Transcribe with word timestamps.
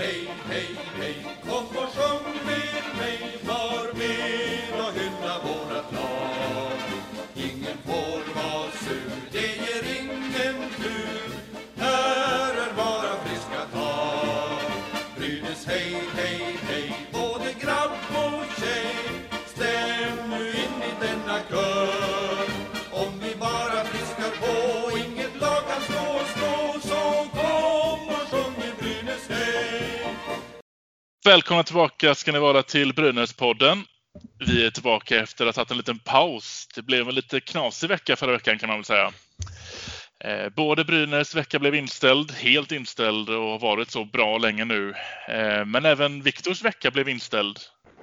hey, 0.00 0.24
hey, 0.48 0.74
hey, 0.96 1.14
Välkomna 31.30 31.62
tillbaka 31.62 32.14
ska 32.14 32.32
ni 32.32 32.38
vara 32.38 32.62
till 32.62 32.92
Brynäs-podden. 32.92 33.82
Vi 34.46 34.66
är 34.66 34.70
tillbaka 34.70 35.20
efter 35.20 35.46
att 35.46 35.56
ha 35.56 35.64
tagit 35.64 35.70
en 35.70 35.76
liten 35.76 35.98
paus. 35.98 36.68
Det 36.74 36.82
blev 36.82 37.08
en 37.08 37.14
lite 37.14 37.40
knasig 37.40 37.88
vecka 37.88 38.16
förra 38.16 38.32
veckan 38.32 38.58
kan 38.58 38.68
man 38.68 38.78
väl 38.78 38.84
säga. 38.84 39.12
Eh, 40.24 40.48
Både 40.56 40.84
Brynäs 40.84 41.34
vecka 41.34 41.58
blev 41.58 41.74
inställd, 41.74 42.32
helt 42.32 42.72
inställd 42.72 43.28
och 43.28 43.36
har 43.44 43.58
varit 43.58 43.90
så 43.90 44.04
bra 44.04 44.38
länge 44.38 44.64
nu. 44.64 44.94
Eh, 45.28 45.64
Men 45.66 45.84
även 45.84 46.22
Viktors 46.22 46.62
vecka 46.64 46.90
blev 46.90 47.08
inställd. 47.08 47.58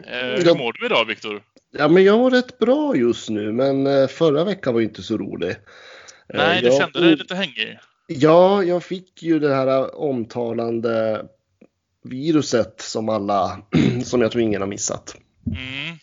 Eh, 0.08 0.18
Hur 0.18 0.56
mår 0.58 0.74
du 0.74 0.86
idag 0.86 1.06
Viktor? 1.06 1.42
Ja, 1.78 1.88
men 1.88 2.04
jag 2.04 2.18
mår 2.20 2.32
rätt 2.32 2.60
bra 2.60 2.96
just 2.96 3.30
nu, 3.30 3.52
men 3.52 4.08
förra 4.08 4.44
veckan 4.44 4.74
var 4.74 4.82
inte 4.82 5.04
så 5.04 5.18
rolig. 5.18 5.56
Nej, 6.34 6.62
du 6.62 6.68
jag- 6.68 6.78
kände 6.78 7.00
dig 7.00 7.16
lite 7.16 7.36
hängig. 7.36 7.80
Ja, 8.08 8.64
jag 8.64 8.84
fick 8.84 9.24
ju 9.24 9.40
det 9.40 9.56
här 9.56 9.96
omtalande 10.02 11.26
viruset 12.10 12.82
som 12.82 13.10
alla, 13.10 13.62
som 14.04 14.22
jag 14.22 14.32
tror 14.32 14.42
ingen 14.44 14.62
har 14.62 14.68
missat. 14.68 15.16
Mm. 15.48 15.98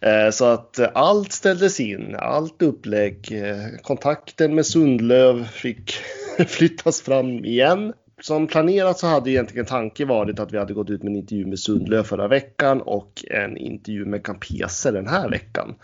Eh, 0.00 0.30
Så 0.30 0.44
att 0.44 0.96
allt 0.96 1.32
ställdes 1.32 1.80
in, 1.80 2.16
allt 2.18 2.62
upplägg, 2.62 3.32
eh, 3.32 3.80
kontakten 3.82 4.54
med 4.54 4.66
Sundlöv 4.66 5.48
fick 5.48 5.92
flyttas 6.48 7.00
fram 7.02 7.44
igen. 7.44 7.92
Som 8.20 8.46
planerat 8.46 8.98
så 8.98 9.06
hade 9.06 9.30
egentligen 9.30 9.66
tanken 9.66 10.08
varit 10.08 10.38
att 10.38 10.52
vi 10.52 10.58
hade 10.58 10.74
gått 10.74 10.90
ut 10.90 11.02
med 11.02 11.10
en 11.10 11.16
intervju 11.16 11.46
med 11.46 11.58
Sundlöv 11.58 12.02
förra 12.02 12.28
veckan 12.28 12.80
och 12.80 13.24
en 13.30 13.56
intervju 13.56 14.04
med 14.04 14.24
Campese 14.24 14.90
den 14.90 15.08
här 15.08 15.28
veckan. 15.30 15.74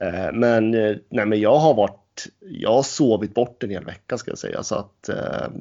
Mm. 0.00 0.14
Eh, 0.14 0.32
Men, 0.32 0.70
nej, 1.08 1.26
men 1.26 1.40
jag 1.40 1.58
har 1.58 1.74
varit, 1.74 2.26
jag 2.40 2.72
har 2.72 2.82
sovit 2.82 3.34
bort 3.34 3.62
en 3.62 3.70
hel 3.70 3.84
vecka 3.84 4.18
ska 4.18 4.30
jag 4.30 4.38
säga 4.38 4.62
så 4.62 4.74
att 4.74 5.10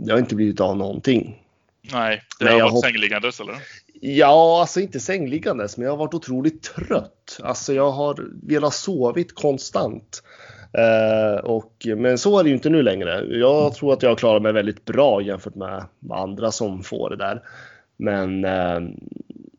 jag 0.05 0.13
har 0.13 0.19
inte 0.19 0.35
blivit 0.35 0.59
av 0.59 0.77
någonting. 0.77 1.42
Nej, 1.91 2.21
det 2.39 2.45
har 2.45 2.51
jag 2.51 2.59
varit 2.59 2.73
hopp- 2.73 2.83
sängliggandes 2.83 3.39
eller? 3.39 3.55
Ja, 4.01 4.59
alltså 4.61 4.79
inte 4.79 4.99
sängliggandes, 4.99 5.77
men 5.77 5.85
jag 5.85 5.91
har 5.91 5.97
varit 5.97 6.13
otroligt 6.13 6.63
trött. 6.63 7.39
Alltså 7.43 7.73
jag 7.73 7.91
har 7.91 8.25
velat 8.47 8.73
sovit 8.73 9.35
konstant. 9.35 10.23
Eh, 10.77 11.43
och, 11.45 11.87
men 11.97 12.17
så 12.17 12.39
är 12.39 12.43
det 12.43 12.49
ju 12.49 12.55
inte 12.55 12.69
nu 12.69 12.83
längre. 12.83 13.25
Jag 13.37 13.75
tror 13.75 13.93
att 13.93 14.03
jag 14.03 14.17
klarar 14.17 14.39
mig 14.39 14.53
väldigt 14.53 14.85
bra 14.85 15.21
jämfört 15.21 15.55
med, 15.55 15.85
med 15.99 16.17
andra 16.17 16.51
som 16.51 16.83
får 16.83 17.09
det 17.09 17.15
där. 17.15 17.41
Men 17.97 18.45
eh, 18.45 18.79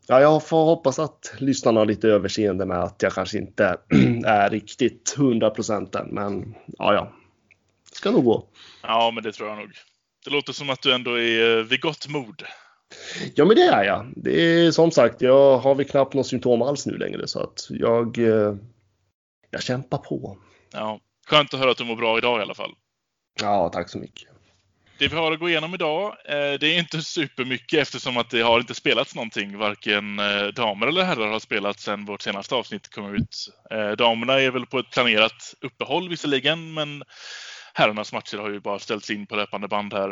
ja, 0.07 0.21
jag 0.21 0.47
får 0.47 0.65
hoppas 0.65 0.99
att 0.99 1.35
lyssnarna 1.39 1.81
har 1.81 1.87
lite 1.87 2.09
överseende 2.09 2.67
med 2.67 2.79
att 2.83 3.03
jag 3.03 3.13
kanske 3.13 3.39
inte 3.39 3.65
är 4.27 4.51
riktigt 4.51 5.15
100% 5.19 6.01
än. 6.01 6.09
Men 6.09 6.55
ja, 6.67 6.95
ja. 6.95 7.13
Ska 7.93 8.11
nog 8.11 8.25
gå. 8.25 8.47
Ja, 8.83 9.11
men 9.15 9.25
det 9.25 9.33
tror 9.33 9.49
jag 9.49 9.59
nog. 9.59 9.71
Det 10.25 10.31
låter 10.31 10.53
som 10.53 10.71
att 10.71 10.83
du 10.83 10.95
ändå 10.95 11.19
är 11.19 11.59
eh, 11.59 11.65
vid 11.65 11.81
gott 11.81 12.09
mod. 12.09 12.43
Ja, 13.35 13.45
men 13.45 13.57
det 13.57 13.63
är 13.63 13.85
jag. 13.85 14.13
Det 14.17 14.41
är 14.41 14.71
som 14.71 14.91
sagt, 14.91 15.21
jag 15.21 15.59
har 15.59 15.75
väl 15.75 15.87
knappt 15.87 16.15
något 16.15 16.27
symptom 16.27 16.63
alls 16.63 16.87
nu 16.87 16.99
längre 16.99 17.29
så 17.29 17.41
att 17.41 17.67
jag, 17.71 18.19
eh, 18.19 18.55
jag 19.51 19.63
kämpar 19.63 19.99
på. 19.99 20.39
Ja. 20.73 21.01
Skönt 21.27 21.55
att 21.55 21.61
höra 21.61 21.71
att 21.71 21.77
du 21.77 21.85
mår 21.85 21.97
bra 21.97 22.19
idag 22.19 22.39
i 22.39 22.43
alla 22.43 22.55
fall. 22.55 22.71
Ja, 23.41 23.71
tack 23.73 23.89
så 23.89 23.99
mycket. 23.99 24.29
Det 24.99 25.09
vi 25.09 25.17
har 25.17 25.33
att 25.33 25.41
gå 25.41 25.49
igenom 25.49 25.75
idag, 25.75 26.17
eh, 26.25 26.59
det 26.61 26.67
är 26.67 26.79
inte 26.79 27.03
supermycket 27.03 27.81
eftersom 27.81 28.17
att 28.17 28.31
det 28.31 28.41
har 28.41 28.61
inte 28.61 28.75
spelats 28.75 29.15
någonting. 29.15 29.59
Varken 29.59 30.17
damer 30.55 30.87
eller 30.87 31.03
herrar 31.03 31.29
har 31.29 31.41
spelat 31.41 31.81
sedan 31.81 32.05
vårt 32.05 32.23
senaste 32.23 32.55
avsnitt 32.55 32.95
kom 32.95 33.15
ut. 33.15 33.49
Damerna 33.99 34.41
är 34.41 34.51
väl 34.51 34.67
på 34.67 34.79
ett 34.79 34.91
planerat 34.91 35.55
uppehåll 35.61 36.09
visserligen, 36.09 36.75
men 36.75 37.03
herrarnas 37.75 38.13
matcher 38.13 38.39
har 38.39 38.51
ju 38.51 38.61
bara 38.61 38.79
ställts 38.79 39.11
in 39.11 39.27
på 39.27 39.37
löpande 39.37 39.69
band 39.69 39.93
här. 39.93 40.11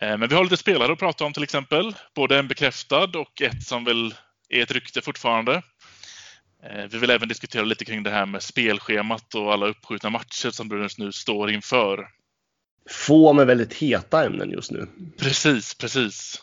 Eh, 0.00 0.18
men 0.18 0.28
vi 0.28 0.34
har 0.34 0.44
lite 0.44 0.56
spelare 0.56 0.92
att 0.92 0.98
prata 0.98 1.24
om 1.24 1.32
till 1.32 1.42
exempel. 1.42 1.94
Både 2.14 2.38
en 2.38 2.48
bekräftad 2.48 3.18
och 3.18 3.42
ett 3.42 3.62
som 3.62 3.84
väl 3.84 4.14
är 4.48 4.62
ett 4.62 4.70
rykte 4.70 5.00
fortfarande. 5.00 5.62
Eh, 6.62 6.84
Vi 6.90 6.98
vill 6.98 7.10
även 7.10 7.28
diskutera 7.28 7.62
lite 7.62 7.84
kring 7.84 8.02
det 8.02 8.10
här 8.10 8.26
med 8.26 8.42
spelschemat 8.42 9.34
och 9.34 9.52
alla 9.52 9.66
uppskjutna 9.66 10.10
matcher 10.10 10.50
som 10.50 10.68
Brynäs 10.68 10.98
nu 10.98 11.12
står 11.12 11.50
inför. 11.50 12.08
Få 12.90 13.32
med 13.32 13.46
väldigt 13.46 13.74
heta 13.74 14.24
ämnen 14.24 14.50
just 14.50 14.70
nu. 14.70 14.86
Precis, 15.18 15.74
precis. 15.74 16.42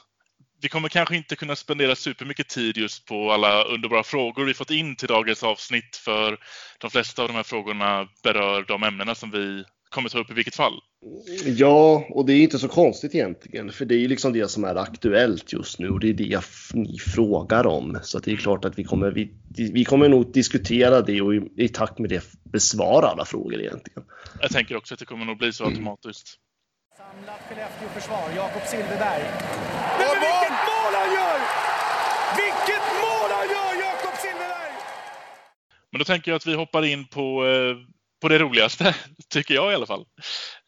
Vi 0.61 0.69
kommer 0.69 0.89
kanske 0.89 1.15
inte 1.15 1.35
kunna 1.35 1.55
spendera 1.55 1.95
supermycket 1.95 2.49
tid 2.49 2.77
just 2.77 3.05
på 3.05 3.31
alla 3.31 3.63
underbara 3.63 4.03
frågor 4.03 4.45
vi 4.45 4.53
fått 4.53 4.71
in 4.71 4.95
till 4.95 5.07
dagens 5.07 5.43
avsnitt 5.43 5.95
för 5.95 6.37
de 6.77 6.91
flesta 6.91 7.21
av 7.21 7.27
de 7.27 7.33
här 7.33 7.43
frågorna 7.43 8.07
berör 8.23 8.65
de 8.67 8.83
ämnena 8.83 9.15
som 9.15 9.31
vi 9.31 9.63
kommer 9.89 10.09
ta 10.09 10.19
upp 10.19 10.31
i 10.31 10.33
vilket 10.33 10.55
fall. 10.55 10.73
Ja, 11.45 12.05
och 12.09 12.25
det 12.25 12.33
är 12.33 12.43
inte 12.43 12.59
så 12.59 12.67
konstigt 12.67 13.15
egentligen, 13.15 13.71
för 13.71 13.85
det 13.85 13.95
är 13.95 13.99
ju 13.99 14.07
liksom 14.07 14.33
det 14.33 14.47
som 14.51 14.63
är 14.63 14.75
aktuellt 14.75 15.53
just 15.53 15.79
nu 15.79 15.89
och 15.89 15.99
det 15.99 16.09
är 16.09 16.13
det 16.13 16.41
ni 16.73 16.99
frågar 16.99 17.67
om. 17.67 17.99
Så 18.03 18.17
att 18.17 18.23
det 18.23 18.31
är 18.31 18.35
klart 18.35 18.65
att 18.65 18.79
vi 18.79 18.83
kommer, 18.83 19.11
vi, 19.11 19.31
vi 19.71 19.85
kommer 19.85 20.09
nog 20.09 20.33
diskutera 20.33 21.01
det 21.01 21.21
och 21.21 21.35
i, 21.35 21.41
i 21.57 21.69
takt 21.69 21.99
med 21.99 22.09
det 22.09 22.23
besvara 22.43 23.07
alla 23.07 23.25
frågor 23.25 23.59
egentligen. 23.59 24.03
Jag 24.41 24.51
tänker 24.51 24.75
också 24.75 24.93
att 24.93 24.99
det 24.99 25.05
kommer 25.05 25.25
nog 25.25 25.37
bli 25.37 25.53
så 25.53 25.65
automatiskt. 25.65 26.37
Samlat 26.97 27.41
Skellefteå-försvar, 27.49 28.25
Jakob 28.35 28.61
Silfverberg. 28.61 29.23
Men, 29.99 30.07
men 30.07 30.17
vilket 30.25 30.59
mål 30.69 30.93
han 31.01 31.09
gör! 31.19 31.39
Vilket 32.41 32.85
mål 33.03 33.29
han 33.37 33.47
gör, 33.55 33.71
Jakob 33.85 34.15
Silfverberg! 34.21 34.73
Men 35.91 35.99
då 35.99 36.05
tänker 36.05 36.31
jag 36.31 36.35
att 36.35 36.47
vi 36.47 36.53
hoppar 36.53 36.85
in 36.85 37.05
på, 37.05 37.45
eh, 37.45 37.75
på 38.21 38.27
det 38.27 38.39
roligaste, 38.39 38.95
tycker 39.29 39.53
jag 39.53 39.71
i 39.71 39.75
alla 39.75 39.85
fall. 39.85 40.05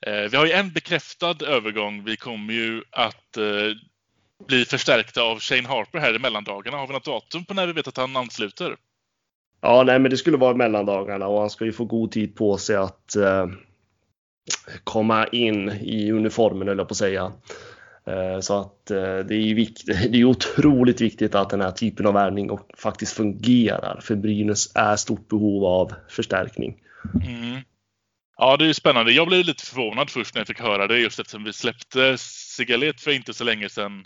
Eh, 0.07 0.29
vi 0.31 0.37
har 0.37 0.45
ju 0.45 0.51
en 0.51 0.71
bekräftad 0.71 1.35
övergång. 1.45 2.03
Vi 2.03 2.17
kommer 2.17 2.53
ju 2.53 2.83
att 2.91 3.37
eh, 3.37 3.43
bli 4.47 4.65
förstärkta 4.65 5.21
av 5.21 5.39
Shane 5.39 5.67
Harper 5.67 5.99
här 5.99 6.15
i 6.15 6.19
mellandagarna. 6.19 6.77
Har 6.77 6.87
vi 6.87 6.93
något 6.93 7.05
datum 7.05 7.45
på 7.45 7.53
när 7.53 7.67
vi 7.67 7.73
vet 7.73 7.87
att 7.87 7.97
han 7.97 8.15
ansluter? 8.15 8.75
Ja, 9.61 9.83
nej, 9.83 9.99
men 9.99 10.11
det 10.11 10.17
skulle 10.17 10.37
vara 10.37 10.55
mellandagarna 10.55 11.27
och 11.27 11.39
han 11.39 11.49
ska 11.49 11.65
ju 11.65 11.71
få 11.71 11.85
god 11.85 12.11
tid 12.11 12.35
på 12.35 12.57
sig 12.57 12.75
att 12.75 13.15
eh, 13.15 13.47
komma 14.83 15.27
in 15.27 15.69
i 15.69 16.11
uniformen, 16.11 16.67
eller 16.67 16.85
på 16.85 16.91
att 16.91 16.97
säga. 16.97 17.31
Eh, 18.05 18.39
så 18.39 18.59
att 18.59 18.91
eh, 18.91 19.17
det 19.17 19.35
är 19.35 19.39
ju 19.39 19.65
det 20.09 20.19
är 20.19 20.25
otroligt 20.25 21.01
viktigt 21.01 21.35
att 21.35 21.49
den 21.49 21.61
här 21.61 21.71
typen 21.71 22.05
av 22.05 22.13
värvning 22.13 22.59
faktiskt 22.77 23.13
fungerar. 23.13 23.99
För 24.03 24.15
Brynäs 24.15 24.71
är 24.75 24.95
stort 24.95 25.27
behov 25.27 25.65
av 25.65 25.93
förstärkning. 26.09 26.77
Mm. 27.23 27.61
Ja, 28.37 28.57
det 28.57 28.65
är 28.65 28.67
ju 28.67 28.73
spännande. 28.73 29.11
Jag 29.11 29.27
blev 29.27 29.45
lite 29.45 29.65
förvånad 29.65 30.09
först 30.09 30.35
när 30.35 30.39
jag 30.39 30.47
fick 30.47 30.59
höra 30.59 30.87
det 30.87 30.99
just 30.99 31.19
eftersom 31.19 31.43
vi 31.43 31.53
släppte 31.53 32.17
Sigalet 32.17 33.01
för 33.01 33.11
inte 33.11 33.33
så 33.33 33.43
länge 33.43 33.69
sedan. 33.69 34.05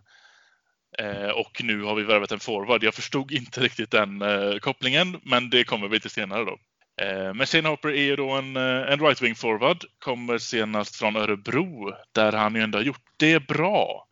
Eh, 1.00 1.30
och 1.30 1.62
nu 1.64 1.84
har 1.84 1.96
vi 1.96 2.04
värvat 2.04 2.32
en 2.32 2.40
forward. 2.40 2.84
Jag 2.84 2.94
förstod 2.94 3.32
inte 3.32 3.62
riktigt 3.62 3.92
den 3.92 4.22
eh, 4.22 4.58
kopplingen, 4.58 5.20
men 5.24 5.50
det 5.50 5.64
kommer 5.64 5.88
vi 5.88 6.00
till 6.00 6.10
senare 6.10 6.46
då. 6.46 6.58
Eh, 7.02 7.34
men 7.34 7.48
Shane 7.48 7.70
Hopper 7.70 7.90
är 7.90 8.04
ju 8.04 8.16
då 8.16 8.32
en, 8.32 8.58
eh, 8.58 8.92
en 8.92 9.00
right 9.00 9.22
wing 9.22 9.36
forward. 9.36 9.86
Kommer 10.00 10.38
senast 10.38 10.96
från 10.96 11.16
Örebro 11.16 11.94
där 12.12 12.32
han 12.32 12.56
ju 12.56 12.62
ändå 12.62 12.78
har 12.78 12.84
gjort 12.84 13.06
det 13.18 13.48
bra. 13.48 14.08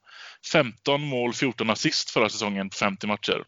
15 0.52 1.02
mål, 1.02 1.34
14 1.34 1.70
assist 1.70 2.10
förra 2.10 2.30
säsongen 2.30 2.70
på 2.70 2.76
50 2.76 3.08
matcher. 3.08 3.44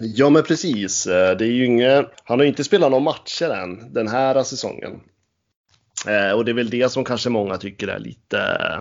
Ja, 0.00 0.30
men 0.30 0.42
precis. 0.42 1.06
Eh, 1.06 1.36
Det 1.36 1.44
är 1.44 1.50
ju 1.52 1.64
inget, 1.64 2.06
han 2.24 2.38
har 2.38 2.44
ju 2.44 2.48
inte 2.48 2.64
spelat 2.64 2.90
några 2.90 3.04
matcher 3.04 3.50
än 3.50 3.92
den 3.92 4.08
här 4.08 4.42
säsongen. 4.42 5.00
Eh, 6.08 6.30
och 6.36 6.44
det 6.44 6.50
är 6.50 6.54
väl 6.54 6.70
det 6.70 6.92
som 6.92 7.04
kanske 7.04 7.30
många 7.30 7.56
tycker 7.58 7.88
är 7.88 7.98
lite 7.98 8.38
eh, 8.38 8.80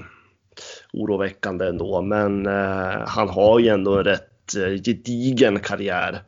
oroväckande 0.93 1.65
ändå. 1.67 2.01
Men 2.01 2.45
eh, 2.45 3.07
han 3.07 3.29
har 3.29 3.59
ju 3.59 3.67
ändå 3.67 3.97
en 3.97 4.03
rätt 4.03 4.27
gedigen 4.85 5.59
karriär 5.59 6.21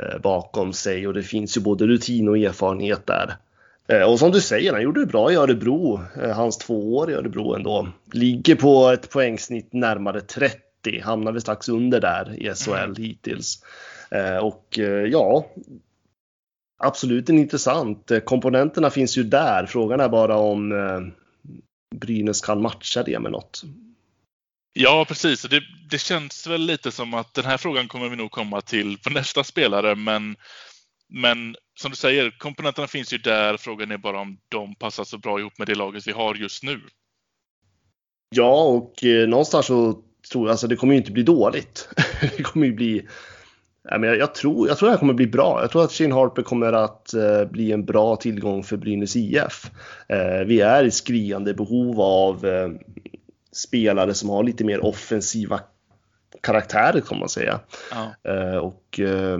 eh, 0.00 0.18
bakom 0.22 0.72
sig 0.72 1.06
och 1.06 1.14
det 1.14 1.22
finns 1.22 1.56
ju 1.56 1.60
både 1.60 1.86
rutin 1.86 2.28
och 2.28 2.38
erfarenhet 2.38 3.06
där. 3.06 3.36
Och 4.06 4.18
som 4.18 4.30
du 4.30 4.40
säger, 4.40 4.72
han 4.72 4.82
gjorde 4.82 5.00
det 5.00 5.06
bra 5.06 5.32
i 5.32 5.34
Örebro. 5.34 6.00
Hans 6.34 6.58
två 6.58 6.96
år 6.96 7.10
i 7.10 7.14
Örebro 7.14 7.54
ändå. 7.54 7.88
Ligger 8.12 8.54
på 8.54 8.88
ett 8.88 9.10
poängsnitt 9.10 9.72
närmare 9.72 10.20
30. 10.20 10.56
Hamnade 11.02 11.40
strax 11.40 11.68
under 11.68 12.00
där 12.00 12.34
i 12.36 12.54
SHL 12.54 12.72
Mm. 12.74 12.94
hittills. 12.96 13.62
Eh, 14.14 14.36
och 14.36 14.78
eh, 14.78 15.06
ja, 15.06 15.46
absolut 16.78 17.28
en 17.28 17.38
intressant. 17.38 18.10
Eh, 18.10 18.20
Komponenterna 18.20 18.90
finns 18.90 19.18
ju 19.18 19.22
där. 19.22 19.66
Frågan 19.66 20.00
är 20.00 20.08
bara 20.08 20.36
om 20.36 20.72
Brynäs 21.96 22.40
kan 22.40 22.62
matcha 22.62 23.02
det 23.02 23.18
med 23.18 23.32
något. 23.32 23.62
Ja, 24.72 25.04
precis. 25.08 25.42
Det, 25.42 25.62
det 25.90 25.98
känns 25.98 26.46
väl 26.46 26.60
lite 26.60 26.92
som 26.92 27.14
att 27.14 27.34
den 27.34 27.44
här 27.44 27.56
frågan 27.56 27.88
kommer 27.88 28.08
vi 28.08 28.16
nog 28.16 28.30
komma 28.30 28.60
till 28.60 28.98
på 28.98 29.10
nästa 29.10 29.44
spelare, 29.44 29.94
men, 29.94 30.36
men 31.08 31.56
som 31.80 31.90
du 31.90 31.96
säger, 31.96 32.30
komponenterna 32.38 32.86
finns 32.86 33.12
ju 33.12 33.18
där. 33.18 33.56
Frågan 33.56 33.90
är 33.90 33.98
bara 33.98 34.20
om 34.20 34.38
de 34.48 34.74
passar 34.74 35.04
så 35.04 35.18
bra 35.18 35.40
ihop 35.40 35.58
med 35.58 35.66
det 35.66 35.74
laget 35.74 36.06
vi 36.06 36.12
har 36.12 36.34
just 36.34 36.62
nu. 36.62 36.80
Ja, 38.36 38.62
och 38.62 39.04
eh, 39.04 39.28
någonstans 39.28 39.66
så 39.66 40.02
tror 40.32 40.46
jag, 40.46 40.50
alltså 40.50 40.66
det 40.66 40.76
kommer 40.76 40.94
ju 40.94 40.98
inte 40.98 41.12
bli 41.12 41.22
dåligt. 41.22 41.88
det 42.20 42.42
kommer 42.42 42.66
ju 42.66 42.72
bli, 42.72 43.08
jag, 43.82 44.00
menar, 44.00 44.14
jag, 44.14 44.34
tror, 44.34 44.68
jag 44.68 44.78
tror 44.78 44.88
det 44.88 44.92
här 44.92 44.98
kommer 44.98 45.14
bli 45.14 45.26
bra. 45.26 45.60
Jag 45.60 45.70
tror 45.70 45.84
att 45.84 45.92
Shane 45.92 46.14
Harper 46.14 46.42
kommer 46.42 46.72
att 46.72 47.14
eh, 47.14 47.44
bli 47.44 47.72
en 47.72 47.84
bra 47.84 48.16
tillgång 48.16 48.62
för 48.62 48.76
Brynäs 48.76 49.16
IF. 49.16 49.70
Eh, 50.08 50.44
vi 50.46 50.60
är 50.60 50.84
i 50.84 50.90
skriande 50.90 51.54
behov 51.54 52.00
av 52.00 52.46
eh, 52.46 52.68
spelare 53.52 54.14
som 54.14 54.28
har 54.28 54.44
lite 54.44 54.64
mer 54.64 54.84
offensiva 54.84 55.60
karaktärer 56.40 57.00
kan 57.00 57.18
man 57.18 57.28
säga. 57.28 57.60
Ja. 57.90 58.32
Eh, 58.32 58.56
och 58.56 59.00
eh, 59.00 59.38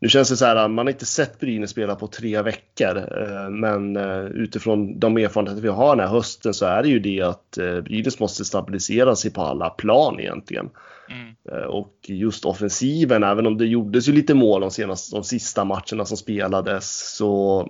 nu 0.00 0.08
känns 0.08 0.28
det 0.28 0.36
så 0.36 0.44
här, 0.44 0.68
man 0.68 0.86
har 0.86 0.92
inte 0.92 1.06
sett 1.06 1.40
Brynäs 1.40 1.70
spela 1.70 1.94
på 1.94 2.06
tre 2.06 2.42
veckor, 2.42 2.96
eh, 2.96 3.50
men 3.50 3.96
eh, 3.96 4.24
utifrån 4.24 4.98
de 4.98 5.16
erfarenheter 5.16 5.62
vi 5.62 5.68
har 5.68 5.96
den 5.96 6.06
här 6.06 6.14
hösten 6.14 6.54
så 6.54 6.66
är 6.66 6.82
det 6.82 6.88
ju 6.88 6.98
det 6.98 7.22
att 7.22 7.58
Brynäs 7.84 8.20
måste 8.20 8.44
stabilisera 8.44 9.16
sig 9.16 9.30
på 9.30 9.42
alla 9.42 9.70
plan 9.70 10.20
egentligen. 10.20 10.70
Mm. 11.10 11.68
Och 11.70 11.94
just 12.06 12.44
offensiven, 12.44 13.22
även 13.22 13.46
om 13.46 13.58
det 13.58 13.66
gjordes 13.66 14.08
ju 14.08 14.12
lite 14.12 14.34
mål 14.34 14.60
de 14.60 14.70
senaste, 14.70 15.16
de 15.16 15.24
sista 15.24 15.64
matcherna 15.64 16.04
som 16.04 16.16
spelades, 16.16 17.16
så 17.16 17.68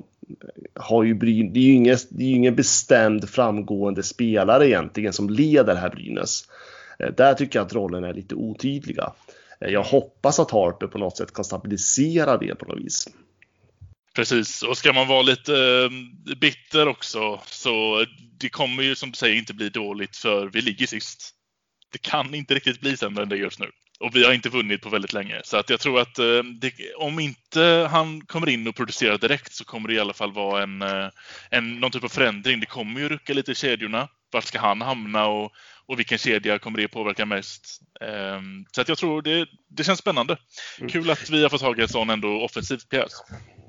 har 0.75 1.05
ju 1.05 1.15
Brynäs, 1.15 1.53
det 1.53 1.61
är 1.61 1.65
ju 1.65 1.73
ingen, 1.73 1.97
det 2.11 2.25
är 2.25 2.31
ingen 2.35 2.55
bestämd 2.55 3.29
framgående 3.29 4.03
spelare 4.03 4.69
egentligen 4.69 5.13
som 5.13 5.31
leder 5.31 5.75
här 5.75 5.91
Brynäs. 5.91 6.45
Där 7.17 7.35
tycker 7.35 7.59
jag 7.59 7.67
att 7.67 7.75
rollen 7.75 8.05
är 8.05 8.15
lite 8.15 8.35
otydliga. 8.35 9.13
Eh, 9.65 9.71
jag 9.71 9.83
hoppas 9.83 10.39
att 10.39 10.51
Harper 10.51 10.87
på 10.87 10.99
något 10.99 11.17
sätt 11.17 11.35
kan 11.35 11.45
stabilisera 11.45 12.37
det 12.37 12.55
på 12.55 12.65
något 12.65 12.79
vis. 12.79 13.09
Precis, 14.15 14.63
och 14.63 14.79
ska 14.79 14.93
man 14.93 15.09
vara 15.09 15.23
lite 15.23 15.55
eh, 15.55 16.37
bitter 16.37 16.89
också 16.89 17.41
så 17.47 18.05
det 18.39 18.49
kommer 18.49 18.83
ju 18.83 18.95
som 18.95 19.11
du 19.11 19.17
säger 19.17 19.37
inte 19.37 19.55
bli 19.55 19.69
dåligt 19.69 20.17
för 20.17 20.47
vi 20.47 20.61
ligger 20.61 20.87
sist. 20.87 21.35
Det 21.93 21.99
kan 21.99 22.35
inte 22.35 22.55
riktigt 22.55 22.81
bli 22.81 22.97
sämre 22.97 23.23
än 23.23 23.29
det 23.29 23.37
just 23.37 23.61
nu. 23.61 23.71
Och 24.01 24.17
vi 24.17 24.25
har 24.25 24.33
inte 24.33 24.49
vunnit 24.49 24.83
på 24.83 24.89
väldigt 24.89 25.13
länge. 25.13 25.41
Så 25.45 25.57
att 25.57 25.71
jag 25.71 25.81
tror 25.81 26.01
att 26.01 26.19
eh, 26.19 26.43
det, 26.61 26.73
om 26.97 27.21
inte 27.21 27.89
han 27.91 28.21
kommer 28.21 28.49
in 28.49 28.69
och 28.69 28.77
producerar 28.77 29.19
direkt 29.19 29.53
så 29.53 29.65
kommer 29.65 29.89
det 29.89 29.95
i 29.95 30.01
alla 30.01 30.13
fall 30.13 30.33
vara 30.33 30.63
en, 30.63 30.83
eh, 30.83 31.09
en, 31.51 31.81
någon 31.81 31.91
typ 31.91 32.05
av 32.05 32.09
förändring. 32.09 32.61
Det 32.61 32.67
kommer 32.67 33.01
ju 33.01 33.09
rucka 33.09 33.33
lite 33.35 33.53
i 33.53 33.55
kedjorna. 33.55 34.09
Vart 34.31 34.45
ska 34.45 34.59
han 34.59 34.81
hamna 34.81 35.27
och, 35.27 35.53
och 35.87 35.99
vilken 35.99 36.19
kedja 36.19 36.59
kommer 36.59 36.79
det 36.79 36.89
påverka 36.89 37.27
mest? 37.27 37.81
Um, 38.01 38.67
så 38.73 38.81
att 38.81 38.89
jag 38.89 38.99
tror 38.99 39.23
det, 39.23 39.47
det 39.69 39.85
känns 39.85 39.99
spännande. 39.99 40.37
Mm. 40.79 40.91
Kul 40.91 41.11
att 41.11 41.31
vi 41.31 41.43
har 41.43 41.49
fått 41.49 41.61
tag 41.61 41.79
i 41.79 41.83
en 41.83 41.89
sån 41.89 42.11
ändå 42.11 42.29
offensiv 42.29 42.79
pjäs. 42.91 43.13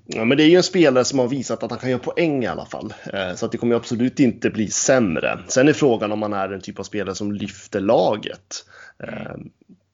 Ja, 0.06 0.26
men 0.26 0.38
det 0.38 0.44
är 0.44 0.48
ju 0.48 0.56
en 0.56 0.64
spelare 0.64 1.06
som 1.06 1.20
har 1.20 1.28
visat 1.28 1.64
att 1.64 1.72
han 1.72 1.80
kan 1.80 1.90
göra 1.90 2.00
poäng 2.00 2.44
i 2.44 2.48
alla 2.48 2.66
fall. 2.66 2.94
Eh, 3.14 3.36
så 3.36 3.46
att 3.46 3.52
det 3.52 3.58
kommer 3.58 3.76
absolut 3.76 4.20
inte 4.20 4.50
bli 4.50 4.70
sämre. 4.70 5.40
Sen 5.48 5.68
är 5.68 5.74
frågan 5.74 6.12
om 6.12 6.22
han 6.22 6.34
är 6.34 6.48
den 6.48 6.62
typ 6.62 6.80
av 6.80 6.84
spelare 6.84 7.16
som 7.16 7.32
lyfter 7.32 7.80
laget. 7.80 8.66
Eh, 9.04 9.36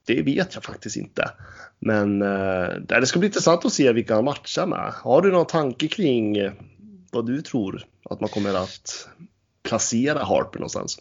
det 0.05 0.21
vet 0.21 0.55
jag 0.55 0.63
faktiskt 0.63 0.97
inte. 0.97 1.31
Men 1.79 2.21
eh, 2.21 2.67
det 2.87 3.05
ska 3.05 3.19
bli 3.19 3.27
intressant 3.27 3.65
att 3.65 3.73
se 3.73 3.91
vilka 3.91 4.15
han 4.15 4.25
matchar 4.25 4.65
med. 4.65 4.93
Har 4.93 5.21
du 5.21 5.31
någon 5.31 5.45
tanke 5.45 5.87
kring 5.87 6.51
vad 7.11 7.25
du 7.25 7.41
tror 7.41 7.83
att 8.09 8.19
man 8.19 8.29
kommer 8.29 8.53
att 8.53 9.07
placera 9.65 10.23
Harper 10.23 10.59
någonstans? 10.59 10.99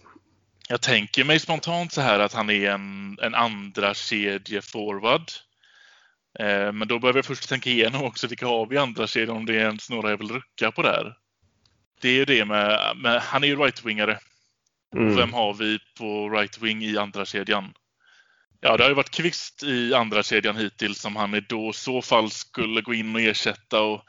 Jag 0.68 0.80
tänker 0.80 1.24
mig 1.24 1.40
spontant 1.40 1.92
så 1.92 2.00
här 2.00 2.18
att 2.18 2.32
han 2.32 2.50
är 2.50 2.70
en, 2.70 3.18
en 3.22 3.34
andra 3.34 3.94
kedje 3.94 4.62
forward. 4.62 5.30
Eh, 6.38 6.72
men 6.72 6.88
då 6.88 6.98
behöver 6.98 7.18
jag 7.18 7.24
först 7.24 7.48
tänka 7.48 7.70
igenom 7.70 8.02
också 8.02 8.26
vilka 8.26 8.46
har 8.46 8.66
vi 8.66 8.78
andra 8.78 9.06
kedjor 9.06 9.36
om 9.36 9.46
det 9.46 9.54
är 9.54 9.66
ens 9.66 9.90
några 9.90 10.10
jag 10.10 10.18
vill 10.18 10.32
rucka 10.32 10.70
på 10.72 10.82
där. 10.82 11.16
Det 12.00 12.08
är 12.08 12.12
ju 12.12 12.24
det 12.24 12.44
med, 12.44 12.96
med 12.96 13.20
han 13.20 13.44
är 13.44 13.48
ju 13.48 13.56
right-wingare. 13.56 14.18
Mm. 14.96 15.16
Vem 15.16 15.32
har 15.32 15.54
vi 15.54 15.78
på 15.98 16.04
right-wing 16.28 16.82
i 16.82 16.98
andra 16.98 17.24
kedjan? 17.24 17.74
Ja, 18.60 18.76
det 18.76 18.82
har 18.82 18.90
ju 18.90 18.94
varit 18.94 19.10
Kvist 19.10 19.62
i 19.62 19.94
andra 19.94 20.22
kedjan 20.22 20.56
hittills 20.56 21.00
som 21.00 21.16
han 21.16 21.34
i 21.34 21.40
då 21.40 21.72
så 21.72 22.02
fall 22.02 22.30
skulle 22.30 22.80
gå 22.80 22.94
in 22.94 23.14
och 23.14 23.20
ersätta. 23.20 23.80
Och 23.80 24.04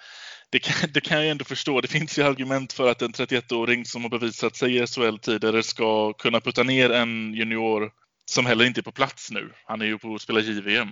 det 0.50 0.60
kan, 0.60 0.90
det 0.94 1.02
kan 1.02 1.18
jag 1.18 1.28
ändå 1.28 1.46
förstå. 1.46 1.82
Det 1.82 1.88
finns 1.88 2.20
ju 2.20 2.24
argument 2.24 2.74
för 2.74 2.92
att 2.92 3.02
en 3.02 3.12
31-åring 3.12 3.86
som 3.86 4.04
har 4.04 4.10
bevisat 4.10 4.56
sig 4.56 4.78
i 4.78 4.88
SHL 4.88 5.18
tidigare 5.18 5.64
ska 5.64 6.14
kunna 6.14 6.40
putta 6.40 6.64
ner 6.64 6.90
en 6.90 7.34
junior 7.34 7.92
som 8.26 8.46
heller 8.46 8.66
inte 8.66 8.80
är 8.80 8.84
på 8.84 8.92
plats 8.92 9.32
nu. 9.32 9.52
Han 9.66 9.82
är 9.82 9.86
ju 9.86 9.98
på 9.98 10.16
att 10.16 10.22
spela 10.22 10.40
JVM. 10.40 10.90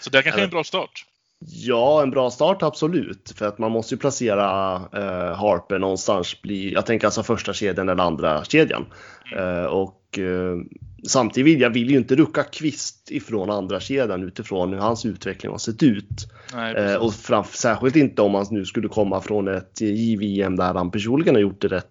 Så 0.00 0.10
det 0.10 0.22
kanske 0.22 0.40
är 0.40 0.44
en 0.44 0.50
bra 0.50 0.64
start. 0.64 1.04
Ja, 1.46 2.02
en 2.02 2.10
bra 2.10 2.30
start 2.30 2.62
absolut. 2.62 3.32
För 3.36 3.46
att 3.46 3.58
man 3.58 3.72
måste 3.72 3.94
ju 3.94 3.98
placera 3.98 4.74
eh, 4.76 5.36
Harper 5.36 5.78
någonstans. 5.78 6.42
Bli, 6.42 6.72
jag 6.72 6.86
tänker 6.86 7.06
alltså 7.06 7.22
första 7.22 7.52
kedjan 7.52 7.88
eller 7.88 8.02
andra 8.02 8.44
kedjan. 8.44 8.86
Mm. 9.32 9.58
Eh, 9.58 9.64
och 9.64 10.18
eh, 10.18 10.56
samtidigt 11.06 11.46
vill 11.46 11.60
jag 11.60 11.70
vill 11.70 11.90
ju 11.90 11.96
inte 11.96 12.16
rucka 12.16 12.42
kvist 12.42 13.10
ifrån 13.10 13.50
andra 13.50 13.80
kedjan 13.80 14.22
utifrån 14.22 14.72
hur 14.72 14.78
hans 14.78 15.06
utveckling 15.06 15.52
har 15.52 15.58
sett 15.58 15.82
ut. 15.82 16.28
Nej, 16.54 16.74
eh, 16.74 16.96
och 16.96 17.14
fram, 17.14 17.44
särskilt 17.44 17.96
inte 17.96 18.22
om 18.22 18.34
han 18.34 18.46
nu 18.50 18.64
skulle 18.64 18.88
komma 18.88 19.20
från 19.20 19.48
ett 19.48 19.80
JVM 19.80 20.56
där 20.56 20.74
han 20.74 20.90
personligen 20.90 21.34
har 21.34 21.42
gjort 21.42 21.60
det 21.60 21.68
rätt 21.68 21.86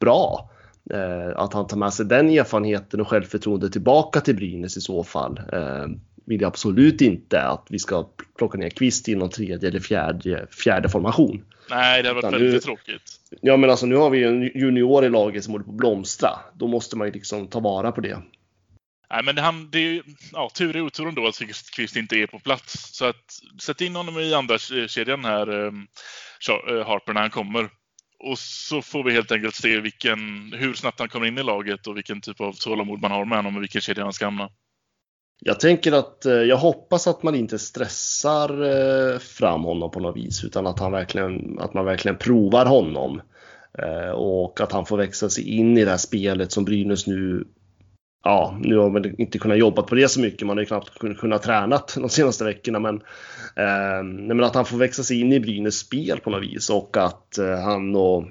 bra. 0.00 0.50
Eh, 0.90 1.40
att 1.40 1.52
han 1.52 1.66
tar 1.66 1.76
med 1.76 1.92
sig 1.92 2.06
den 2.06 2.30
erfarenheten 2.30 3.00
och 3.00 3.08
självförtroende 3.08 3.70
tillbaka 3.70 4.20
till 4.20 4.36
Brynäs 4.36 4.76
i 4.76 4.80
så 4.80 5.04
fall. 5.04 5.40
Eh, 5.52 5.86
vill 6.24 6.40
jag 6.40 6.48
absolut 6.48 7.00
inte 7.00 7.42
att 7.42 7.66
vi 7.70 7.78
ska 7.78 8.08
plocka 8.38 8.58
ner 8.58 8.70
Kvist 8.70 9.08
i 9.08 9.14
någon 9.14 9.30
tredje 9.30 9.68
eller 9.68 9.80
fjärde, 9.80 10.46
fjärde 10.50 10.88
formation. 10.88 11.44
Nej, 11.70 12.02
det 12.02 12.08
hade 12.08 12.20
varit 12.20 12.34
väldigt 12.34 12.52
nu, 12.52 12.60
tråkigt. 12.60 13.02
Ja, 13.40 13.56
men 13.56 13.70
alltså 13.70 13.86
nu 13.86 13.96
har 13.96 14.10
vi 14.10 14.24
en 14.24 14.42
junior 14.42 15.04
i 15.04 15.08
laget 15.08 15.44
som 15.44 15.52
håller 15.52 15.64
på 15.64 15.70
att 15.70 15.76
blomstra. 15.76 16.30
Då 16.54 16.66
måste 16.66 16.96
man 16.96 17.06
ju 17.06 17.12
liksom 17.12 17.46
ta 17.46 17.60
vara 17.60 17.92
på 17.92 18.00
det. 18.00 18.18
Nej, 19.10 19.24
men 19.24 19.38
han, 19.38 19.70
det 19.70 19.78
är 19.78 20.02
ja, 20.32 20.50
tur 20.54 20.76
i 20.76 20.80
otur 20.80 21.08
ändå 21.08 21.26
att 21.26 21.38
Kvist 21.72 21.96
inte 21.96 22.16
är 22.16 22.26
på 22.26 22.38
plats. 22.38 22.96
Så 22.96 23.04
att 23.04 23.40
sätt 23.62 23.80
in 23.80 23.96
honom 23.96 24.18
i 24.18 24.34
andra 24.34 24.58
kedjan 24.88 25.24
här, 25.24 25.66
ehm, 25.66 25.86
eh, 26.68 26.86
Harper, 26.86 27.12
när 27.12 27.20
han 27.20 27.30
kommer. 27.30 27.70
Och 28.18 28.38
så 28.38 28.82
får 28.82 29.04
vi 29.04 29.12
helt 29.12 29.32
enkelt 29.32 29.54
se 29.54 29.80
vilken, 29.80 30.18
hur 30.56 30.74
snabbt 30.74 30.98
han 30.98 31.08
kommer 31.08 31.26
in 31.26 31.38
i 31.38 31.42
laget 31.42 31.86
och 31.86 31.96
vilken 31.96 32.20
typ 32.20 32.40
av 32.40 32.52
tålamod 32.52 33.00
man 33.00 33.10
har 33.10 33.24
med 33.24 33.38
honom 33.38 33.56
och 33.56 33.62
vilken 33.62 33.80
kedja 33.80 34.02
han 34.02 34.12
ska 34.12 34.24
hamna. 34.24 34.50
Jag 35.40 35.60
tänker 35.60 35.92
att 35.92 36.26
eh, 36.26 36.32
jag 36.32 36.56
hoppas 36.56 37.06
att 37.06 37.22
man 37.22 37.34
inte 37.34 37.58
stressar 37.58 38.62
eh, 38.62 39.18
fram 39.18 39.64
honom 39.64 39.90
på 39.90 40.00
något 40.00 40.16
vis 40.16 40.44
utan 40.44 40.66
att, 40.66 40.78
han 40.78 40.92
verkligen, 40.92 41.58
att 41.58 41.74
man 41.74 41.84
verkligen 41.84 42.18
provar 42.18 42.66
honom. 42.66 43.22
Eh, 43.78 44.10
och 44.10 44.60
att 44.60 44.72
han 44.72 44.86
får 44.86 44.96
växa 44.96 45.30
sig 45.30 45.48
in 45.48 45.78
i 45.78 45.84
det 45.84 45.90
här 45.90 45.98
spelet 45.98 46.52
som 46.52 46.64
Brynäs 46.64 47.06
nu 47.06 47.44
ja, 48.24 48.58
nu 48.60 48.76
har 48.76 48.90
man 48.90 49.20
inte 49.20 49.38
kunnat 49.38 49.58
jobba 49.58 49.82
på 49.82 49.94
det 49.94 50.08
så 50.08 50.20
mycket. 50.20 50.46
Man 50.46 50.56
har 50.56 50.62
ju 50.62 50.66
knappt 50.66 50.98
kunnat 51.18 51.42
träna 51.42 51.82
de 51.96 52.08
senaste 52.08 52.44
veckorna. 52.44 52.78
Men, 52.78 52.94
eh, 53.56 54.02
men 54.02 54.44
att 54.44 54.54
han 54.54 54.64
får 54.64 54.78
växa 54.78 55.02
sig 55.02 55.20
in 55.20 55.32
i 55.32 55.40
Brynäs 55.40 55.78
spel 55.78 56.20
på 56.20 56.30
något 56.30 56.42
vis 56.42 56.70
och 56.70 56.96
att 56.96 57.38
eh, 57.38 57.60
han 57.60 57.96
och, 57.96 58.24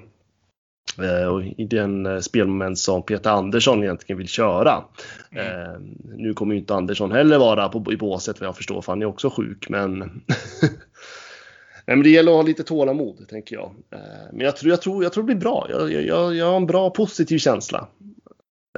eh, 1.02 1.26
och 1.26 1.42
i 1.44 1.64
den 1.64 2.06
eh, 2.06 2.18
spelmoment 2.18 2.78
som 2.78 3.02
Peter 3.02 3.30
Andersson 3.30 3.82
egentligen 3.82 4.18
vill 4.18 4.28
köra. 4.28 4.84
Mm. 5.30 5.46
Eh, 5.46 5.80
nu 6.16 6.34
kommer 6.34 6.54
ju 6.54 6.60
inte 6.60 6.74
Andersson 6.74 7.12
heller 7.12 7.38
vara 7.38 7.68
på, 7.68 7.92
i 7.92 7.96
båset 7.96 8.40
vad 8.40 8.46
jag 8.46 8.56
förstår 8.56 8.82
för 8.82 8.92
han 8.92 9.02
är 9.02 9.06
också 9.06 9.30
sjuk. 9.30 9.68
Men, 9.68 9.98
men 11.86 12.02
det 12.02 12.10
gäller 12.10 12.32
att 12.32 12.36
ha 12.36 12.42
lite 12.42 12.62
tålamod 12.62 13.28
tänker 13.28 13.56
jag. 13.56 13.74
Eh, 13.90 13.98
men 14.32 14.40
jag 14.40 14.56
tror, 14.56 14.70
jag, 14.70 14.82
tror, 14.82 15.02
jag 15.02 15.12
tror 15.12 15.22
det 15.22 15.34
blir 15.34 15.42
bra. 15.42 15.66
Jag, 15.70 15.92
jag, 15.92 16.34
jag 16.34 16.46
har 16.46 16.56
en 16.56 16.66
bra 16.66 16.90
positiv 16.90 17.38
känsla. 17.38 17.88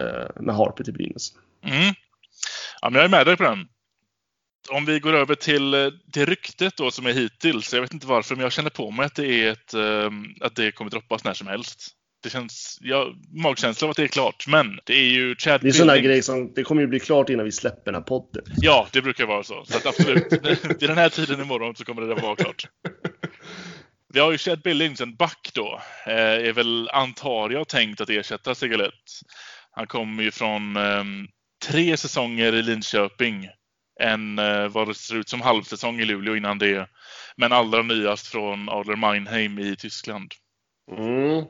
Eh, 0.01 0.43
med 0.43 0.55
Harper 0.55 0.85
till 0.85 0.93
Brynäs. 0.93 1.33
Mm. 1.65 1.95
Ja, 2.81 2.91
men 2.91 2.95
jag 2.95 3.05
är 3.05 3.09
med 3.09 3.27
dig 3.27 3.37
på 3.37 3.43
den. 3.43 3.69
Om 4.71 4.85
vi 4.85 5.01
går 5.01 5.13
över 5.13 5.35
till 5.35 5.75
eh, 5.75 5.89
det 6.07 6.25
ryktet 6.25 6.77
då 6.77 6.91
som 6.91 7.07
är 7.07 7.13
hittills. 7.13 7.73
Jag 7.73 7.81
vet 7.81 7.95
inte 7.95 8.07
varför, 8.07 8.35
men 8.37 8.43
jag 8.43 8.53
känner 8.53 8.71
på 8.71 8.91
mig 8.91 9.07
att 9.07 9.15
det, 9.15 9.27
är 9.27 9.53
ett, 9.53 9.75
ehm, 9.75 10.25
att 10.41 10.57
det 10.57 10.73
kommer 10.73 10.91
droppas 10.91 11.25
när 11.25 11.35
som 11.35 11.47
helst. 11.47 11.89
Det 12.23 12.31
känns, 12.31 12.79
ja, 12.81 13.15
magkänslan 13.43 13.87
av 13.87 13.91
att 13.91 13.97
det 13.97 14.03
är 14.03 14.09
klart. 14.09 14.47
Men 14.47 14.79
det 14.85 14.95
är 14.95 15.09
ju 15.09 15.37
Chad 15.37 15.61
Det 15.61 15.69
är 15.69 15.73
sådana 15.73 15.99
grejer 15.99 16.23
som, 16.23 16.53
det 16.55 16.63
kommer 16.63 16.83
ju 16.83 16.89
bli 16.89 17.01
klart 17.01 17.29
innan 17.29 17.45
vi 17.45 17.53
släpper 17.53 17.85
den 17.85 17.95
här 17.95 18.03
podden. 18.03 18.45
Ja, 18.57 18.89
det 18.93 19.03
brukar 19.03 19.27
vara 19.27 19.43
så. 19.43 19.65
Så 19.65 19.89
absolut, 19.89 20.33
vid 20.81 20.89
den 20.89 20.99
här 20.99 21.09
tiden 21.09 21.41
imorgon 21.41 21.77
så 21.77 21.85
kommer 21.85 22.03
det 22.03 22.15
vara 22.15 22.37
klart. 22.37 22.67
Vi 24.15 24.21
har 24.21 24.33
ju 24.33 24.39
Chad 24.39 24.63
Billings, 24.63 25.01
en 25.01 25.17
back 25.17 25.51
då, 25.55 25.81
eh, 26.07 26.15
är 26.49 26.53
väl 26.53 26.89
antar 26.93 27.51
jag 27.51 27.69
tänkt 27.69 28.01
att 28.01 28.11
ersätta 28.11 28.55
Sigalett. 28.55 28.93
Han 29.73 29.87
kommer 29.87 30.23
ju 30.23 30.31
från 30.31 30.76
eh, 30.76 31.05
tre 31.69 31.97
säsonger 31.97 32.55
i 32.55 32.62
Linköping. 32.62 33.49
En 34.00 34.38
eh, 34.38 34.69
vad 34.69 34.88
det 34.88 34.95
ser 34.95 35.17
ut 35.17 35.29
som 35.29 35.41
halvsäsong 35.41 36.00
i 36.00 36.05
Luleå 36.05 36.37
innan 36.37 36.59
det. 36.59 36.88
Men 37.37 37.52
allra 37.52 37.83
nyast 37.83 38.26
från 38.26 38.69
Adler 38.69 38.97
Meinheim 38.97 39.59
i 39.59 39.76
Tyskland. 39.76 40.33
Mm, 40.97 41.45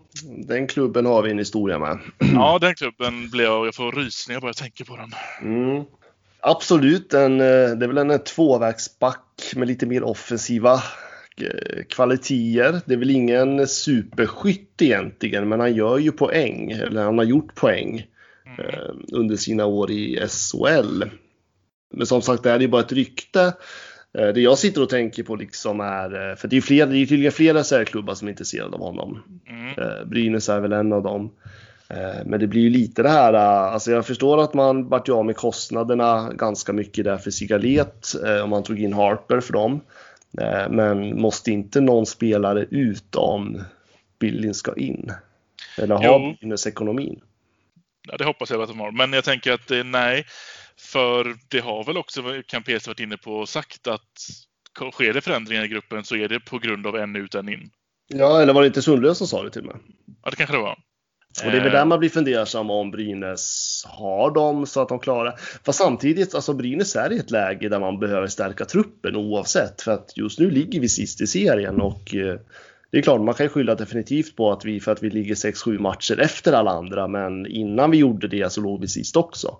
den 0.47 0.67
klubben 0.67 1.07
har 1.07 1.23
vi 1.23 1.31
en 1.31 1.38
historia 1.38 1.79
med. 1.79 1.99
Ja, 2.35 2.59
den 2.61 2.75
klubben 2.75 3.31
blir 3.31 3.45
jag, 3.45 3.67
jag 3.67 3.75
får 3.75 3.93
rysningar 3.93 4.41
bara 4.41 4.49
jag 4.49 4.57
tänker 4.57 4.85
på 4.85 4.97
den. 4.97 5.12
Mm. 5.43 5.85
Absolut, 6.41 7.14
en, 7.14 7.38
det 7.38 7.85
är 7.85 7.87
väl 7.87 7.99
en 7.99 8.25
tvåvägsback 8.25 9.52
med 9.57 9.69
lite 9.69 9.87
mer 9.87 10.02
offensiva 10.02 10.83
kvaliteter. 11.88 12.81
Det 12.87 12.95
är 12.95 12.99
väl 12.99 13.11
ingen 13.11 13.67
superskytt 13.69 14.83
egentligen, 14.83 15.49
men 15.49 15.61
han 15.61 15.75
gör 15.75 15.99
ju 15.99 16.12
poäng, 16.12 16.71
eller 16.71 17.05
han 17.05 17.19
har 17.19 17.25
gjort 17.25 17.55
poäng 17.55 18.07
mm. 18.47 18.61
eh, 18.61 18.95
under 19.13 19.37
sina 19.37 19.67
år 19.67 19.91
i 19.91 20.29
SHL. 20.29 21.05
Men 21.95 22.07
som 22.07 22.23
sagt, 22.23 22.43
det 22.43 22.51
här 22.51 22.57
är 22.57 22.61
ju 22.61 22.69
bara 22.69 22.83
ett 22.83 22.93
rykte. 22.93 23.53
Eh, 24.19 24.29
det 24.29 24.41
jag 24.41 24.59
sitter 24.59 24.83
och 24.83 24.89
tänker 24.89 25.23
på 25.23 25.37
liksom 25.37 25.81
är, 25.81 26.31
eh, 26.31 26.37
för 26.37 26.49
det 26.49 26.57
är, 26.57 26.61
fler, 26.61 26.87
det 26.87 26.99
är 26.99 27.07
tydligen 27.07 27.33
flera 27.33 27.65
särklubbar 27.65 28.15
som 28.15 28.29
är 28.29 28.33
intresserade 28.33 28.75
av 28.75 28.81
honom. 28.81 29.23
Mm. 29.49 30.09
Brynäs 30.09 30.49
är 30.49 30.61
väl 30.61 30.73
en 30.73 30.93
av 30.93 31.03
dem. 31.03 31.31
Men 32.25 32.41
det 32.41 32.47
blir 32.47 32.63
ju 32.63 32.71
lite 32.71 33.03
det 33.03 33.09
här, 33.09 33.33
alltså 33.35 33.91
jag 33.91 34.07
förstår 34.07 34.43
att 34.43 34.55
man 34.55 34.89
vart 34.89 35.09
av 35.09 35.27
med 35.27 35.37
kostnaderna 35.37 36.33
ganska 36.33 36.73
mycket 36.73 37.05
där 37.05 37.17
för 37.17 37.31
Sigalet 37.31 38.07
om 38.45 38.51
man 38.51 38.63
tog 38.63 38.81
in 38.81 38.93
Harper 38.93 39.41
för 39.41 39.53
dem. 39.53 39.81
Men 40.71 41.21
måste 41.21 41.51
inte 41.51 41.81
någon 41.81 42.07
spelare 42.07 42.67
ut 42.71 43.15
om 43.15 43.63
Billin 44.19 44.55
ska 44.55 44.75
in? 44.75 45.13
Eller 45.79 45.95
har 45.95 46.37
Brynäs 46.41 46.67
ekonomin? 46.67 47.21
Ja, 48.09 48.16
det 48.16 48.25
hoppas 48.25 48.50
jag 48.50 48.62
att 48.62 48.68
de 48.68 48.80
har, 48.80 48.90
men 48.90 49.12
jag 49.12 49.25
tänker 49.25 49.52
att 49.52 49.71
nej. 49.85 50.26
För 50.76 51.37
det 51.49 51.61
har 51.61 51.85
väl 51.85 51.97
också 51.97 52.23
Campese 52.47 52.90
varit 52.90 53.00
inne 53.00 53.16
på 53.16 53.32
och 53.32 53.49
sagt 53.49 53.87
att 53.87 54.11
sker 54.92 55.12
det 55.12 55.21
förändringar 55.21 55.64
i 55.64 55.68
gruppen 55.68 56.04
så 56.04 56.16
är 56.16 56.28
det 56.28 56.40
på 56.40 56.59
grund 56.59 56.87
av 56.87 56.97
en 56.97 57.16
ut, 57.16 57.35
en 57.35 57.49
in. 57.49 57.71
Ja, 58.09 58.42
eller 58.42 58.52
var 58.52 58.61
det 58.62 58.66
inte 58.66 58.82
Sundlös 58.82 59.18
som 59.18 59.26
sa 59.26 59.42
det 59.42 59.50
till 59.50 59.61
och 59.61 59.66
med? 59.66 59.76
Ja, 60.23 60.30
det 60.30 60.37
kanske 60.37 60.56
det 60.56 60.62
var. 60.62 60.78
Och 61.44 61.50
det 61.50 61.56
är 61.56 61.62
väl 61.62 61.73
där 61.73 61.85
man 61.85 61.99
blir 61.99 62.09
fundersam 62.09 62.71
om 62.71 62.90
Brynäs 62.90 63.85
har 63.88 64.30
dem 64.30 64.66
så 64.66 64.80
att 64.80 64.88
de 64.88 64.99
klarar. 64.99 65.40
Fast 65.64 65.78
samtidigt, 65.78 66.35
alltså 66.35 66.54
Brynäs 66.54 66.97
är 66.97 67.12
i 67.12 67.18
ett 67.18 67.30
läge 67.30 67.68
där 67.68 67.80
man 67.80 67.99
behöver 67.99 68.26
stärka 68.26 68.64
truppen 68.64 69.16
oavsett. 69.16 69.82
För 69.82 69.92
att 69.92 70.16
just 70.16 70.38
nu 70.38 70.50
ligger 70.50 70.80
vi 70.80 70.88
sist 70.88 71.21
i 71.21 71.26
serien 71.26 71.80
och 71.80 72.14
eh, 72.14 72.40
det 72.93 72.99
är 72.99 73.03
klart, 73.03 73.21
man 73.21 73.35
kan 73.35 73.49
skylla 73.49 73.75
definitivt 73.75 74.37
på 74.37 74.53
att 74.53 74.65
vi, 74.65 74.81
för 74.81 74.93
att 74.93 75.03
vi 75.03 75.11
ligger 75.11 75.35
6-7 75.35 75.79
matcher 75.79 76.21
efter 76.21 76.53
alla 76.53 76.71
andra. 76.71 77.09
Men 77.09 77.47
innan 77.47 77.91
vi 77.91 77.99
gjorde 77.99 78.29
det 78.29 78.53
så 78.53 78.61
låg 78.61 78.81
vi 78.81 78.89
sist 78.89 79.17
också. 79.17 79.59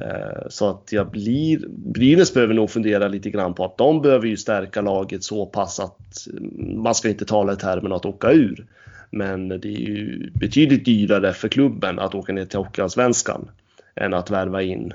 Eh, 0.00 0.48
så 0.48 0.70
att 0.70 0.92
jag 0.92 1.10
blir, 1.10 1.68
Brynäs 1.68 2.34
behöver 2.34 2.54
nog 2.54 2.70
fundera 2.70 3.08
lite 3.08 3.30
grann 3.30 3.54
på 3.54 3.64
att 3.64 3.78
de 3.78 4.02
behöver 4.02 4.26
ju 4.26 4.36
stärka 4.36 4.80
laget 4.80 5.24
så 5.24 5.46
pass 5.46 5.80
att 5.80 6.26
mm, 6.30 6.82
man 6.82 6.94
ska 6.94 7.08
inte 7.08 7.24
tala 7.24 7.52
i 7.52 7.56
termen 7.56 7.92
att 7.92 8.06
åka 8.06 8.32
ur. 8.32 8.66
Men 9.10 9.48
det 9.48 9.68
är 9.68 9.80
ju 9.80 10.30
betydligt 10.30 10.84
dyrare 10.84 11.32
för 11.32 11.48
klubben 11.48 11.98
att 11.98 12.14
åka 12.14 12.32
ner 12.32 12.44
till 12.44 12.58
Hockeyallsvenskan 12.58 13.50
än 13.96 14.14
att 14.14 14.30
värva 14.30 14.62
in 14.62 14.92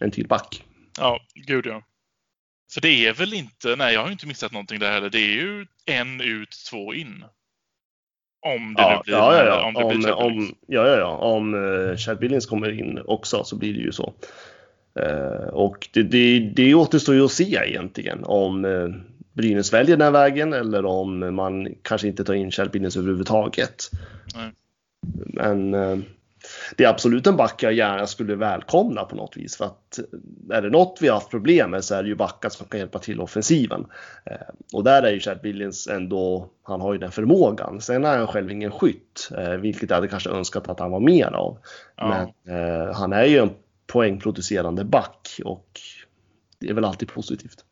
en 0.00 0.10
till 0.10 0.28
back. 0.28 0.64
Ja, 0.98 1.18
gud 1.46 1.66
ja. 1.66 1.82
För 2.72 2.80
det 2.80 3.06
är 3.06 3.12
väl 3.12 3.34
inte, 3.34 3.76
nej 3.76 3.94
jag 3.94 4.02
har 4.02 4.10
inte 4.10 4.26
missat 4.26 4.52
någonting 4.52 4.78
där 4.78 4.90
heller. 4.90 5.10
Det 5.10 5.18
är 5.18 5.34
ju 5.34 5.66
en 5.86 6.20
ut, 6.20 6.56
två 6.70 6.94
in. 6.94 7.24
Om 8.46 8.74
det 8.74 8.82
ja, 8.82 8.96
nu 8.96 9.02
blir, 9.04 9.14
ja, 9.14 9.36
ja, 9.36 9.44
ja. 9.44 9.66
om 9.66 9.74
det 9.74 9.84
om, 9.84 9.98
blir 9.98 10.12
om, 10.12 10.54
ja, 10.66 10.88
ja, 10.88 10.96
ja. 10.96 11.16
Om 11.16 11.54
uh, 11.54 11.96
Chad 11.96 12.18
Billings 12.18 12.46
kommer 12.46 12.80
in 12.80 12.98
också 13.04 13.44
så 13.44 13.56
blir 13.56 13.72
det 13.74 13.80
ju 13.80 13.92
så. 13.92 14.14
Uh, 15.00 15.48
och 15.48 15.88
det, 15.92 16.02
det, 16.02 16.38
det 16.38 16.74
återstår 16.74 17.14
ju 17.14 17.24
att 17.24 17.32
se 17.32 17.54
egentligen 17.54 18.24
om 18.24 18.64
uh, 18.64 18.94
Brynäs 19.32 19.72
väljer 19.72 19.96
den 19.96 20.12
vägen 20.12 20.52
eller 20.52 20.84
om 20.84 21.34
man 21.34 21.74
kanske 21.82 22.08
inte 22.08 22.24
tar 22.24 22.34
in 22.34 22.50
Chad 22.50 22.70
Billings 22.70 22.96
överhuvudtaget. 22.96 23.90
Nej. 24.34 24.50
Men 25.26 25.74
det 26.76 26.84
är 26.84 26.88
absolut 26.88 27.26
en 27.26 27.36
back 27.36 27.62
jag 27.62 27.72
gärna 27.72 28.06
skulle 28.06 28.34
välkomna 28.34 29.04
på 29.04 29.16
något 29.16 29.36
vis. 29.36 29.56
För 29.56 29.64
att 29.64 29.98
är 30.52 30.62
det 30.62 30.70
något 30.70 30.98
vi 31.00 31.08
har 31.08 31.14
haft 31.14 31.30
problem 31.30 31.70
med 31.70 31.84
så 31.84 31.94
är 31.94 32.02
det 32.02 32.08
ju 32.08 32.14
backar 32.14 32.48
som 32.48 32.66
kan 32.66 32.80
hjälpa 32.80 32.98
till 32.98 33.20
offensiven. 33.20 33.86
Eh, 34.26 34.36
och 34.72 34.84
där 34.84 35.02
är 35.02 35.12
ju 35.12 35.20
Chad 35.20 35.40
Billings 35.42 35.86
ändå, 35.86 36.50
han 36.62 36.80
har 36.80 36.92
ju 36.92 36.98
den 36.98 37.12
förmågan. 37.12 37.80
Sen 37.80 38.04
är 38.04 38.18
han 38.18 38.26
själv 38.26 38.50
ingen 38.50 38.70
skytt, 38.70 39.30
eh, 39.38 39.50
vilket 39.50 39.90
jag 39.90 39.96
hade 39.96 40.08
kanske 40.08 40.30
önskat 40.30 40.68
att 40.68 40.80
han 40.80 40.90
var 40.90 41.00
mer 41.00 41.26
av. 41.26 41.58
Ja. 41.96 42.08
Men 42.46 42.56
eh, 42.56 42.94
han 42.94 43.12
är 43.12 43.24
ju 43.24 43.38
en 43.38 43.50
poängproducerande 43.86 44.84
back 44.84 45.40
och 45.44 45.80
det 46.58 46.68
är 46.68 46.74
väl 46.74 46.84
alltid 46.84 47.08
positivt. 47.08 47.64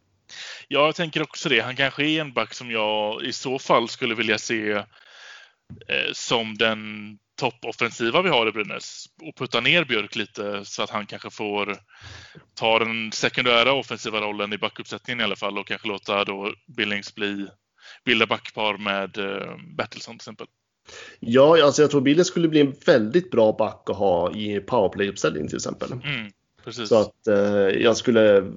Ja, 0.68 0.86
jag 0.86 0.94
tänker 0.94 1.22
också 1.22 1.48
det. 1.48 1.60
Han 1.60 1.76
kanske 1.76 2.04
är 2.04 2.20
en 2.20 2.32
back 2.32 2.54
som 2.54 2.70
jag 2.70 3.22
i 3.22 3.32
så 3.32 3.58
fall 3.58 3.88
skulle 3.88 4.14
vilja 4.14 4.38
se 4.38 4.72
eh, 4.72 6.12
som 6.12 6.58
den 6.58 6.78
toppoffensiva 7.42 8.22
vi 8.22 8.28
har 8.28 8.48
i 8.48 8.52
Brynäs 8.52 9.06
och 9.22 9.36
putta 9.36 9.60
ner 9.60 9.84
Björk 9.84 10.16
lite 10.16 10.64
så 10.64 10.82
att 10.82 10.90
han 10.90 11.06
kanske 11.06 11.30
får 11.30 11.76
ta 12.54 12.78
den 12.78 13.12
sekundära 13.12 13.72
offensiva 13.72 14.20
rollen 14.20 14.52
i 14.52 14.58
backuppsättningen 14.58 15.20
i 15.20 15.24
alla 15.24 15.36
fall 15.36 15.58
och 15.58 15.66
kanske 15.66 15.88
låta 15.88 16.24
då 16.24 16.54
Billings 16.76 17.14
bli 17.14 17.46
bilda 18.04 18.26
backpar 18.26 18.78
med 18.78 19.18
eh, 19.18 19.56
Bertilsson 19.76 20.14
till 20.14 20.22
exempel. 20.22 20.46
Ja, 21.20 21.64
alltså 21.64 21.82
jag 21.82 21.90
tror 21.90 22.00
Billings 22.00 22.28
skulle 22.28 22.48
bli 22.48 22.60
en 22.60 22.74
väldigt 22.86 23.30
bra 23.30 23.52
back 23.52 23.90
att 23.90 23.96
ha 23.96 24.34
i 24.34 24.60
powerplay-uppställning 24.60 25.48
till 25.48 25.56
exempel. 25.56 25.92
Mm, 25.92 26.30
precis. 26.64 26.88
Så 26.88 27.00
att 27.00 27.26
eh, 27.26 27.82
jag 27.82 27.96
skulle, 27.96 28.52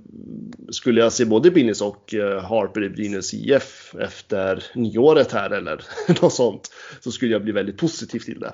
skulle 0.70 1.02
jag 1.02 1.14
se 1.14 1.26
både 1.26 1.52
Billings 1.52 1.82
och 1.82 2.14
eh, 2.14 2.44
Harper 2.44 2.84
i 2.84 2.90
Brynäs 2.90 3.34
IF 3.34 3.96
efter 4.00 4.64
nyåret 4.76 5.32
här 5.32 5.50
eller 5.50 5.84
något 6.22 6.34
sånt 6.34 6.72
så 7.00 7.12
skulle 7.12 7.32
jag 7.32 7.44
bli 7.44 7.52
väldigt 7.52 7.78
positiv 7.78 8.20
till 8.20 8.40
det 8.40 8.54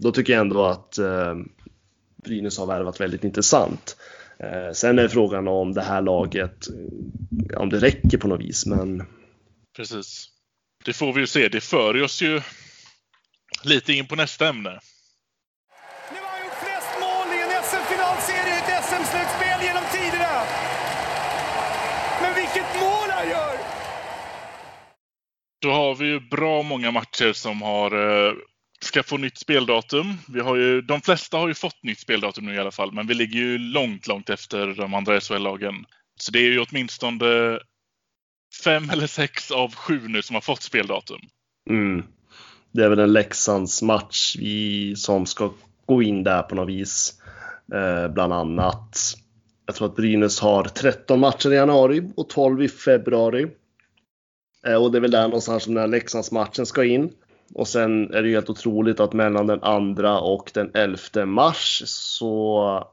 då 0.00 0.12
tycker 0.12 0.32
jag 0.32 0.40
ändå 0.40 0.64
att 0.66 0.98
eh, 0.98 1.34
Brynäs 2.24 2.58
har 2.58 2.66
värvat 2.66 3.00
väldigt 3.00 3.24
intressant. 3.24 3.96
Eh, 4.38 4.72
sen 4.72 4.98
är 4.98 5.08
frågan 5.08 5.48
om 5.48 5.72
det 5.72 5.82
här 5.82 6.02
laget, 6.02 6.68
eh, 6.68 7.58
om 7.58 7.68
det 7.68 7.78
räcker 7.78 8.18
på 8.18 8.28
något 8.28 8.40
vis, 8.40 8.66
men... 8.66 9.02
Precis. 9.76 10.28
Det 10.84 10.92
får 10.92 11.12
vi 11.12 11.20
ju 11.20 11.26
se. 11.26 11.48
Det 11.48 11.60
för 11.60 12.02
oss 12.02 12.22
ju 12.22 12.40
lite 13.64 13.92
in 13.92 14.06
på 14.06 14.16
nästa 14.16 14.48
ämne. 14.48 14.80
Nu 16.12 16.18
har 16.20 16.28
han 16.28 16.40
gjort 16.44 16.58
flest 16.64 16.92
mål 17.00 17.26
i 17.36 17.42
en 17.42 17.62
SM-finalserie 17.62 18.54
i 18.54 18.58
ett 18.58 18.84
SM-slutspel 18.84 19.58
genom 19.66 19.84
tiderna. 19.92 20.42
Men 22.22 22.34
vilket 22.34 22.80
mål 22.80 23.08
han 23.10 23.28
gör! 23.28 23.56
Då 25.62 25.70
har 25.70 25.94
vi 25.94 26.06
ju 26.06 26.20
bra 26.20 26.62
många 26.62 26.90
matcher 26.90 27.32
som 27.32 27.62
har 27.62 27.90
ska 28.94 29.02
få 29.02 29.16
nytt 29.16 29.38
speldatum. 29.38 30.14
Vi 30.28 30.40
har 30.40 30.56
ju, 30.56 30.80
de 30.80 31.00
flesta 31.00 31.36
har 31.36 31.48
ju 31.48 31.54
fått 31.54 31.82
nytt 31.82 31.98
speldatum 31.98 32.46
nu 32.46 32.54
i 32.54 32.58
alla 32.58 32.70
fall, 32.70 32.92
men 32.92 33.06
vi 33.06 33.14
ligger 33.14 33.38
ju 33.38 33.58
långt, 33.58 34.06
långt 34.06 34.30
efter 34.30 34.66
de 34.66 34.94
andra 34.94 35.20
SHL-lagen. 35.20 35.74
Så 36.20 36.32
det 36.32 36.38
är 36.38 36.52
ju 36.52 36.60
åtminstone 36.60 37.58
fem 38.64 38.90
eller 38.90 39.06
sex 39.06 39.50
av 39.50 39.74
sju 39.74 40.08
nu 40.08 40.22
som 40.22 40.34
har 40.34 40.40
fått 40.40 40.62
speldatum. 40.62 41.20
Mm. 41.70 42.02
Det 42.72 42.84
är 42.84 42.88
väl 42.88 42.98
en 42.98 43.12
Leksands 43.12 43.82
match 43.82 44.36
vi, 44.38 44.96
som 44.96 45.26
ska 45.26 45.52
gå 45.86 46.02
in 46.02 46.24
där 46.24 46.42
på 46.42 46.54
något 46.54 46.68
vis. 46.68 47.22
Eh, 47.74 48.08
bland 48.08 48.32
annat. 48.32 49.14
Jag 49.66 49.74
tror 49.74 49.88
att 49.88 49.96
Brynäs 49.96 50.40
har 50.40 50.64
13 50.64 51.20
matcher 51.20 51.52
i 51.52 51.56
januari 51.56 52.10
och 52.16 52.28
12 52.28 52.62
i 52.62 52.68
februari. 52.68 53.46
Eh, 54.66 54.82
och 54.82 54.92
det 54.92 54.98
är 54.98 55.02
väl 55.02 55.10
där 55.10 55.22
någonstans 55.22 55.62
som 55.62 55.74
den 55.74 55.80
här 55.80 55.88
Leksandsmatchen 55.88 56.66
ska 56.66 56.84
in. 56.84 57.12
Och 57.54 57.68
sen 57.68 58.14
är 58.14 58.22
det 58.22 58.28
ju 58.28 58.34
helt 58.34 58.50
otroligt 58.50 59.00
att 59.00 59.12
mellan 59.12 59.46
den 59.46 59.62
andra 59.62 60.20
och 60.20 60.50
den 60.54 60.70
11 60.74 61.26
mars 61.26 61.82
så 61.86 62.88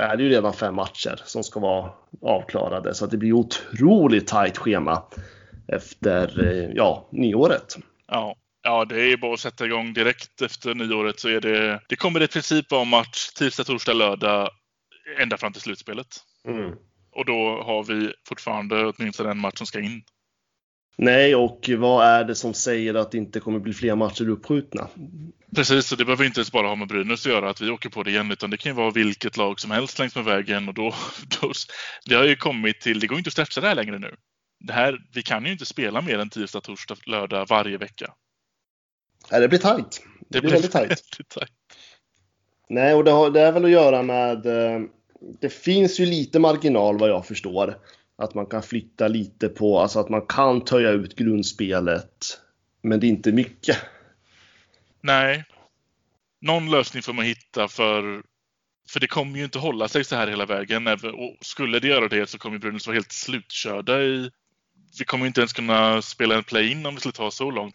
är 0.00 0.16
det 0.16 0.22
ju 0.22 0.28
redan 0.28 0.52
fem 0.52 0.74
matcher 0.74 1.20
som 1.24 1.44
ska 1.44 1.60
vara 1.60 1.90
avklarade. 2.22 2.94
Så 2.94 3.06
det 3.06 3.16
blir 3.16 3.32
otroligt 3.32 4.26
tajt 4.26 4.58
schema 4.58 5.02
efter 5.68 6.46
eh, 6.46 6.70
ja, 6.74 7.08
nyåret. 7.12 7.76
Ja. 8.06 8.36
Ja, 8.62 8.84
det 8.84 9.12
är 9.12 9.16
bara 9.16 9.34
att 9.34 9.40
sätta 9.40 9.66
igång 9.66 9.92
direkt 9.92 10.42
efter 10.42 10.74
nyåret 10.74 11.20
så 11.20 11.28
är 11.28 11.40
det. 11.40 11.80
Det 11.88 11.96
kommer 11.96 12.22
i 12.22 12.28
princip 12.28 12.70
vara 12.70 12.84
match 12.84 13.30
tisdag, 13.38 13.64
torsdag, 13.64 13.92
lördag 13.92 14.48
ända 15.18 15.36
fram 15.36 15.52
till 15.52 15.62
slutspelet. 15.62 16.16
Mm. 16.44 16.74
Och 17.12 17.24
då 17.24 17.62
har 17.62 17.84
vi 17.84 18.12
fortfarande 18.28 18.86
åtminstone 18.86 19.30
en 19.30 19.38
match 19.38 19.58
som 19.58 19.66
ska 19.66 19.80
in. 19.80 20.02
Nej, 21.02 21.34
och 21.34 21.70
vad 21.78 22.06
är 22.06 22.24
det 22.24 22.34
som 22.34 22.54
säger 22.54 22.94
att 22.94 23.10
det 23.10 23.18
inte 23.18 23.40
kommer 23.40 23.58
bli 23.58 23.72
fler 23.72 23.94
matcher 23.94 24.28
uppskjutna? 24.28 24.88
Precis, 25.54 25.92
och 25.92 25.98
det 25.98 26.04
behöver 26.04 26.24
inte 26.24 26.40
ens 26.40 26.52
bara 26.52 26.68
ha 26.68 26.74
med 26.74 26.88
Brynäs 26.88 27.26
att 27.26 27.32
göra 27.32 27.50
att 27.50 27.60
vi 27.60 27.70
åker 27.70 27.88
på 27.88 28.02
det 28.02 28.10
igen, 28.10 28.30
utan 28.30 28.50
det 28.50 28.56
kan 28.56 28.72
ju 28.72 28.76
vara 28.76 28.90
vilket 28.90 29.36
lag 29.36 29.60
som 29.60 29.70
helst 29.70 29.98
längs 29.98 30.14
med 30.16 30.24
vägen 30.24 30.68
och 30.68 30.74
då, 30.74 30.94
då 31.40 31.52
det 32.06 32.14
har 32.14 32.24
ju 32.24 32.36
kommit 32.36 32.80
till, 32.80 33.00
det 33.00 33.06
går 33.06 33.18
inte 33.18 33.28
att 33.28 33.32
stretcha 33.32 33.60
det 33.60 33.66
här 33.66 33.74
längre 33.74 33.98
nu. 33.98 34.14
Det 34.60 34.72
här, 34.72 34.98
vi 35.14 35.22
kan 35.22 35.44
ju 35.44 35.52
inte 35.52 35.66
spela 35.66 36.00
mer 36.00 36.18
än 36.18 36.30
tisdag, 36.30 36.60
torsdag, 36.60 36.96
lördag 37.06 37.46
varje 37.48 37.76
vecka. 37.76 38.14
Nej, 39.30 39.40
det 39.40 39.48
blir 39.48 39.58
tajt. 39.58 40.02
Det, 40.20 40.26
det 40.28 40.40
blir 40.40 40.50
väldigt 40.50 40.72
tajt. 40.72 41.02
tajt. 41.28 41.50
Nej, 42.68 42.94
och 42.94 43.04
det, 43.04 43.10
har, 43.10 43.30
det 43.30 43.40
är 43.40 43.52
väl 43.52 43.64
att 43.64 43.70
göra 43.70 44.02
med, 44.02 44.46
eh, 44.46 44.80
det 45.40 45.50
finns 45.50 46.00
ju 46.00 46.06
lite 46.06 46.38
marginal 46.38 46.98
vad 46.98 47.10
jag 47.10 47.26
förstår 47.26 47.76
att 48.20 48.34
man 48.34 48.46
kan 48.46 48.62
flytta 48.62 49.08
lite 49.08 49.48
på, 49.48 49.80
alltså 49.80 50.00
att 50.00 50.08
man 50.08 50.26
kan 50.26 50.64
töja 50.64 50.90
ut 50.90 51.16
grundspelet 51.16 52.40
Men 52.82 53.00
det 53.00 53.06
är 53.06 53.08
inte 53.08 53.32
mycket. 53.32 53.76
Nej. 55.00 55.44
Någon 56.40 56.70
lösning 56.70 57.02
får 57.02 57.12
man 57.12 57.24
hitta 57.24 57.68
för 57.68 58.22
för 58.88 59.00
det 59.00 59.06
kommer 59.06 59.38
ju 59.38 59.44
inte 59.44 59.58
hålla 59.58 59.88
sig 59.88 60.04
så 60.04 60.16
här 60.16 60.26
hela 60.26 60.46
vägen. 60.46 60.86
Och 60.88 61.36
skulle 61.40 61.78
det 61.78 61.88
göra 61.88 62.08
det 62.08 62.30
så 62.30 62.38
kommer 62.38 62.58
Brynäs 62.58 62.86
vara 62.86 62.94
helt 62.94 63.12
slutkörda 63.12 64.02
i... 64.02 64.30
Vi 64.98 65.04
kommer 65.04 65.26
inte 65.26 65.40
ens 65.40 65.52
kunna 65.52 66.02
spela 66.02 66.34
en 66.34 66.44
play-in 66.44 66.86
om 66.86 66.94
vi 66.94 67.00
skulle 67.00 67.12
ta 67.12 67.30
så 67.30 67.50
långt. 67.50 67.74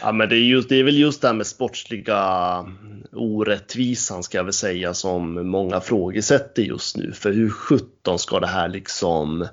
Ja, 0.00 0.12
men 0.12 0.28
det 0.28 0.36
är, 0.36 0.38
just, 0.38 0.68
det 0.68 0.76
är 0.76 0.84
väl 0.84 0.98
just 0.98 1.20
det 1.20 1.28
här 1.28 1.34
med 1.34 1.46
sportsliga 1.46 2.64
orättvisan 3.12 4.22
ska 4.22 4.38
jag 4.38 4.44
väl 4.44 4.52
säga 4.52 4.94
som 4.94 5.48
många 5.48 5.80
frågesätter 5.80 6.62
just 6.62 6.96
nu. 6.96 7.12
För 7.12 7.32
hur 7.32 7.50
sjutton 7.50 8.18
ska 8.18 8.40
det 8.40 8.46
här 8.46 8.68
liksom 8.68 9.48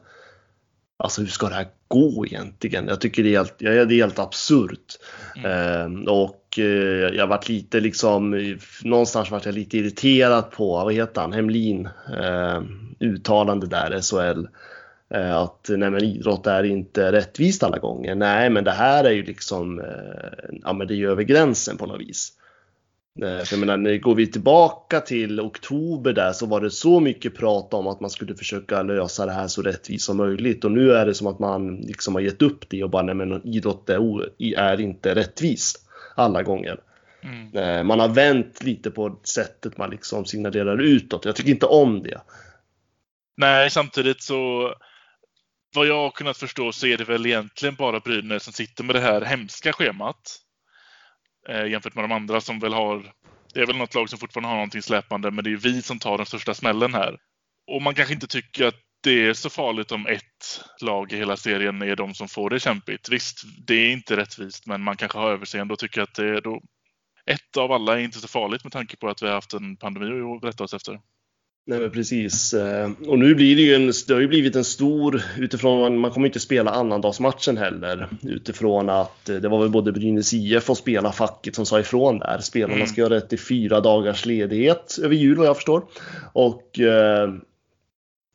Alltså 1.00 1.22
hur 1.22 1.28
ska 1.28 1.50
det 1.50 1.56
här 1.56 1.68
gå 1.88 2.26
egentligen? 2.26 2.88
Jag 2.88 3.02
tycker 3.02 3.24
det 3.24 3.30
är 3.36 3.38
helt, 3.38 3.56
ja, 3.58 3.86
det 3.86 3.96
är 3.96 4.04
helt 4.04 4.20
absurt. 4.20 4.98
Mm. 5.36 6.08
Eh, 6.08 6.14
och 6.14 6.60
eh, 6.60 7.16
jag 7.16 7.28
varit 7.28 7.50
lite 7.50 7.80
liksom, 7.80 8.56
någonstans 8.84 9.32
varit 9.32 9.46
jag 9.46 9.56
lite 9.56 9.78
irriterad 9.78 10.52
på, 10.52 10.84
vad 10.84 10.94
heter 10.94 11.22
han, 11.22 11.34
Hemlin, 11.34 11.90
eh, 12.20 12.62
uttalande 13.00 13.68
där, 13.68 14.02
SHL. 14.02 14.48
Eh, 15.10 15.38
att 15.38 15.70
nej 15.70 15.90
men 15.90 16.04
idrott 16.04 16.48
är 16.48 16.64
inte 16.64 17.12
rättvist 17.12 17.64
alla 17.64 17.78
gånger. 17.78 18.16
Nej 18.16 18.50
men 18.50 18.64
det 18.64 18.72
här 18.72 19.04
är 19.04 19.12
ju 19.12 19.24
liksom, 19.24 19.80
eh, 19.80 20.58
ja 20.64 20.74
men 20.74 20.88
det 20.88 20.94
är 20.94 20.98
ju 20.98 21.12
över 21.12 21.24
gränsen 21.24 21.78
på 21.78 21.86
något 21.86 22.02
vis. 22.02 22.34
Eh, 23.22 23.44
för 23.44 23.54
jag 23.54 23.60
menar, 23.60 23.78
när 23.78 23.98
går 23.98 24.16
vi 24.16 24.28
tillbaka 24.32 25.02
till 25.02 25.40
oktober 25.40 26.14
där 26.14 26.32
så 26.32 26.46
var 26.46 26.62
det 26.62 26.72
så 26.72 27.00
mycket 27.00 27.36
prat 27.36 27.74
om 27.74 27.88
att 27.88 28.00
man 28.00 28.10
skulle 28.10 28.36
försöka 28.36 28.84
lösa 28.84 29.26
det 29.26 29.32
här 29.32 29.48
så 29.48 29.62
rättvist 29.62 30.06
som 30.06 30.18
möjligt 30.18 30.66
och 30.66 30.72
nu 30.72 30.92
är 30.92 31.06
det 31.06 31.14
som 31.14 31.28
att 31.28 31.40
man 31.40 31.76
liksom 31.76 32.16
har 32.16 32.22
gett 32.22 32.42
upp 32.42 32.70
det 32.70 32.84
och 32.84 32.90
bara 32.90 33.04
nej 33.04 33.16
men 33.16 33.48
idrott 33.48 33.90
är, 33.90 34.22
är 34.58 34.82
inte 34.82 35.16
rättvist 35.16 35.82
alla 36.16 36.44
gånger. 36.44 36.80
Mm. 37.22 37.88
Man 37.88 38.00
har 38.00 38.08
vänt 38.08 38.64
lite 38.64 38.92
på 38.92 39.20
sättet 39.24 39.78
man 39.78 39.90
liksom 39.90 40.26
signalerar 40.26 40.82
utåt. 40.82 41.26
Jag 41.26 41.36
tycker 41.36 41.52
inte 41.52 41.66
om 41.66 42.04
det. 42.04 42.22
Nej, 43.38 43.70
samtidigt 43.70 44.22
så 44.22 44.74
vad 45.78 45.88
jag 45.88 46.02
har 46.02 46.12
kunnat 46.12 46.38
förstå 46.38 46.72
så 46.72 46.88
är 46.88 46.98
det 46.98 47.04
väl 47.04 47.26
egentligen 47.26 47.76
bara 47.76 48.00
Brynäs 48.00 48.44
som 48.44 48.54
sitter 48.54 48.84
med 48.84 48.96
det 48.96 49.02
här 49.02 49.22
hemska 49.22 49.74
schemat 49.74 50.38
eh, 51.50 51.66
jämfört 51.66 51.96
med 51.96 52.04
de 52.04 52.12
andra 52.12 52.42
som 52.42 52.60
väl 52.60 52.74
har... 52.74 53.14
Det 53.54 53.62
är 53.62 53.66
väl 53.66 53.78
något 53.78 53.96
lag 53.96 54.10
som 54.10 54.20
fortfarande 54.20 54.50
har 54.50 54.56
någonting 54.56 54.82
släpande, 54.82 55.32
men 55.32 55.44
det 55.44 55.52
är 55.52 55.56
vi 55.56 55.82
som 55.82 56.00
tar 56.00 56.18
den 56.18 56.26
största 56.26 56.54
smällen 56.54 56.94
här. 56.94 57.18
Och 57.68 57.82
man 57.82 57.96
kanske 57.96 58.14
inte 58.14 58.28
tycker 58.28 58.66
att 58.66 58.76
det 59.04 59.28
är 59.28 59.34
så 59.34 59.50
farligt 59.50 59.92
om 59.92 60.08
ett 60.08 60.62
lag 60.82 61.12
i 61.12 61.18
hela 61.18 61.38
serien 61.38 61.82
är 61.82 61.96
de 61.96 62.14
som 62.14 62.28
får 62.28 62.50
det 62.50 62.60
kämpigt. 62.60 63.10
Visst, 63.10 63.42
det 63.68 63.74
är 63.74 63.92
inte 63.92 64.18
rättvist, 64.18 64.66
men 64.66 64.84
man 64.84 64.98
kanske 64.98 65.18
har 65.18 65.32
överseende 65.32 65.74
och 65.74 65.80
tycker 65.80 66.02
att 66.02 66.14
det 66.14 66.28
är 66.28 66.42
då... 66.42 66.62
Ett 67.26 67.58
av 67.58 67.72
alla 67.72 68.00
är 68.00 68.04
inte 68.04 68.20
så 68.20 68.28
farligt 68.28 68.64
med 68.64 68.74
tanke 68.74 68.98
på 68.98 69.10
att 69.10 69.22
vi 69.22 69.28
har 69.28 69.34
haft 69.34 69.54
en 69.54 69.78
pandemi 69.78 70.22
att 70.22 70.44
rätta 70.44 70.64
oss 70.64 70.74
efter. 70.74 71.00
Nej 71.70 71.80
men 71.80 71.92
precis. 71.92 72.54
Eh, 72.54 72.90
och 73.08 73.20
nu 73.20 73.36
blir 73.36 73.56
det 73.56 73.62
ju 73.62 73.76
en, 73.76 73.92
det 74.08 74.14
har 74.14 74.22
ju 74.22 74.28
blivit 74.28 74.56
en 74.56 74.64
stor, 74.64 75.22
utifrån, 75.38 75.98
man 75.98 76.12
kommer 76.12 76.28
inte 76.28 76.40
spela 76.40 76.72
annandagsmatchen 76.72 77.58
heller. 77.58 78.10
Utifrån 78.22 78.90
att 78.90 79.30
eh, 79.30 79.36
det 79.36 79.50
var 79.50 79.60
väl 79.60 79.70
både 79.70 79.92
Brynäs 79.92 80.34
IF 80.34 80.70
och 80.70 80.78
spelarfacket 80.78 81.56
som 81.56 81.66
sa 81.66 81.80
ifrån 81.80 82.20
där. 82.20 82.40
Spelarna 82.40 82.76
mm. 82.76 82.88
ska 82.88 83.04
ha 83.04 83.10
rätt 83.10 83.30
till 83.30 83.40
fyra 83.40 83.80
dagars 83.80 84.26
ledighet 84.26 85.00
över 85.04 85.16
jul 85.16 85.38
vad 85.38 85.48
jag 85.48 85.56
förstår. 85.56 85.84
Och 86.34 86.80
eh, 86.80 87.34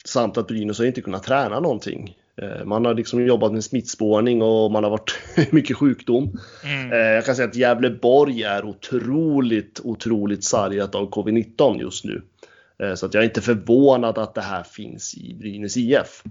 samt 0.05 0.37
att 0.37 0.49
Brynäs 0.49 0.79
har 0.79 0.87
inte 0.87 1.01
kunnat 1.01 1.23
träna 1.23 1.61
någonting. 1.61 2.17
Man 2.65 2.85
har 2.85 2.95
liksom 2.95 3.27
jobbat 3.27 3.53
med 3.53 3.65
smittspårning 3.65 4.43
och 4.43 4.71
man 4.71 4.85
har 4.85 4.91
varit 4.91 5.19
mycket 5.51 5.77
sjukdom. 5.77 6.39
Mm. 6.65 6.99
Jag 6.99 7.25
kan 7.25 7.37
säga 7.37 7.49
att 7.49 7.57
Gävleborg 7.57 8.43
är 8.43 8.65
otroligt, 8.65 9.81
otroligt 9.85 10.45
sargat 10.45 10.95
av 10.95 11.11
covid-19 11.11 11.80
just 11.80 12.04
nu. 12.04 12.23
Eh, 12.78 12.95
så 12.95 13.06
att 13.06 13.15
jag 13.15 13.21
är 13.21 13.28
inte 13.28 13.43
förvånad 13.43 14.19
att 14.19 14.35
det 14.35 14.41
här 14.41 14.63
finns 14.63 15.15
i 15.15 15.35
Brynäs 15.35 15.76
IF. 15.76 16.23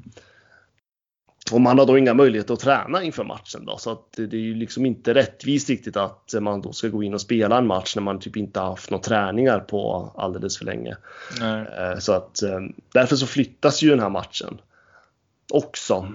Och 1.51 1.61
man 1.61 1.79
har 1.79 1.85
då 1.85 1.97
inga 1.97 2.13
möjligheter 2.13 2.53
att 2.53 2.59
träna 2.59 3.03
inför 3.03 3.23
matchen 3.23 3.65
då, 3.65 3.77
så 3.77 3.91
att 3.91 4.11
det 4.11 4.33
är 4.33 4.41
ju 4.41 4.55
liksom 4.55 4.85
inte 4.85 5.13
rättvist 5.13 5.69
riktigt 5.69 5.97
att 5.97 6.33
man 6.41 6.61
då 6.61 6.73
ska 6.73 6.87
gå 6.87 7.03
in 7.03 7.13
och 7.13 7.21
spela 7.21 7.57
en 7.57 7.67
match 7.67 7.95
när 7.95 8.03
man 8.03 8.19
typ 8.19 8.37
inte 8.37 8.59
haft 8.59 8.91
några 8.91 9.03
träningar 9.03 9.59
på 9.59 10.11
alldeles 10.17 10.57
för 10.57 10.65
länge. 10.65 10.97
Nej. 11.39 11.65
Eh, 11.77 11.99
så 11.99 12.13
att 12.13 12.41
eh, 12.41 12.59
därför 12.93 13.15
så 13.15 13.27
flyttas 13.27 13.81
ju 13.81 13.89
den 13.89 13.99
här 13.99 14.09
matchen 14.09 14.61
också. 15.53 16.13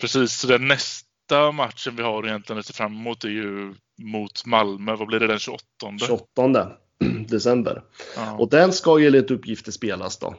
Precis, 0.00 0.32
så 0.32 0.46
den 0.46 0.68
nästa 0.68 1.52
matchen 1.52 1.96
vi 1.96 2.02
har 2.02 2.26
egentligen 2.26 2.60
att 2.60 2.66
se 2.66 2.72
fram 2.72 2.94
emot 2.94 3.24
är 3.24 3.28
ju 3.28 3.74
mot 3.98 4.46
Malmö. 4.46 4.96
Vad 4.96 5.08
blir 5.08 5.20
det 5.20 5.26
den 5.26 5.38
28? 5.38 5.64
28. 6.06 6.70
december. 7.28 7.82
Ja. 8.16 8.36
Och 8.36 8.50
den 8.50 8.72
ska 8.72 8.98
ju 8.98 9.06
enligt 9.06 9.30
uppgifter 9.30 9.72
spelas 9.72 10.18
då. 10.18 10.34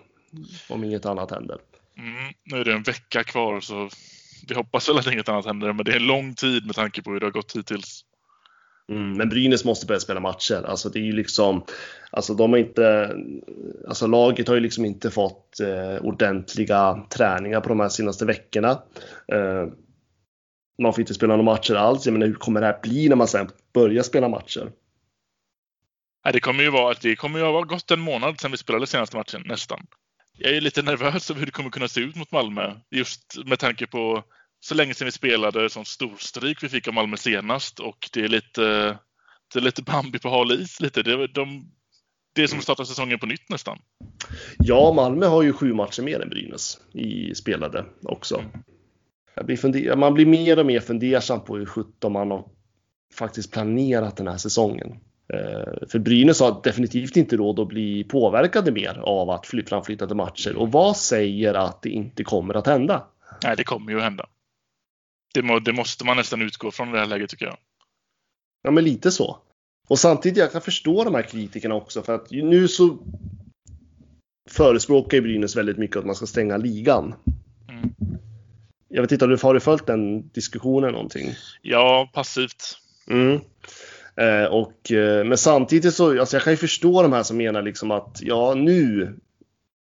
Om 0.70 0.84
inget 0.84 1.06
annat 1.06 1.32
händer. 1.32 1.58
Mm, 1.98 2.34
nu 2.44 2.58
är 2.58 2.66
det 2.66 2.74
en 2.74 2.84
vecka 2.84 3.24
kvar 3.24 3.60
så 3.60 3.90
vi 4.48 4.56
hoppas 4.56 4.90
väl 4.90 4.98
att 4.98 5.08
inget 5.08 5.30
annat 5.30 5.46
händer. 5.46 5.74
Men 5.74 5.86
det 5.86 5.92
är 5.92 5.96
en 5.96 6.08
lång 6.08 6.34
tid 6.34 6.66
med 6.66 6.76
tanke 6.76 7.02
på 7.02 7.12
hur 7.12 7.20
det 7.20 7.26
har 7.26 7.32
gått 7.32 7.56
hittills. 7.56 8.06
Mm, 8.90 9.14
men 9.14 9.30
Brynäs 9.30 9.66
måste 9.66 9.86
börja 9.86 10.00
spela 10.00 10.20
matcher. 10.20 10.64
Alltså 10.66 10.90
det 10.90 11.00
är 11.00 11.04
ju 11.04 11.12
liksom, 11.12 11.64
alltså 12.12 12.34
de 12.34 12.52
har 12.52 12.60
inte, 12.60 13.16
alltså 13.88 14.08
laget 14.08 14.48
har 14.48 14.56
ju 14.56 14.62
liksom 14.62 14.86
inte 14.86 15.12
fått 15.12 15.60
eh, 15.60 16.06
ordentliga 16.06 17.06
träningar 17.10 17.62
på 17.62 17.70
de 17.70 17.80
här 17.80 17.90
senaste 17.90 18.26
veckorna. 18.26 18.70
Eh, 19.28 19.68
man 20.82 20.94
får 20.94 21.00
inte 21.00 21.14
spela 21.14 21.34
några 21.34 21.52
matcher 21.52 21.76
alls. 21.76 22.06
Jag 22.06 22.14
menar 22.14 22.28
hur 22.28 22.34
kommer 22.34 22.62
det 22.62 22.68
här 22.68 22.80
bli 22.84 23.10
när 23.10 23.16
man 23.16 23.28
sen 23.28 23.50
börjar 23.74 24.04
spela 24.04 24.30
matcher? 24.30 24.72
Det 26.34 26.40
kommer 26.40 26.64
ju 26.64 26.70
vara, 26.70 26.92
att 26.92 27.02
det 27.02 27.16
kommer 27.16 27.40
ju 27.40 27.46
ha 27.46 27.62
gått 27.62 27.92
en 27.92 28.00
månad 28.00 28.40
sedan 28.40 28.52
vi 28.52 28.58
spelade 28.58 28.88
senaste 28.88 29.18
matchen, 29.18 29.44
nästan. 29.46 29.88
Jag 30.38 30.54
är 30.54 30.62
lite 30.62 30.82
nervös 30.82 31.30
över 31.30 31.40
hur 31.40 31.46
det 31.46 31.52
kommer 31.52 31.70
kunna 31.70 31.88
se 31.88 32.02
ut 32.02 32.16
mot 32.16 32.32
Malmö. 32.32 32.76
Just 32.92 33.38
med 33.46 33.60
tanke 33.60 33.88
på 33.88 34.24
så 34.60 34.76
länge 34.76 34.94
sedan 34.94 35.06
vi 35.06 35.12
spelade, 35.12 35.70
sån 35.70 35.86
storstryk 35.86 36.64
vi 36.64 36.70
fick 36.70 36.88
av 36.88 36.94
Malmö 36.94 37.18
senast 37.18 37.80
och 37.80 38.10
det 38.14 38.22
är 38.22 38.28
lite, 38.28 38.98
det 39.54 39.60
är 39.60 39.62
lite 39.62 39.84
Bambi 39.84 40.20
på 40.20 40.30
hal 40.30 40.52
is 40.52 40.82
lite. 40.82 41.04
Det, 41.04 41.28
de, 41.28 41.72
det 42.36 42.44
är 42.44 42.48
som 42.48 42.58
att 42.58 42.64
starta 42.64 42.86
säsongen 42.86 43.20
på 43.20 43.26
nytt 43.26 43.50
nästan. 43.50 43.78
Ja, 44.58 44.94
Malmö 44.96 45.26
har 45.26 45.44
ju 45.44 45.54
sju 45.54 45.74
matcher 45.74 46.02
mer 46.02 46.20
än 46.20 46.30
Brynäs 46.30 46.80
i 46.94 47.36
spelade 47.36 47.86
också. 48.02 48.38
Mm. 48.38 49.46
Blir 49.46 49.96
man 49.96 50.14
blir 50.14 50.26
mer 50.26 50.60
och 50.60 50.66
mer 50.66 50.80
fundersam 50.80 51.44
på 51.44 51.58
hur 51.58 51.66
sjutton 51.66 52.12
man 52.12 52.32
har 52.32 52.48
faktiskt 53.14 53.52
planerat 53.52 54.18
den 54.18 54.28
här 54.28 54.38
säsongen. 54.38 55.00
Eh, 55.34 55.88
för 55.88 56.00
Brynäs 56.00 56.40
har 56.40 56.62
definitivt 56.64 57.18
inte 57.18 57.38
råd 57.38 57.60
att 57.60 57.68
bli 57.68 58.04
påverkade 58.04 58.72
mer 58.72 59.00
av 59.04 59.30
att 59.30 59.48
fly 59.48 59.66
framflyttade 59.66 60.16
matcher. 60.16 60.56
Och 60.56 60.72
vad 60.72 60.98
säger 60.98 61.54
att 61.54 61.82
det 61.82 61.90
inte 61.90 62.24
kommer 62.24 62.54
att 62.54 62.68
hända? 62.68 63.08
Nej, 63.44 63.56
det 63.58 63.64
kommer 63.64 63.92
ju 63.92 63.98
att 63.98 64.04
hända. 64.04 64.26
Det, 65.34 65.42
må, 65.42 65.60
det 65.60 65.74
måste 65.74 66.06
man 66.06 66.18
nästan 66.18 66.42
utgå 66.42 66.72
från 66.72 66.90
i 66.90 66.92
det 66.92 67.00
här 67.00 67.06
läget 67.06 67.30
tycker 67.30 67.46
jag. 67.46 67.58
Ja, 68.64 68.72
men 68.72 68.84
lite 68.84 69.12
så. 69.12 69.38
Och 69.88 70.00
samtidigt, 70.00 70.38
jag 70.38 70.52
kan 70.52 70.62
förstå 70.62 71.04
de 71.04 71.16
här 71.16 71.22
kritikerna 71.22 71.76
också 71.76 72.02
för 72.02 72.16
att 72.16 72.32
nu 72.32 72.68
så 72.68 72.98
förespråkar 74.50 75.18
ju 75.18 75.22
Brynäs 75.22 75.56
väldigt 75.56 75.78
mycket 75.78 75.98
att 75.98 76.06
man 76.06 76.16
ska 76.16 76.26
stänga 76.26 76.58
ligan. 76.58 77.16
Mm. 77.70 77.90
Jag 78.88 79.02
vet 79.02 79.12
inte, 79.12 79.26
har 79.26 79.54
du 79.54 79.60
följt 79.60 79.88
den 79.88 80.30
diskussionen 80.30 80.92
någonting? 80.92 81.34
Ja, 81.62 82.10
passivt. 82.14 82.78
Mm. 83.10 83.40
Eh, 84.18 84.46
och, 84.46 84.92
eh, 84.92 85.26
men 85.26 85.38
samtidigt 85.38 85.94
så, 85.94 86.20
alltså 86.20 86.36
jag 86.36 86.44
kan 86.44 86.54
ju 86.54 86.58
förstå 86.58 87.02
de 87.02 87.14
här 87.14 87.24
som 87.24 87.38
menar 87.38 87.62
liksom 87.62 87.92
att 87.92 88.20
ja 88.22 88.54
nu 88.54 89.16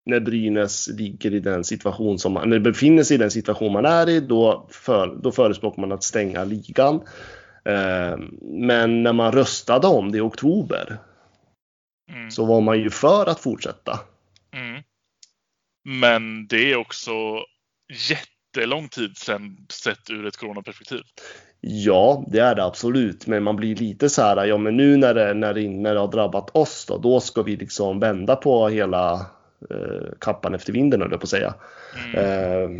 när 0.07 0.21
Brynäs 0.21 0.89
ligger 0.89 1.35
i 1.35 1.41
den 1.41 1.65
situation 1.65 2.19
som 2.19 2.33
man, 2.33 2.51
när 2.51 2.59
befinner 2.59 3.03
sig 3.03 3.15
i 3.15 3.19
den 3.19 3.31
situation 3.31 3.73
man 3.73 3.85
är 3.85 4.09
i, 4.09 4.21
då, 4.21 4.69
för, 4.71 5.19
då 5.23 5.33
förespråkar 5.33 5.81
man 5.81 5.93
att 5.93 6.05
stänga 6.05 6.45
ligan. 6.45 6.95
Eh, 7.65 8.19
men 8.43 9.03
när 9.03 9.13
man 9.13 9.33
röstade 9.33 9.87
om 9.87 10.13
det 10.13 10.19
i 10.19 10.21
oktober 10.21 10.99
mm. 12.13 12.31
så 12.31 12.45
var 12.45 12.61
man 12.61 12.81
ju 12.81 12.91
för 12.91 13.27
att 13.27 13.41
fortsätta. 13.41 14.01
Mm. 14.53 14.83
Men 16.01 16.47
det 16.47 16.73
är 16.73 16.77
också 16.77 17.13
jättelång 18.11 18.89
tid 18.89 19.17
sedan 19.17 19.67
sett 19.69 20.11
ur 20.11 20.27
ett 20.27 20.37
coronaperspektiv. 20.37 21.03
Ja, 21.69 22.25
det 22.27 22.39
är 22.39 22.55
det 22.55 22.65
absolut, 22.65 23.27
men 23.27 23.43
man 23.43 23.57
blir 23.57 23.77
lite 23.77 24.09
så 24.09 24.23
här, 24.23 24.45
ja 24.45 24.59
men 24.59 24.77
nu 24.77 24.97
när 24.97 25.15
det, 25.15 25.35
när 25.35 25.55
det, 25.55 25.69
när 25.69 25.95
det 25.95 26.01
har 26.01 26.09
drabbat 26.09 26.57
oss 26.57 26.87
då, 26.89 26.99
då 26.99 27.21
ska 27.21 27.43
vi 27.43 27.57
liksom 27.57 28.01
vända 28.01 28.37
på 28.37 28.69
hela 28.69 29.27
eh, 29.71 30.09
kappan 30.19 30.55
efter 30.55 30.73
vinden 30.73 31.01
höll 31.01 31.11
jag 31.11 31.21
på 31.21 31.25
att 31.25 31.31
säga. 31.31 31.55
Mm. 32.15 32.25
Eh, 32.63 32.71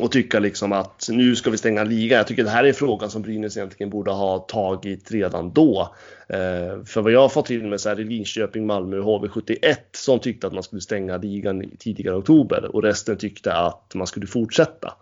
och 0.00 0.12
tycka 0.12 0.38
liksom 0.38 0.72
att 0.72 1.08
nu 1.10 1.36
ska 1.36 1.50
vi 1.50 1.58
stänga 1.58 1.84
ligan. 1.84 2.16
Jag 2.16 2.26
tycker 2.26 2.44
det 2.44 2.50
här 2.50 2.64
är 2.64 2.68
en 2.68 2.74
fråga 2.74 3.08
som 3.08 3.22
Brynäs 3.22 3.56
egentligen 3.56 3.90
borde 3.90 4.10
ha 4.10 4.38
tagit 4.38 5.10
redan 5.10 5.52
då. 5.52 5.94
Eh, 6.28 6.84
för 6.84 7.00
vad 7.00 7.12
jag 7.12 7.20
har 7.20 7.28
fått 7.28 7.46
till 7.46 7.66
mig 7.66 7.78
så 7.78 7.88
är 7.88 7.96
det 7.96 8.04
Linköping, 8.04 8.66
Malmö 8.66 8.98
och 8.98 9.26
HV71 9.26 9.76
som 9.92 10.18
tyckte 10.18 10.46
att 10.46 10.52
man 10.52 10.62
skulle 10.62 10.82
stänga 10.82 11.16
ligan 11.16 11.70
tidigare 11.78 12.16
i 12.16 12.18
oktober 12.18 12.76
och 12.76 12.82
resten 12.82 13.16
tyckte 13.16 13.52
att 13.52 13.94
man 13.94 14.06
skulle 14.06 14.26
fortsätta. 14.26 14.94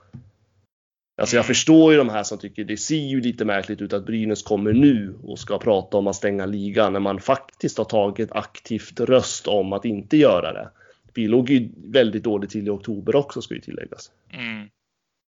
Alltså 1.19 1.37
jag 1.37 1.47
förstår 1.47 1.93
ju 1.93 1.99
de 1.99 2.09
här 2.09 2.23
som 2.23 2.39
tycker 2.39 2.65
det 2.65 2.77
ser 2.77 2.97
ju 2.97 3.21
lite 3.21 3.45
märkligt 3.45 3.81
ut 3.81 3.93
att 3.93 4.07
Brynäs 4.07 4.43
kommer 4.43 4.73
nu 4.73 5.19
och 5.23 5.39
ska 5.39 5.59
prata 5.59 5.97
om 5.97 6.07
att 6.07 6.17
stänga 6.17 6.47
ligan 6.47 6.93
när 6.93 7.01
man 7.01 7.21
faktiskt 7.21 7.79
har 7.79 7.85
tagit 7.85 8.33
aktivt 8.33 9.01
röst 9.01 9.47
om 9.47 9.73
att 9.73 9.85
inte 9.85 10.17
göra 10.17 10.53
det. 10.53 10.71
Vi 11.15 11.29
låg 11.29 11.51
ju 11.51 11.69
väldigt 11.77 12.25
dåligt 12.25 12.51
till 12.51 12.67
i 12.67 12.71
oktober 12.71 13.17
också 13.17 13.43
ska 13.43 13.55
ju 13.55 13.61
tilläggas. 13.61 14.11
Mm. 14.33 14.69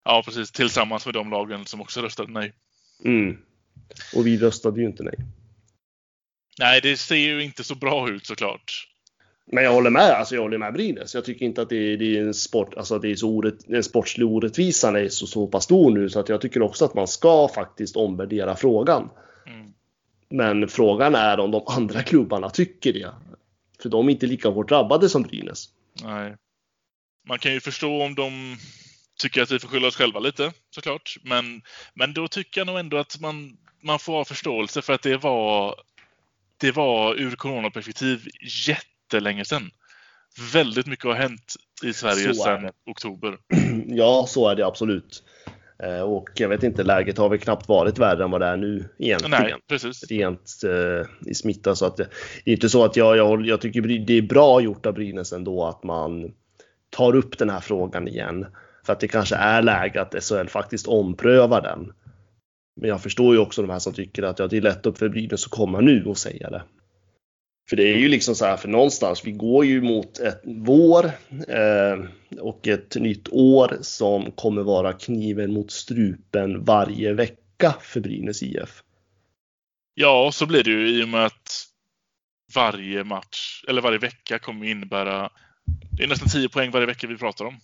Ja, 0.04 0.22
precis. 0.24 0.52
Tillsammans 0.52 1.06
med 1.06 1.14
de 1.14 1.30
lagen 1.30 1.66
som 1.66 1.80
också 1.80 2.00
röstade 2.00 2.32
nej. 2.32 2.52
Mm. 3.04 3.38
Och 4.16 4.26
vi 4.26 4.38
röstade 4.38 4.80
ju 4.80 4.86
inte 4.86 5.02
nej. 5.02 5.16
Nej, 6.58 6.80
det 6.80 6.96
ser 6.96 7.16
ju 7.16 7.42
inte 7.42 7.64
så 7.64 7.74
bra 7.74 8.10
ut 8.10 8.26
såklart. 8.26 8.88
Men 9.52 9.64
jag 9.64 9.72
håller 9.72 9.90
med, 9.90 10.10
alltså 10.10 10.34
jag 10.34 10.42
håller 10.42 10.58
med 10.58 10.72
Brynäs. 10.72 11.14
Jag 11.14 11.24
tycker 11.24 11.46
inte 11.46 11.62
att 11.62 11.68
det 11.68 11.92
är, 11.92 11.96
det 11.96 12.16
är 12.16 12.22
en 12.22 12.34
sport, 12.34 12.74
alltså 12.74 12.98
det 12.98 13.10
är 13.10 13.16
så 13.16 13.28
orätt, 13.28 13.66
den 13.66 13.82
sportsliga 13.82 14.28
orättvisan 14.28 14.96
är 14.96 15.08
så, 15.08 15.26
så 15.26 15.46
pass 15.46 15.64
stor 15.64 15.90
nu 15.90 16.10
så 16.10 16.20
att 16.20 16.28
jag 16.28 16.40
tycker 16.40 16.62
också 16.62 16.84
att 16.84 16.94
man 16.94 17.08
ska 17.08 17.48
faktiskt 17.54 17.96
omvärdera 17.96 18.56
frågan. 18.56 19.10
Mm. 19.46 19.72
Men 20.28 20.68
frågan 20.68 21.14
är 21.14 21.40
om 21.40 21.50
de 21.50 21.62
andra 21.66 22.02
klubbarna 22.02 22.50
tycker 22.50 22.92
det. 22.92 23.10
För 23.82 23.88
de 23.88 24.08
är 24.08 24.12
inte 24.12 24.26
lika 24.26 24.48
hårt 24.48 24.68
drabbade 24.68 25.08
som 25.08 25.22
Brynäs. 25.22 25.68
Nej. 26.02 26.36
Man 27.28 27.38
kan 27.38 27.52
ju 27.52 27.60
förstå 27.60 28.02
om 28.02 28.14
de 28.14 28.56
tycker 29.18 29.42
att 29.42 29.50
vi 29.50 29.58
får 29.58 29.68
skylla 29.68 29.88
oss 29.88 29.96
själva 29.96 30.20
lite, 30.20 30.52
såklart. 30.70 31.16
Men, 31.22 31.62
men 31.94 32.14
då 32.14 32.28
tycker 32.28 32.60
jag 32.60 32.66
nog 32.66 32.78
ändå 32.78 32.96
att 32.96 33.20
man, 33.20 33.56
man 33.82 33.98
får 33.98 34.12
ha 34.12 34.24
förståelse 34.24 34.82
för 34.82 34.92
att 34.92 35.02
det 35.02 35.16
var, 35.16 35.74
det 36.56 36.72
var 36.72 37.14
ur 37.14 37.36
coronaperspektiv 37.36 38.28
jättelänge 39.06 39.44
sedan. 39.44 39.70
Väldigt 40.52 40.86
mycket 40.86 41.04
har 41.04 41.14
hänt 41.14 41.54
i 41.84 41.92
Sverige 41.92 42.34
sedan 42.34 42.70
oktober. 42.86 43.38
Ja, 43.88 44.24
så 44.28 44.48
är 44.48 44.56
det 44.56 44.66
absolut. 44.66 45.22
Eh, 45.82 46.00
Och 46.00 46.28
jag 46.34 46.48
vet 46.48 46.62
inte, 46.62 46.82
läget 46.82 47.18
har 47.18 47.28
väl 47.28 47.38
knappt 47.38 47.68
varit 47.68 47.98
värre 47.98 48.24
än 48.24 48.30
vad 48.30 48.40
det 48.40 48.46
är 48.46 48.56
nu 48.56 48.88
egentligen. 48.98 49.42
Nej, 49.42 49.54
precis. 49.68 50.04
Rent 50.04 50.50
eh, 50.64 51.30
i 51.30 51.34
smitta. 51.34 51.74
Så 51.74 51.86
att 51.86 51.96
det, 51.96 52.08
det 52.44 52.50
är 52.50 52.54
inte 52.54 52.68
så 52.68 52.84
att 52.84 52.96
jag, 52.96 53.16
jag, 53.16 53.46
jag 53.46 53.60
tycker 53.60 53.82
det 53.82 54.18
är 54.18 54.22
bra 54.22 54.60
gjort 54.60 54.86
av 54.86 54.94
Brynäs 54.94 55.32
ändå 55.32 55.64
att 55.64 55.84
man 55.84 56.32
tar 56.90 57.16
upp 57.16 57.38
den 57.38 57.50
här 57.50 57.60
frågan 57.60 58.08
igen. 58.08 58.46
För 58.86 58.92
att 58.92 59.00
det 59.00 59.08
kanske 59.08 59.36
är 59.36 59.62
läge 59.62 60.00
att 60.00 60.24
SHL 60.24 60.46
faktiskt 60.48 60.86
omprövar 60.86 61.62
den. 61.62 61.92
Men 62.80 62.88
jag 62.88 63.02
förstår 63.02 63.34
ju 63.34 63.40
också 63.40 63.62
de 63.62 63.70
här 63.70 63.78
som 63.78 63.92
tycker 63.92 64.22
att 64.22 64.38
ja, 64.38 64.46
det 64.46 64.56
är 64.56 64.60
lätt 64.60 64.86
upp 64.86 64.98
för 64.98 65.08
Brynäs 65.08 65.44
att 65.44 65.50
komma 65.50 65.80
nu 65.80 66.04
och 66.04 66.18
säga 66.18 66.50
det. 66.50 66.62
För 67.68 67.76
det 67.76 67.82
är 67.82 67.98
ju 67.98 68.08
liksom 68.08 68.34
så 68.34 68.44
här, 68.44 68.56
för 68.56 68.68
någonstans, 68.68 69.24
vi 69.24 69.32
går 69.32 69.64
ju 69.64 69.80
mot 69.80 70.18
ett 70.18 70.42
vår 70.44 71.04
eh, 71.48 72.04
och 72.40 72.68
ett 72.68 72.96
nytt 72.96 73.28
år 73.28 73.78
som 73.80 74.32
kommer 74.32 74.62
vara 74.62 74.92
kniven 74.92 75.52
mot 75.52 75.70
strupen 75.70 76.64
varje 76.64 77.12
vecka 77.12 77.74
för 77.80 78.00
Brynäs 78.00 78.42
IF. 78.42 78.82
Ja, 79.94 80.30
så 80.32 80.46
blir 80.46 80.64
det 80.64 80.70
ju 80.70 80.88
i 80.88 81.04
och 81.04 81.08
med 81.08 81.26
att 81.26 81.66
varje 82.54 83.04
match, 83.04 83.64
eller 83.68 83.82
varje 83.82 83.98
vecka 83.98 84.38
kommer 84.38 84.66
innebära... 84.66 85.30
Det 85.90 86.02
är 86.02 86.08
nästan 86.08 86.28
10 86.28 86.48
poäng 86.48 86.70
varje 86.70 86.86
vecka 86.86 87.06
vi 87.06 87.16
pratar 87.16 87.44
om. 87.44 87.56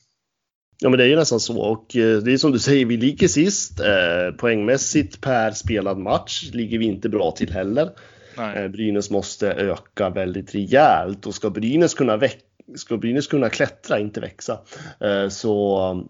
Ja 0.79 0.89
men 0.89 0.99
det 0.99 1.05
är 1.05 1.09
ju 1.09 1.17
nästan 1.17 1.41
så 1.41 1.61
och 1.61 1.97
eh, 1.97 2.19
det 2.19 2.33
är 2.33 2.37
som 2.37 2.53
du 2.53 2.59
säger, 2.59 2.87
vi 2.87 2.97
ligger 2.97 3.29
sist. 3.29 3.81
Eh, 3.81 4.37
poängmässigt 4.39 5.21
per 5.21 5.51
spelad 5.51 5.99
match 5.99 6.51
ligger 6.53 6.79
vi 6.79 6.85
inte 6.85 7.09
bra 7.09 7.31
till 7.31 7.53
heller. 7.53 7.91
Nej. 8.37 8.65
Eh, 8.65 8.69
Brynäs 8.69 9.11
måste 9.11 9.53
öka 9.53 10.11
väldigt 10.11 10.55
rejält 10.55 11.27
och 11.27 11.35
ska 11.35 11.51
Brynäs 11.51 11.95
kunna 11.95 12.17
väcka 12.17 12.47
Ska 12.75 12.97
Brynäs 12.97 13.27
kunna 13.27 13.49
klättra, 13.49 13.99
inte 13.99 14.21
växa, 14.21 14.59
eh, 15.01 15.29
så 15.29 15.79
mm, 15.79 16.07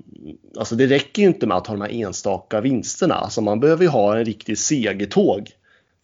alltså 0.58 0.74
det 0.74 0.87
räcker 0.87 1.22
ju 1.22 1.28
inte 1.28 1.46
med 1.46 1.56
att 1.56 1.66
ha 1.66 1.74
de 1.74 1.80
här 1.80 2.04
enstaka 2.06 2.61
vinsterna. 2.61 3.14
Alltså 3.14 3.40
man 3.40 3.61
behöver 3.61 3.82
ju 3.82 3.88
ha 3.88 4.18
en 4.18 4.24
riktig 4.24 4.58
segertåg 4.58 5.50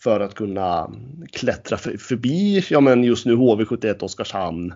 för 0.02 0.20
att 0.20 0.34
kunna 0.34 0.84
mm, 0.84 1.26
klättra 1.32 1.76
förbi, 1.78 2.64
ja 2.70 2.80
men 2.80 3.04
just 3.04 3.26
nu 3.26 3.36
HV71 3.36 4.04
Oskarshamn. 4.04 4.74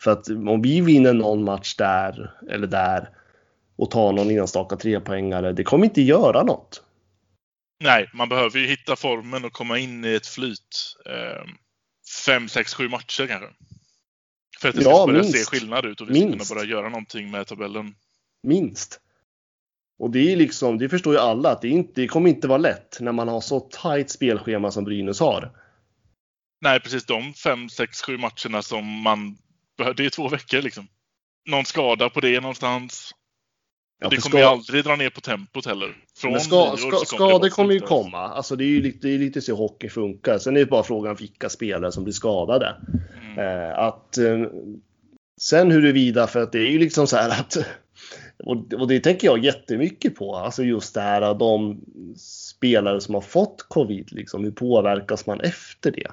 För 0.00 0.10
att 0.10 0.28
om 0.28 0.62
vi 0.62 0.80
vinner 0.80 1.12
någon 1.12 1.44
match 1.44 1.76
där 1.76 2.30
eller 2.50 2.66
där 2.66 3.08
och 3.76 3.90
tar 3.90 4.12
någon 4.12 4.30
enstaka 4.30 4.76
trepoängare, 4.76 5.52
det 5.52 5.64
kommer 5.64 5.84
inte 5.84 6.02
göra 6.02 6.42
något. 6.42 6.82
Nej, 7.82 8.10
man 8.14 8.28
behöver 8.28 8.58
ju 8.58 8.66
hitta 8.66 8.96
formen 8.96 9.44
och 9.44 9.52
komma 9.52 9.78
in 9.78 10.04
i 10.04 10.14
ett 10.14 10.26
flyt. 10.26 10.96
Eh, 11.06 11.44
fem, 12.26 12.48
sex, 12.48 12.74
sju 12.74 12.88
matcher 12.88 13.26
kanske. 13.26 13.48
För 14.60 14.68
att 14.68 14.74
det 14.74 14.80
ska 14.82 14.90
Ja, 14.90 15.06
börja 15.06 15.22
minst. 15.22 15.38
se 15.38 15.44
skillnad 15.44 15.84
ut 15.84 16.00
och 16.00 16.10
vi 16.10 16.14
ska 16.14 16.26
Minst. 16.28 16.48
kunna 16.48 16.60
börja 16.60 16.70
göra 16.70 16.88
någonting 16.88 17.30
med 17.30 17.46
tabellen. 17.46 17.94
Minst. 18.42 19.00
Och 19.98 20.10
det 20.10 20.32
är 20.32 20.36
liksom, 20.36 20.78
det 20.78 20.88
förstår 20.88 21.12
ju 21.14 21.20
alla 21.20 21.50
att 21.50 21.62
det, 21.62 21.68
inte, 21.68 22.00
det 22.00 22.08
kommer 22.08 22.30
inte 22.30 22.48
vara 22.48 22.58
lätt 22.58 22.96
när 23.00 23.12
man 23.12 23.28
har 23.28 23.40
så 23.40 23.60
tajt 23.60 24.10
spelschema 24.10 24.70
som 24.70 24.84
Brynäs 24.84 25.20
har. 25.20 25.50
Nej, 26.60 26.80
precis 26.80 27.04
de 27.06 27.34
fem, 27.34 27.68
sex, 27.68 28.02
sju 28.02 28.18
matcherna 28.18 28.62
som 28.62 28.86
man 29.02 29.38
behöver. 29.78 29.94
Det 29.96 30.04
är 30.06 30.10
två 30.10 30.28
veckor 30.28 30.62
liksom. 30.62 30.88
Någon 31.48 31.64
skada 31.64 32.10
på 32.10 32.20
det 32.20 32.40
någonstans. 32.40 33.10
Ja, 34.00 34.08
det 34.08 34.16
kommer 34.16 34.36
ju 34.38 34.42
ska- 34.44 34.50
aldrig 34.50 34.84
dra 34.84 34.96
ner 34.96 35.10
på 35.10 35.20
tempot 35.20 35.66
heller. 35.66 35.96
Från 36.22 36.32
Men 36.32 36.40
ska, 36.40 36.76
ska, 36.76 36.96
skador 37.16 37.48
kommer 37.48 37.74
ju 37.74 37.80
komma. 37.80 38.18
Alltså 38.18 38.56
det 38.56 38.64
är 38.64 38.68
ju 38.68 38.82
lite, 38.82 38.98
det 39.08 39.14
är 39.14 39.18
lite 39.18 39.40
så 39.40 39.54
hockey 39.54 39.88
funkar. 39.88 40.38
Sen 40.38 40.56
är 40.56 40.60
det 40.60 40.66
bara 40.66 40.82
frågan 40.82 41.16
vilka 41.16 41.48
spelare 41.48 41.92
som 41.92 42.04
blir 42.04 42.14
skadade. 42.14 42.76
Mm. 43.22 43.38
Eh, 43.38 43.78
att, 43.78 44.18
eh, 44.18 44.40
sen 45.40 45.70
huruvida, 45.70 46.26
för 46.26 46.42
att 46.42 46.52
det 46.52 46.58
är 46.58 46.70
ju 46.70 46.78
liksom 46.78 47.06
så 47.06 47.16
här 47.16 47.30
att 47.30 47.56
och, 48.44 48.72
och 48.72 48.88
det 48.88 49.00
tänker 49.00 49.26
jag 49.26 49.44
jättemycket 49.44 50.14
på. 50.14 50.36
Alltså 50.36 50.62
just 50.62 50.94
det 50.94 51.00
här 51.00 51.22
att 51.22 51.38
de 51.38 51.80
spelare 52.16 53.00
som 53.00 53.14
har 53.14 53.20
fått 53.20 53.62
covid, 53.68 54.12
liksom, 54.12 54.44
hur 54.44 54.52
påverkas 54.52 55.26
man 55.26 55.40
efter 55.40 55.90
det? 55.90 56.10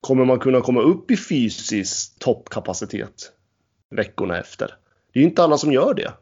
Kommer 0.00 0.24
man 0.24 0.38
kunna 0.38 0.60
komma 0.60 0.80
upp 0.80 1.10
i 1.10 1.16
fysisk 1.16 2.18
toppkapacitet 2.18 3.32
veckorna 3.90 4.38
efter? 4.38 4.66
Det 5.12 5.18
är 5.18 5.22
ju 5.22 5.28
inte 5.28 5.42
alla 5.42 5.58
som 5.58 5.72
gör 5.72 5.94
det. 5.94 6.12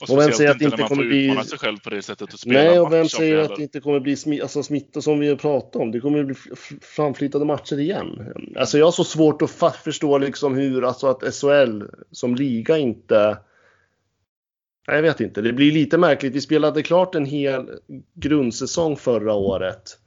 Och 0.00 0.10
och 0.10 0.18
vem 0.18 0.32
säger 0.32 0.50
att 0.50 0.58
det 0.58 0.64
inte 0.64 0.82
kommer 0.82 1.04
bli- 1.04 1.44
sig 1.44 1.58
själv 1.58 1.78
på 1.78 1.90
det 1.90 2.02
sättet 2.02 2.32
och 2.32 2.40
spela 2.40 2.62
Nej, 2.62 2.80
och 2.80 2.92
vem 2.92 3.08
säger 3.08 3.38
att 3.38 3.56
det 3.56 3.62
inte 3.62 3.80
kommer 3.80 4.00
bli 4.00 4.14
smi- 4.14 4.42
alltså, 4.42 4.62
smitta 4.62 5.00
som 5.00 5.18
vi 5.18 5.36
pratat 5.36 5.76
om? 5.76 5.90
Det 5.90 6.00
kommer 6.00 6.24
bli 6.24 6.34
framflyttade 6.80 7.44
matcher 7.44 7.80
igen. 7.80 8.32
Alltså 8.56 8.78
jag 8.78 8.86
har 8.86 8.92
så 8.92 9.04
svårt 9.04 9.42
att 9.42 9.76
förstå 9.76 10.18
liksom 10.18 10.54
hur, 10.54 10.84
alltså 10.84 11.06
att 11.06 11.34
SHL 11.34 11.82
som 12.10 12.34
liga 12.34 12.78
inte... 12.78 13.38
Nej, 14.88 14.96
jag 14.96 15.02
vet 15.02 15.20
inte. 15.20 15.42
Det 15.42 15.52
blir 15.52 15.72
lite 15.72 15.98
märkligt. 15.98 16.34
Vi 16.34 16.40
spelade 16.40 16.82
klart 16.82 17.14
en 17.14 17.26
hel 17.26 17.70
grundsäsong 18.14 18.96
förra 18.96 19.34
året. 19.34 19.98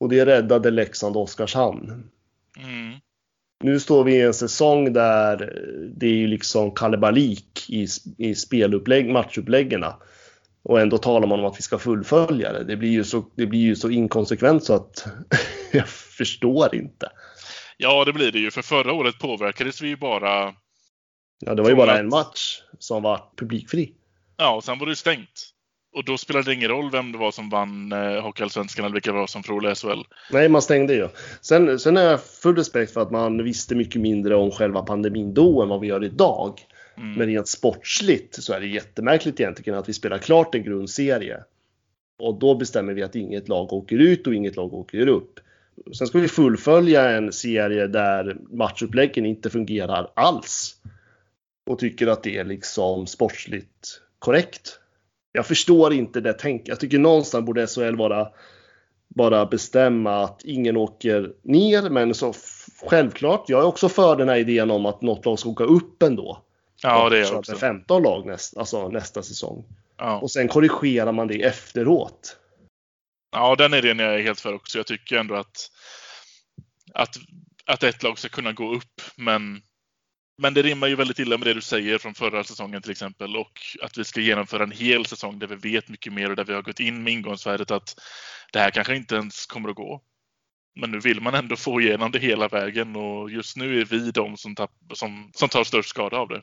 Och 0.00 0.08
det 0.08 0.26
räddade 0.26 0.70
Leksand 0.70 1.16
och 1.16 1.22
Oskarshamn. 1.22 2.10
Mm. 2.58 2.94
Nu 3.66 3.80
står 3.80 4.04
vi 4.04 4.14
i 4.14 4.20
en 4.20 4.34
säsong 4.34 4.92
där 4.92 5.36
det 5.96 6.06
är 6.06 6.14
ju 6.14 6.26
liksom 6.26 6.74
kalabalik 6.74 7.70
i, 7.70 7.86
i 8.18 8.34
spelupplägg, 8.34 9.10
matchuppläggen. 9.10 9.84
Och 10.62 10.80
ändå 10.80 10.98
talar 10.98 11.26
man 11.26 11.40
om 11.40 11.46
att 11.46 11.58
vi 11.58 11.62
ska 11.62 11.78
fullfölja 11.78 12.52
det. 12.52 12.64
Det 12.64 12.76
blir 12.76 12.90
ju 12.90 13.04
så, 13.04 13.24
det 13.36 13.46
blir 13.46 13.60
ju 13.60 13.76
så 13.76 13.90
inkonsekvent 13.90 14.64
så 14.64 14.74
att 14.74 15.06
jag 15.72 15.88
förstår 15.88 16.74
inte. 16.74 17.08
Ja, 17.76 18.04
det 18.04 18.12
blir 18.12 18.32
det 18.32 18.38
ju. 18.38 18.50
För 18.50 18.62
förra 18.62 18.92
året 18.92 19.18
påverkades 19.18 19.82
vi 19.82 19.88
ju 19.88 19.96
bara... 19.96 20.54
Ja, 21.38 21.54
det 21.54 21.62
var 21.62 21.70
ju 21.70 21.76
bara 21.76 21.98
en 21.98 22.08
match 22.08 22.62
som 22.78 23.02
var 23.02 23.20
publikfri. 23.36 23.92
Ja, 24.36 24.54
och 24.54 24.64
sen 24.64 24.78
var 24.78 24.86
det 24.86 24.90
ju 24.90 24.96
stängt. 24.96 25.52
Och 25.96 26.04
då 26.04 26.18
spelade 26.18 26.50
det 26.50 26.54
ingen 26.54 26.68
roll 26.68 26.90
vem 26.90 27.12
det 27.12 27.18
var 27.18 27.30
som 27.30 27.50
vann 27.50 27.92
eh, 27.92 28.22
Hockeyallsvenskan 28.22 28.84
eller 28.84 28.92
vilka 28.92 29.12
det 29.12 29.18
var 29.18 29.26
som 29.26 29.42
förlorade 29.42 29.74
SHL. 29.74 30.02
Nej, 30.32 30.48
man 30.48 30.62
stängde 30.62 30.94
ju. 30.94 31.08
Sen, 31.40 31.78
sen 31.78 31.96
har 31.96 32.02
jag 32.02 32.24
full 32.24 32.56
respekt 32.56 32.92
för 32.92 33.00
att 33.00 33.10
man 33.10 33.44
visste 33.44 33.74
mycket 33.74 34.00
mindre 34.00 34.34
om 34.34 34.50
själva 34.50 34.82
pandemin 34.82 35.34
då 35.34 35.62
än 35.62 35.68
vad 35.68 35.80
vi 35.80 35.86
gör 35.86 36.04
idag. 36.04 36.60
Mm. 36.96 37.12
Men 37.12 37.26
rent 37.26 37.48
sportsligt 37.48 38.42
så 38.42 38.52
är 38.52 38.60
det 38.60 38.66
jättemärkligt 38.66 39.40
egentligen 39.40 39.78
att 39.78 39.88
vi 39.88 39.92
spelar 39.92 40.18
klart 40.18 40.54
en 40.54 40.62
grundserie. 40.62 41.44
Och 42.18 42.38
då 42.38 42.54
bestämmer 42.54 42.94
vi 42.94 43.02
att 43.02 43.14
inget 43.14 43.48
lag 43.48 43.72
åker 43.72 43.98
ut 43.98 44.26
och 44.26 44.34
inget 44.34 44.56
lag 44.56 44.74
åker 44.74 45.08
upp. 45.08 45.40
Sen 45.98 46.06
ska 46.06 46.18
vi 46.18 46.28
fullfölja 46.28 47.10
en 47.10 47.32
serie 47.32 47.86
där 47.86 48.36
matchuppläggen 48.50 49.26
inte 49.26 49.50
fungerar 49.50 50.10
alls. 50.14 50.76
Och 51.66 51.78
tycker 51.78 52.06
att 52.06 52.22
det 52.22 52.36
är 52.36 52.44
liksom 52.44 53.06
sportsligt 53.06 54.00
korrekt. 54.18 54.80
Jag 55.36 55.46
förstår 55.46 55.92
inte 55.92 56.20
det 56.20 56.32
tänk. 56.32 56.68
Jag 56.68 56.80
tycker 56.80 56.98
någonstans 56.98 57.46
borde 57.46 57.66
SHL 57.66 57.96
vara 57.96 58.28
bara 59.08 59.46
bestämma 59.46 60.24
att 60.24 60.44
ingen 60.44 60.76
åker 60.76 61.32
ner. 61.42 61.90
Men 61.90 62.14
så 62.14 62.34
självklart, 62.86 63.48
jag 63.48 63.60
är 63.60 63.66
också 63.66 63.88
för 63.88 64.16
den 64.16 64.28
här 64.28 64.36
idén 64.36 64.70
om 64.70 64.86
att 64.86 65.02
något 65.02 65.24
lag 65.26 65.38
ska 65.38 65.48
åka 65.48 65.64
upp 65.64 66.02
ändå. 66.02 66.42
Ja, 66.82 67.08
det 67.08 67.18
är 67.18 67.22
jag 67.22 67.38
också. 67.38 67.56
15 67.56 68.02
lag 68.02 68.26
näst, 68.26 68.56
alltså 68.56 68.88
nästa 68.88 69.22
säsong. 69.22 69.64
Ja. 69.96 70.20
Och 70.20 70.30
sen 70.30 70.48
korrigerar 70.48 71.12
man 71.12 71.28
det 71.28 71.42
efteråt. 71.42 72.36
ja, 73.32 73.54
den 73.56 73.74
idén 73.74 74.00
är 74.00 74.12
jag 74.12 74.22
helt 74.22 74.40
för 74.40 74.54
också. 74.54 74.78
Jag 74.78 74.86
tycker 74.86 75.16
ändå 75.16 75.34
att, 75.34 75.70
att, 76.94 77.16
att 77.66 77.82
ett 77.82 78.02
lag 78.02 78.18
ska 78.18 78.28
kunna 78.28 78.52
gå 78.52 78.74
upp, 78.74 79.02
men 79.16 79.62
Men 80.38 80.54
det 80.54 80.62
rimmar 80.62 80.86
ju 80.88 80.94
väldigt 80.96 81.18
illa 81.18 81.38
med 81.38 81.46
det 81.46 81.54
du 81.54 81.60
säger 81.60 81.98
från 81.98 82.14
förra 82.14 82.44
säsongen 82.44 82.82
till 82.82 82.90
exempel 82.90 83.36
och 83.36 83.60
att 83.82 83.98
vi 83.98 84.04
ska 84.04 84.20
genomföra 84.20 84.62
en 84.62 84.70
hel 84.72 85.06
säsong 85.06 85.38
där 85.38 85.46
vi 85.46 85.56
vet 85.72 85.88
mycket 85.88 86.12
mer 86.12 86.30
och 86.30 86.36
där 86.36 86.44
vi 86.44 86.52
har 86.54 86.62
gått 86.62 86.80
in 86.80 87.02
med 87.02 87.12
ingångsvärdet 87.12 87.70
att 87.70 87.94
det 88.52 88.58
här 88.58 88.70
kanske 88.70 88.96
inte 88.96 89.14
ens 89.14 89.46
kommer 89.46 89.68
att 89.68 89.76
gå. 89.76 90.02
Men 90.80 90.90
nu 90.90 91.00
vill 91.00 91.20
man 91.20 91.34
ändå 91.34 91.56
få 91.56 91.80
igenom 91.80 92.10
det 92.10 92.18
hela 92.18 92.48
vägen 92.48 92.96
och 92.96 93.30
just 93.30 93.56
nu 93.56 93.80
är 93.80 93.84
vi 93.84 94.10
de 94.10 94.36
som, 94.36 94.54
tapp, 94.54 94.70
som, 94.94 95.30
som 95.34 95.48
tar 95.48 95.64
störst 95.64 95.88
skada 95.88 96.16
av 96.16 96.28
det. 96.28 96.42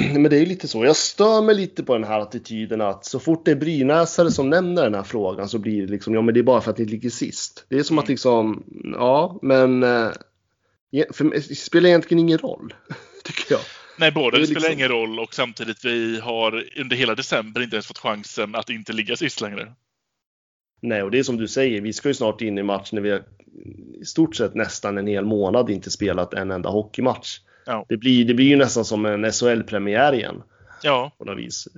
Men 0.12 0.22
det 0.22 0.36
är 0.36 0.40
ju 0.40 0.46
lite 0.46 0.68
så. 0.68 0.84
Jag 0.84 0.96
stör 0.96 1.42
mig 1.42 1.54
lite 1.54 1.82
på 1.82 1.94
den 1.94 2.04
här 2.04 2.20
attityden 2.20 2.80
att 2.80 3.04
så 3.04 3.20
fort 3.20 3.44
det 3.44 3.50
är 3.50 3.56
brynäsare 3.56 4.30
som 4.30 4.50
nämner 4.50 4.82
den 4.82 4.94
här 4.94 5.02
frågan 5.02 5.48
så 5.48 5.58
blir 5.58 5.82
det 5.86 5.92
liksom, 5.92 6.14
ja 6.14 6.22
men 6.22 6.34
det 6.34 6.40
är 6.40 6.44
bara 6.44 6.60
för 6.60 6.70
att 6.70 6.78
ni 6.78 6.84
ligger 6.84 7.10
sist. 7.10 7.66
Det 7.68 7.76
är 7.76 7.82
som 7.82 7.98
att 7.98 8.04
Mm. 8.04 8.12
liksom, 8.12 8.64
ja 8.94 9.38
men 9.42 9.82
eh, 9.82 10.10
för 11.12 11.24
mig- 11.24 11.42
spelar 11.42 11.88
egentligen 11.88 12.18
ingen 12.18 12.38
roll, 12.38 12.74
jag. 13.54 13.60
Nej, 13.98 14.12
både 14.12 14.38
Det 14.38 14.46
spelar 14.46 14.60
liksom- 14.60 14.72
ingen 14.72 14.88
roll 14.88 15.20
och 15.20 15.34
samtidigt 15.34 15.84
vi 15.84 16.20
har 16.20 16.64
under 16.80 16.96
hela 16.96 17.14
december 17.14 17.60
inte 17.62 17.76
ens 17.76 17.86
fått 17.86 17.98
chansen 17.98 18.54
att 18.54 18.70
inte 18.70 18.92
ligga 18.92 19.16
sist 19.16 19.40
längre. 19.40 19.72
Nej, 20.82 21.02
och 21.02 21.10
det 21.10 21.18
är 21.18 21.22
som 21.22 21.36
du 21.36 21.48
säger, 21.48 21.80
vi 21.80 21.92
ska 21.92 22.08
ju 22.08 22.14
snart 22.14 22.40
in 22.40 22.58
i 22.58 22.62
match 22.62 22.92
när 22.92 23.00
vi 23.00 23.10
har 23.10 23.22
i 24.00 24.04
stort 24.04 24.36
sett 24.36 24.54
nästan 24.54 24.98
en 24.98 25.06
hel 25.06 25.24
månad 25.24 25.70
inte 25.70 25.90
spelat 25.90 26.34
en 26.34 26.50
enda 26.50 26.70
hockeymatch. 26.70 27.38
Ja. 27.66 27.86
Det, 27.88 27.96
blir, 27.96 28.24
det 28.24 28.34
blir 28.34 28.46
ju 28.46 28.56
nästan 28.56 28.84
som 28.84 29.06
en 29.06 29.32
SHL-premiär 29.32 30.12
igen 30.14 30.42
Ja, 30.82 31.12
på 31.18 31.24
något 31.24 31.38
vis. 31.38 31.68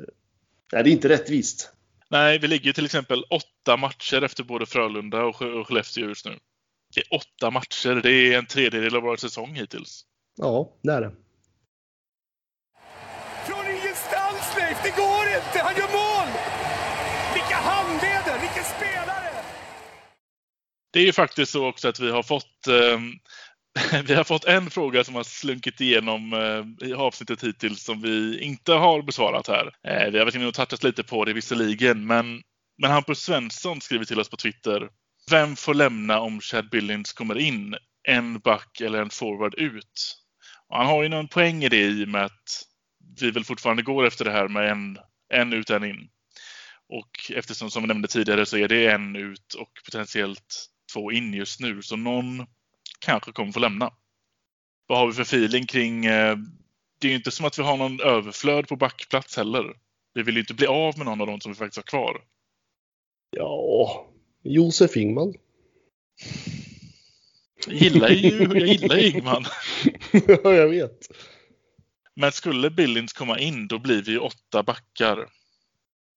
Nej, 0.73 0.83
det 0.85 0.91
är 0.91 0.93
inte 0.93 1.09
rättvist. 1.09 1.73
nej, 2.09 2.39
vi 2.39 2.49
ligger 2.49 2.67
ju 2.67 2.73
till 2.73 2.85
exempel 2.85 3.25
åtta 3.31 3.77
matcher 3.77 4.23
efter 4.23 4.45
både 4.45 4.67
Frölunda 4.67 5.25
och 5.25 5.37
Skellefteå 5.67 6.09
just 6.09 6.25
nu. 6.27 6.39
Det 6.95 7.01
är 7.01 7.15
åtta 7.15 7.51
matcher, 7.51 8.01
det 8.03 8.13
är 8.13 8.39
en 8.39 8.47
tredjedel 8.47 8.97
av 8.97 9.03
vår 9.03 9.17
säsong 9.17 9.55
hittills. 9.55 10.05
Ja, 10.37 10.73
det 10.83 10.93
är 10.93 11.01
det. 11.01 11.11
Från 13.47 13.67
ingenstans 13.67 14.57
Leif, 14.59 14.79
det 14.83 14.91
går 14.97 15.25
inte! 15.53 15.65
Han 15.65 15.77
gör 15.77 15.93
mål! 15.93 16.29
Vilka 17.35 17.57
handleder, 17.57 18.41
vilken 18.41 18.65
spelare! 18.65 19.45
Det 20.93 21.01
är 21.01 21.05
ju 21.05 21.13
faktiskt 21.13 21.53
så 21.53 21.67
också 21.67 21.89
att 21.89 22.01
vi 22.01 22.11
har 22.11 22.23
fått 22.23 22.67
eh, 22.67 24.03
vi 24.07 24.15
har 24.15 24.25
fått 24.25 24.45
en 24.45 24.71
fråga 24.71 25.05
som 25.05 25.15
har 25.15 25.23
slunkit 25.23 25.81
igenom 25.81 26.33
eh, 26.33 26.89
i 26.89 26.95
avsnittet 26.95 27.45
hittills 27.45 27.85
som 27.85 28.03
vi 28.03 28.41
inte 28.41 28.73
har 28.73 29.03
besvarat 29.03 29.49
här. 29.49 29.67
Eh, 29.89 30.11
vi 30.11 30.19
har 30.19 30.25
varit 30.25 30.35
inne 30.35 30.47
och 30.47 30.55
touchat 30.55 30.85
lite 30.85 31.03
på 31.03 31.25
det 31.25 31.33
visserligen, 31.33 32.07
men, 32.07 32.43
men 32.79 32.91
Hampus 32.91 33.23
Svensson 33.23 33.81
skriver 33.81 34.05
till 34.05 34.21
oss 34.21 34.31
på 34.31 34.37
Twitter. 34.37 34.89
Vem 35.31 35.57
får 35.57 35.75
lämna 35.75 36.21
om 36.21 36.41
Chad 36.41 36.71
Billings 36.71 37.13
kommer 37.13 37.39
in? 37.39 37.77
En 38.09 38.39
back 38.39 38.81
eller 38.81 39.03
en 39.03 39.11
forward 39.11 39.55
ut? 39.55 40.17
Och 40.69 40.77
han 40.77 40.87
har 40.87 41.03
ju 41.03 41.09
någon 41.09 41.29
poäng 41.29 41.65
i 41.65 41.69
det 41.69 41.83
i 41.83 42.05
och 42.05 42.09
med 42.09 42.25
att 42.25 42.65
vi 43.21 43.31
väl 43.31 43.45
fortfarande 43.45 43.83
går 43.83 44.07
efter 44.07 44.25
det 44.25 44.31
här 44.31 44.49
med 44.49 44.71
en, 44.71 44.99
en 45.33 45.53
ut, 45.53 45.71
en 45.71 45.85
in. 45.85 46.09
Och 46.89 47.33
eftersom 47.35 47.71
som 47.71 47.83
vi 47.83 47.87
nämnde 47.89 48.09
tidigare 48.09 48.47
så 48.47 48.57
är 48.57 48.69
det 48.69 48.87
en 48.87 49.17
ut 49.17 49.55
och 49.55 49.71
potentiellt 49.85 50.67
två 50.93 51.13
in 51.13 51.35
just 51.35 51.61
nu. 51.61 51.83
Så 51.83 51.97
någon 51.97 52.47
kanske 52.99 53.33
kommer 53.33 53.53
få 53.53 53.61
lämna. 53.61 53.93
Vad 54.87 54.99
har 54.99 55.07
vi 55.07 55.13
för 55.13 55.23
feeling 55.23 55.67
kring... 55.67 56.07
Eh, 56.07 56.37
det 57.01 57.07
är 57.07 57.11
ju 57.11 57.17
inte 57.17 57.31
som 57.31 57.47
att 57.47 57.59
vi 57.59 57.63
har 57.63 57.77
någon 57.77 58.01
överflöd 58.01 58.69
på 58.69 58.77
backplats 58.77 59.37
heller. 59.37 59.77
Vi 60.15 60.23
vill 60.23 60.35
ju 60.35 60.41
inte 60.41 60.55
bli 60.55 60.67
av 60.67 60.99
med 60.99 61.07
någon 61.07 61.21
av 61.21 61.27
dem 61.27 61.41
som 61.41 61.53
vi 61.53 61.59
faktiskt 61.59 61.77
har 61.77 61.83
kvar. 61.83 62.25
Ja, 63.37 64.07
Josef 64.43 64.97
Ingman. 64.97 65.35
Jag 67.67 67.77
gillar 67.77 68.09
ju 68.09 68.43
jag 68.43 68.67
gillar 68.67 68.99
Ingman. 68.99 69.45
ja, 70.27 70.55
jag 70.55 70.69
vet. 70.69 71.09
Men 72.17 72.33
skulle 72.33 72.71
Billings 72.71 73.13
komma 73.13 73.39
in, 73.39 73.69
då 73.69 73.79
blir 73.79 74.03
vi 74.03 74.13
ju 74.13 74.19
åtta 74.19 74.63
backar. 74.63 75.27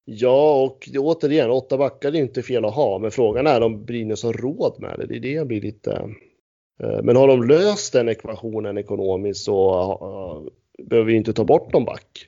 Ja, 0.04 0.62
och 0.62 0.88
återigen, 0.98 1.50
åtta 1.50 1.78
backar 1.78 2.08
är 2.08 2.12
ju 2.12 2.20
inte 2.22 2.42
fel 2.42 2.64
att 2.64 2.74
ha, 2.74 2.98
men 2.98 3.10
frågan 3.10 3.46
är 3.46 3.60
om 3.60 3.84
Brynäs 3.84 4.22
har 4.22 4.32
råd 4.32 4.76
med 4.78 4.98
det. 4.98 5.06
Det 5.06 5.16
är 5.16 5.20
det 5.20 5.32
jag 5.32 5.46
blir 5.46 5.60
lite... 5.60 5.92
eh, 6.82 7.02
Men 7.02 7.16
har 7.16 7.28
de 7.28 7.42
löst 7.42 7.92
den 7.92 8.08
ekvationen 8.08 8.78
ekonomiskt 8.78 9.44
så 9.44 9.80
eh, 10.78 10.84
behöver 10.86 11.10
vi 11.10 11.16
inte 11.16 11.32
ta 11.32 11.44
bort 11.44 11.72
någon 11.72 11.84
back. 11.84 12.26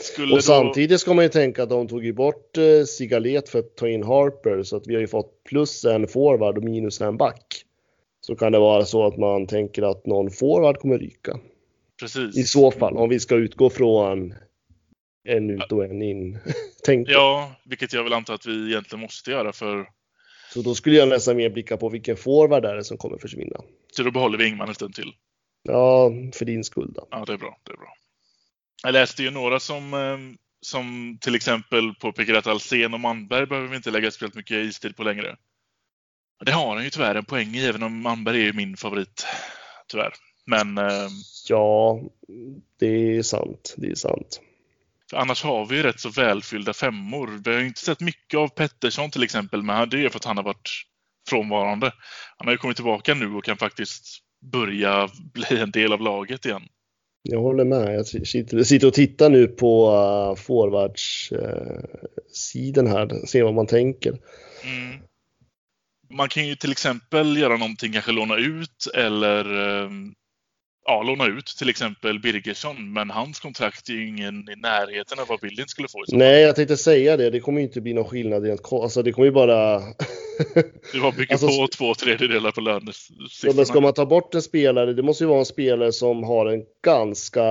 Skulle 0.00 0.32
Och 0.32 0.38
då- 0.38 0.42
samtidigt 0.42 1.00
ska 1.00 1.14
man 1.14 1.24
ju 1.24 1.28
tänka 1.28 1.62
att 1.62 1.68
de 1.68 1.88
tog 1.88 2.04
ju 2.04 2.12
bort 2.12 2.58
eh, 2.58 2.84
Sigalet 2.84 3.48
för 3.48 3.58
att 3.58 3.76
ta 3.76 3.88
in 3.88 4.02
Harper 4.02 4.62
så 4.62 4.76
att 4.76 4.86
vi 4.86 4.94
har 4.94 5.00
ju 5.00 5.06
fått 5.08 5.44
plus 5.44 5.84
en 5.84 6.08
forward 6.08 6.58
och 6.58 6.64
minus 6.64 7.00
en 7.00 7.16
back. 7.16 7.62
Så 8.20 8.36
kan 8.36 8.52
det 8.52 8.58
vara 8.58 8.84
så 8.84 9.06
att 9.06 9.16
man 9.18 9.46
tänker 9.46 9.82
att 9.82 10.06
någon 10.06 10.30
forward 10.30 10.78
kommer 10.78 10.98
ryka. 10.98 11.38
Precis. 12.00 12.36
I 12.36 12.42
så 12.42 12.70
fall, 12.70 12.96
om 12.96 13.08
vi 13.08 13.20
ska 13.20 13.34
utgå 13.34 13.70
från 13.70 14.34
en 15.28 15.50
ut 15.50 15.72
och 15.72 15.84
en 15.84 16.02
in. 16.02 16.38
Tänk. 16.84 17.08
Ja, 17.08 17.56
vilket 17.64 17.92
jag 17.92 18.04
vill 18.04 18.12
anta 18.12 18.34
att 18.34 18.46
vi 18.46 18.70
egentligen 18.70 19.00
måste 19.00 19.30
göra 19.30 19.52
för 19.52 19.88
Så 20.52 20.62
då 20.62 20.74
skulle 20.74 20.96
jag 20.96 21.08
nästan 21.08 21.36
mer 21.36 21.50
blicka 21.50 21.76
på 21.76 21.88
vilken 21.88 22.16
forward 22.16 22.64
är 22.64 22.76
det 22.76 22.84
som 22.84 22.98
kommer 22.98 23.18
försvinna. 23.18 23.60
så 23.92 24.02
då 24.02 24.10
behåller 24.10 24.38
vi 24.38 24.48
Ingman 24.48 24.68
en 24.68 24.74
stund 24.74 24.94
till. 24.94 25.12
Ja, 25.62 26.12
för 26.34 26.44
din 26.44 26.64
skull 26.64 26.92
då. 26.94 27.08
Ja, 27.10 27.24
det 27.24 27.32
är 27.32 27.38
bra. 27.38 27.58
Det 27.62 27.72
är 27.72 27.76
bra. 27.76 27.92
Jag 28.82 28.92
läste 28.92 29.22
ju 29.22 29.30
några 29.30 29.60
som, 29.60 29.94
eh, 29.94 30.18
som 30.60 31.18
till 31.20 31.34
exempel 31.34 31.94
påpekade 31.94 32.38
att 32.38 32.46
Alsen 32.46 32.94
och 32.94 33.00
Manberg 33.00 33.46
behöver 33.46 33.68
vi 33.68 33.76
inte 33.76 33.90
lägga 33.90 34.10
speciellt 34.10 34.34
mycket 34.34 34.56
istid 34.56 34.96
på 34.96 35.02
längre. 35.02 35.36
Det 36.44 36.52
har 36.52 36.74
han 36.74 36.84
ju 36.84 36.90
tyvärr 36.90 37.14
en 37.14 37.24
poäng 37.24 37.54
i, 37.54 37.66
även 37.66 37.82
om 37.82 38.02
Manberg 38.02 38.40
är 38.40 38.44
ju 38.44 38.52
min 38.52 38.76
favorit. 38.76 39.26
Tyvärr. 39.88 40.12
Men 40.46 40.78
eh, 40.78 41.08
Ja, 41.48 42.00
det 42.78 43.16
är 43.16 43.22
sant. 43.22 43.74
Det 43.76 43.86
är 43.86 43.94
sant. 43.94 44.40
för 45.10 45.16
annars 45.16 45.42
har 45.42 45.66
vi 45.66 45.76
ju 45.76 45.82
rätt 45.82 46.00
så 46.00 46.08
välfyllda 46.08 46.72
femmor. 46.72 47.40
Vi 47.44 47.52
har 47.52 47.60
ju 47.60 47.66
inte 47.66 47.80
sett 47.80 48.00
mycket 48.00 48.38
av 48.38 48.48
Pettersson 48.48 49.10
till 49.10 49.22
exempel, 49.22 49.62
men 49.62 49.88
det 49.88 50.04
är 50.04 50.08
för 50.08 50.18
att 50.18 50.24
han 50.24 50.36
har 50.36 50.44
varit 50.44 50.70
frånvarande. 51.28 51.92
Han 52.36 52.46
har 52.46 52.52
ju 52.52 52.58
kommit 52.58 52.76
tillbaka 52.76 53.14
nu 53.14 53.34
och 53.34 53.44
kan 53.44 53.56
faktiskt 53.56 54.18
börja 54.52 55.08
bli 55.34 55.60
en 55.60 55.70
del 55.70 55.92
av 55.92 56.00
laget 56.00 56.46
igen. 56.46 56.62
Jag 57.22 57.40
håller 57.40 57.64
med. 57.64 57.94
Jag 57.94 58.06
sitter, 58.26 58.86
och 58.86 58.94
tittar 58.94 59.30
nu 59.30 59.46
på 59.46 59.90
uh, 59.90 60.34
forwardssidan 60.36 62.86
här, 62.86 63.26
ser 63.26 63.42
vad 63.42 63.54
man 63.54 63.66
tänker. 63.66 64.18
Mm. 64.64 64.98
Man 66.10 66.28
kan 66.28 66.48
ju 66.48 66.56
till 66.56 66.72
exempel 66.72 67.36
göra 67.36 67.56
någonting, 67.56 67.92
kanske 67.92 68.12
låna 68.12 68.36
ut 68.36 68.86
eller 68.94 69.72
eh, 69.82 69.90
ja, 70.86 71.02
låna 71.02 71.26
ut 71.26 71.46
till 71.46 71.68
exempel 71.68 72.20
Birgersson. 72.20 72.92
Men 72.92 73.10
hans 73.10 73.40
kontrakt 73.40 73.88
är 73.88 73.92
ju 73.92 74.08
ingen 74.08 74.48
i 74.48 74.56
närheten 74.56 75.18
av 75.18 75.26
vad 75.28 75.40
Billin 75.40 75.68
skulle 75.68 75.88
få. 75.88 76.04
Nej, 76.08 76.42
jag 76.42 76.56
tänkte 76.56 76.76
säga 76.76 77.16
det. 77.16 77.30
Det 77.30 77.40
kommer 77.40 77.60
ju 77.60 77.66
inte 77.66 77.80
bli 77.80 77.92
någon 77.94 78.04
skillnad 78.04 78.44
rent 78.44 78.72
Alltså 78.72 79.02
det 79.02 79.12
kommer 79.12 79.26
ju 79.26 79.32
bara... 79.32 79.78
Du 80.92 81.00
har 81.00 81.12
byggt 81.12 81.32
Alltså, 81.32 81.46
på 81.46 81.68
två 81.68 81.94
tredjedelar 81.94 82.50
på 82.50 82.60
Ja, 82.60 82.64
men 82.64 82.84
lönesiffrorna. 82.84 83.64
ska 83.64 83.80
man 83.80 83.94
ta 83.94 84.06
bort 84.06 84.34
en 84.34 84.42
spelare, 84.42 84.92
det 84.92 85.02
måste 85.02 85.24
ju 85.24 85.28
vara 85.28 85.38
en 85.38 85.44
spelare 85.46 85.92
som 85.92 86.24
har 86.24 86.46
en 86.46 86.62
ganska 86.84 87.44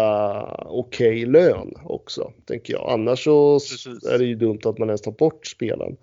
okej 0.65 1.25
lön 1.25 1.73
också, 1.83 2.31
tänker 2.47 2.73
jag. 2.73 2.89
Annars 2.91 3.23
så 3.23 3.59
Precis. 3.59 4.03
är 4.03 4.17
det 4.17 4.25
ju 4.25 4.35
dumt 4.35 4.59
att 4.63 4.77
man 4.77 4.89
ens 4.89 5.01
tar 5.01 5.11
bort 5.11 5.47
spelaren. 5.47 5.97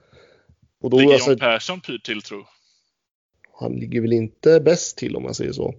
Och 0.83 0.91
då, 0.91 0.99
Ligger 0.99 1.13
alltså, 1.13 1.31
John 1.31 1.39
Persson 1.39 1.81
pyrt 1.81 2.05
till 2.05 2.23
tro? 2.23 2.45
han 3.61 3.73
ligger 3.73 4.01
väl 4.01 4.13
inte 4.13 4.61
bäst 4.61 4.99
till 4.99 5.17
om 5.17 5.23
man 5.23 5.35
säger 5.35 5.53
så. 5.53 5.75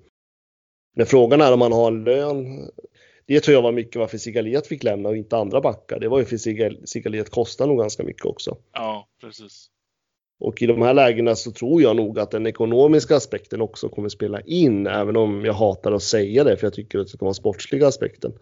Men 0.94 1.06
frågan 1.06 1.42
är 1.42 1.54
om 1.54 1.60
man 1.60 1.72
har 1.72 1.88
en 1.88 2.04
lön. 2.04 2.70
Det 3.26 3.40
tror 3.40 3.56
jag 3.56 3.62
var 3.62 3.72
mycket 3.72 3.96
varför 3.96 4.18
Sigalet 4.18 4.68
fick 4.68 4.84
lämna 4.84 5.10
och 5.10 5.18
inte 5.18 5.38
andra 5.38 5.62
backar. 5.62 6.00
Det 6.00 6.08
var 6.08 6.20
ju 6.20 6.26
för 6.26 6.38
Sigal- 6.38 6.86
Sigalet 6.86 7.30
kostar 7.30 7.68
nog 7.68 7.80
ganska 7.80 8.04
mycket 8.04 8.26
också. 8.26 8.58
Ja, 8.74 9.08
precis. 9.22 9.70
Och 10.40 10.62
i 10.62 10.66
de 10.66 10.82
här 10.82 10.94
lägena 10.94 11.36
så 11.36 11.52
tror 11.52 11.82
jag 11.82 11.96
nog 11.96 12.20
att 12.20 12.32
den 12.32 12.48
ekonomiska 12.48 13.16
aspekten 13.16 13.62
också 13.62 13.90
kommer 13.90 14.10
spela 14.10 14.42
in, 14.42 14.88
även 14.88 15.18
om 15.18 15.46
jag 15.46 15.54
hatar 15.54 15.92
att 15.92 16.04
säga 16.04 16.44
det, 16.44 16.58
för 16.58 16.66
jag 16.66 16.74
tycker 16.74 17.00
att 17.00 17.06
det 17.06 17.18
ska 17.18 17.26
vara 17.26 17.34
sportsliga 17.34 17.88
aspekten. 17.88 18.34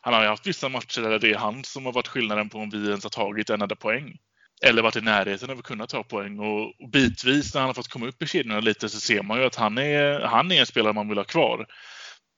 Han 0.00 0.14
har 0.14 0.22
ju 0.22 0.28
haft 0.28 0.46
vissa 0.46 0.68
matcher 0.68 1.00
där 1.00 1.18
det 1.18 1.30
är 1.30 1.34
han 1.34 1.64
som 1.64 1.86
har 1.86 1.92
varit 1.92 2.08
skillnaden 2.08 2.48
på 2.48 2.58
om 2.58 2.70
vi 2.70 2.88
ens 2.88 3.04
har 3.04 3.10
tagit 3.10 3.50
en 3.50 3.62
enda 3.62 3.76
poäng. 3.76 4.18
Eller 4.62 4.82
varit 4.82 4.96
i 4.96 5.00
närheten 5.00 5.50
av 5.50 5.58
att 5.58 5.64
kunna 5.64 5.86
ta 5.86 6.02
poäng. 6.02 6.38
Och, 6.38 6.82
och 6.82 6.90
bitvis 6.92 7.54
när 7.54 7.60
han 7.60 7.68
har 7.68 7.74
fått 7.74 7.88
komma 7.88 8.06
upp 8.06 8.22
i 8.22 8.26
kedjorna 8.26 8.60
lite 8.60 8.88
så 8.88 9.00
ser 9.00 9.22
man 9.22 9.38
ju 9.38 9.44
att 9.44 9.54
han 9.54 9.78
är, 9.78 10.20
han 10.20 10.52
är 10.52 10.60
en 10.60 10.66
spelare 10.66 10.92
man 10.92 11.08
vill 11.08 11.18
ha 11.18 11.24
kvar. 11.24 11.66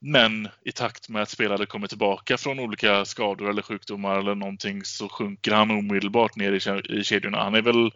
Men 0.00 0.48
i 0.64 0.72
takt 0.72 1.08
med 1.08 1.22
att 1.22 1.28
spelare 1.28 1.66
kommer 1.66 1.86
tillbaka 1.86 2.36
från 2.36 2.58
olika 2.58 3.04
skador 3.04 3.50
eller 3.50 3.62
sjukdomar 3.62 4.18
eller 4.18 4.34
någonting 4.34 4.84
så 4.84 5.08
sjunker 5.08 5.52
han 5.52 5.70
omedelbart 5.70 6.36
ner 6.36 6.52
i, 6.52 6.98
i 6.98 7.04
kedjorna. 7.04 7.42
Han 7.42 7.54
är 7.54 7.62
väl 7.62 7.90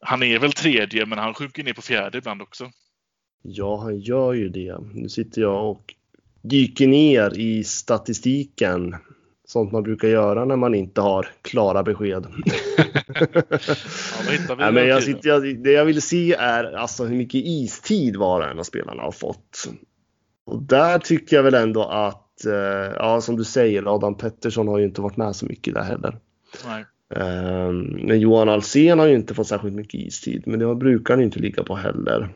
han 0.00 0.22
är 0.22 0.38
väl 0.38 0.52
tredje, 0.52 1.06
men 1.06 1.18
han 1.18 1.34
sjunker 1.34 1.64
ner 1.64 1.72
på 1.72 1.82
fjärde 1.82 2.18
ibland 2.18 2.42
också. 2.42 2.70
Ja, 3.42 3.82
han 3.82 4.00
gör 4.00 4.32
ju 4.32 4.48
det. 4.48 4.78
Nu 4.94 5.08
sitter 5.08 5.40
jag 5.40 5.70
och 5.70 5.94
dyker 6.42 6.86
ner 6.86 7.38
i 7.38 7.64
statistiken. 7.64 8.96
Sånt 9.50 9.72
man 9.72 9.82
brukar 9.82 10.08
göra 10.08 10.44
när 10.44 10.56
man 10.56 10.74
inte 10.74 11.00
har 11.00 11.28
klara 11.42 11.82
besked. 11.82 12.26
Ja, 14.48 14.54
Nej, 14.58 14.72
men 14.72 14.86
jag 14.86 15.02
sitter, 15.02 15.28
jag, 15.28 15.62
det 15.62 15.72
jag 15.72 15.84
vill 15.84 16.02
se 16.02 16.34
är 16.34 16.72
alltså 16.72 17.04
hur 17.04 17.16
mycket 17.16 17.40
istid 17.44 18.16
var 18.16 18.40
och 18.40 18.46
en 18.46 18.58
av 18.58 18.62
spelarna 18.62 19.02
har 19.02 19.12
fått. 19.12 19.68
Och 20.46 20.62
där 20.62 20.98
tycker 20.98 21.36
jag 21.36 21.42
väl 21.42 21.54
ändå 21.54 21.84
att, 21.84 22.44
eh, 22.44 22.94
ja 22.96 23.20
som 23.20 23.36
du 23.36 23.44
säger, 23.44 23.94
Adam 23.94 24.16
Pettersson 24.16 24.68
har 24.68 24.78
ju 24.78 24.84
inte 24.84 25.00
varit 25.00 25.16
med 25.16 25.36
så 25.36 25.46
mycket 25.46 25.74
där 25.74 25.82
heller. 25.82 26.18
Eh, 27.14 27.72
men 28.06 28.20
Johan 28.20 28.48
Alsen 28.48 28.98
har 28.98 29.06
ju 29.06 29.14
inte 29.14 29.34
fått 29.34 29.48
särskilt 29.48 29.74
mycket 29.74 30.00
istid, 30.00 30.42
men 30.46 30.58
det 30.58 30.74
brukar 30.74 31.14
han 31.14 31.20
ju 31.20 31.26
inte 31.26 31.40
ligga 31.40 31.62
på 31.62 31.74
heller. 31.74 32.28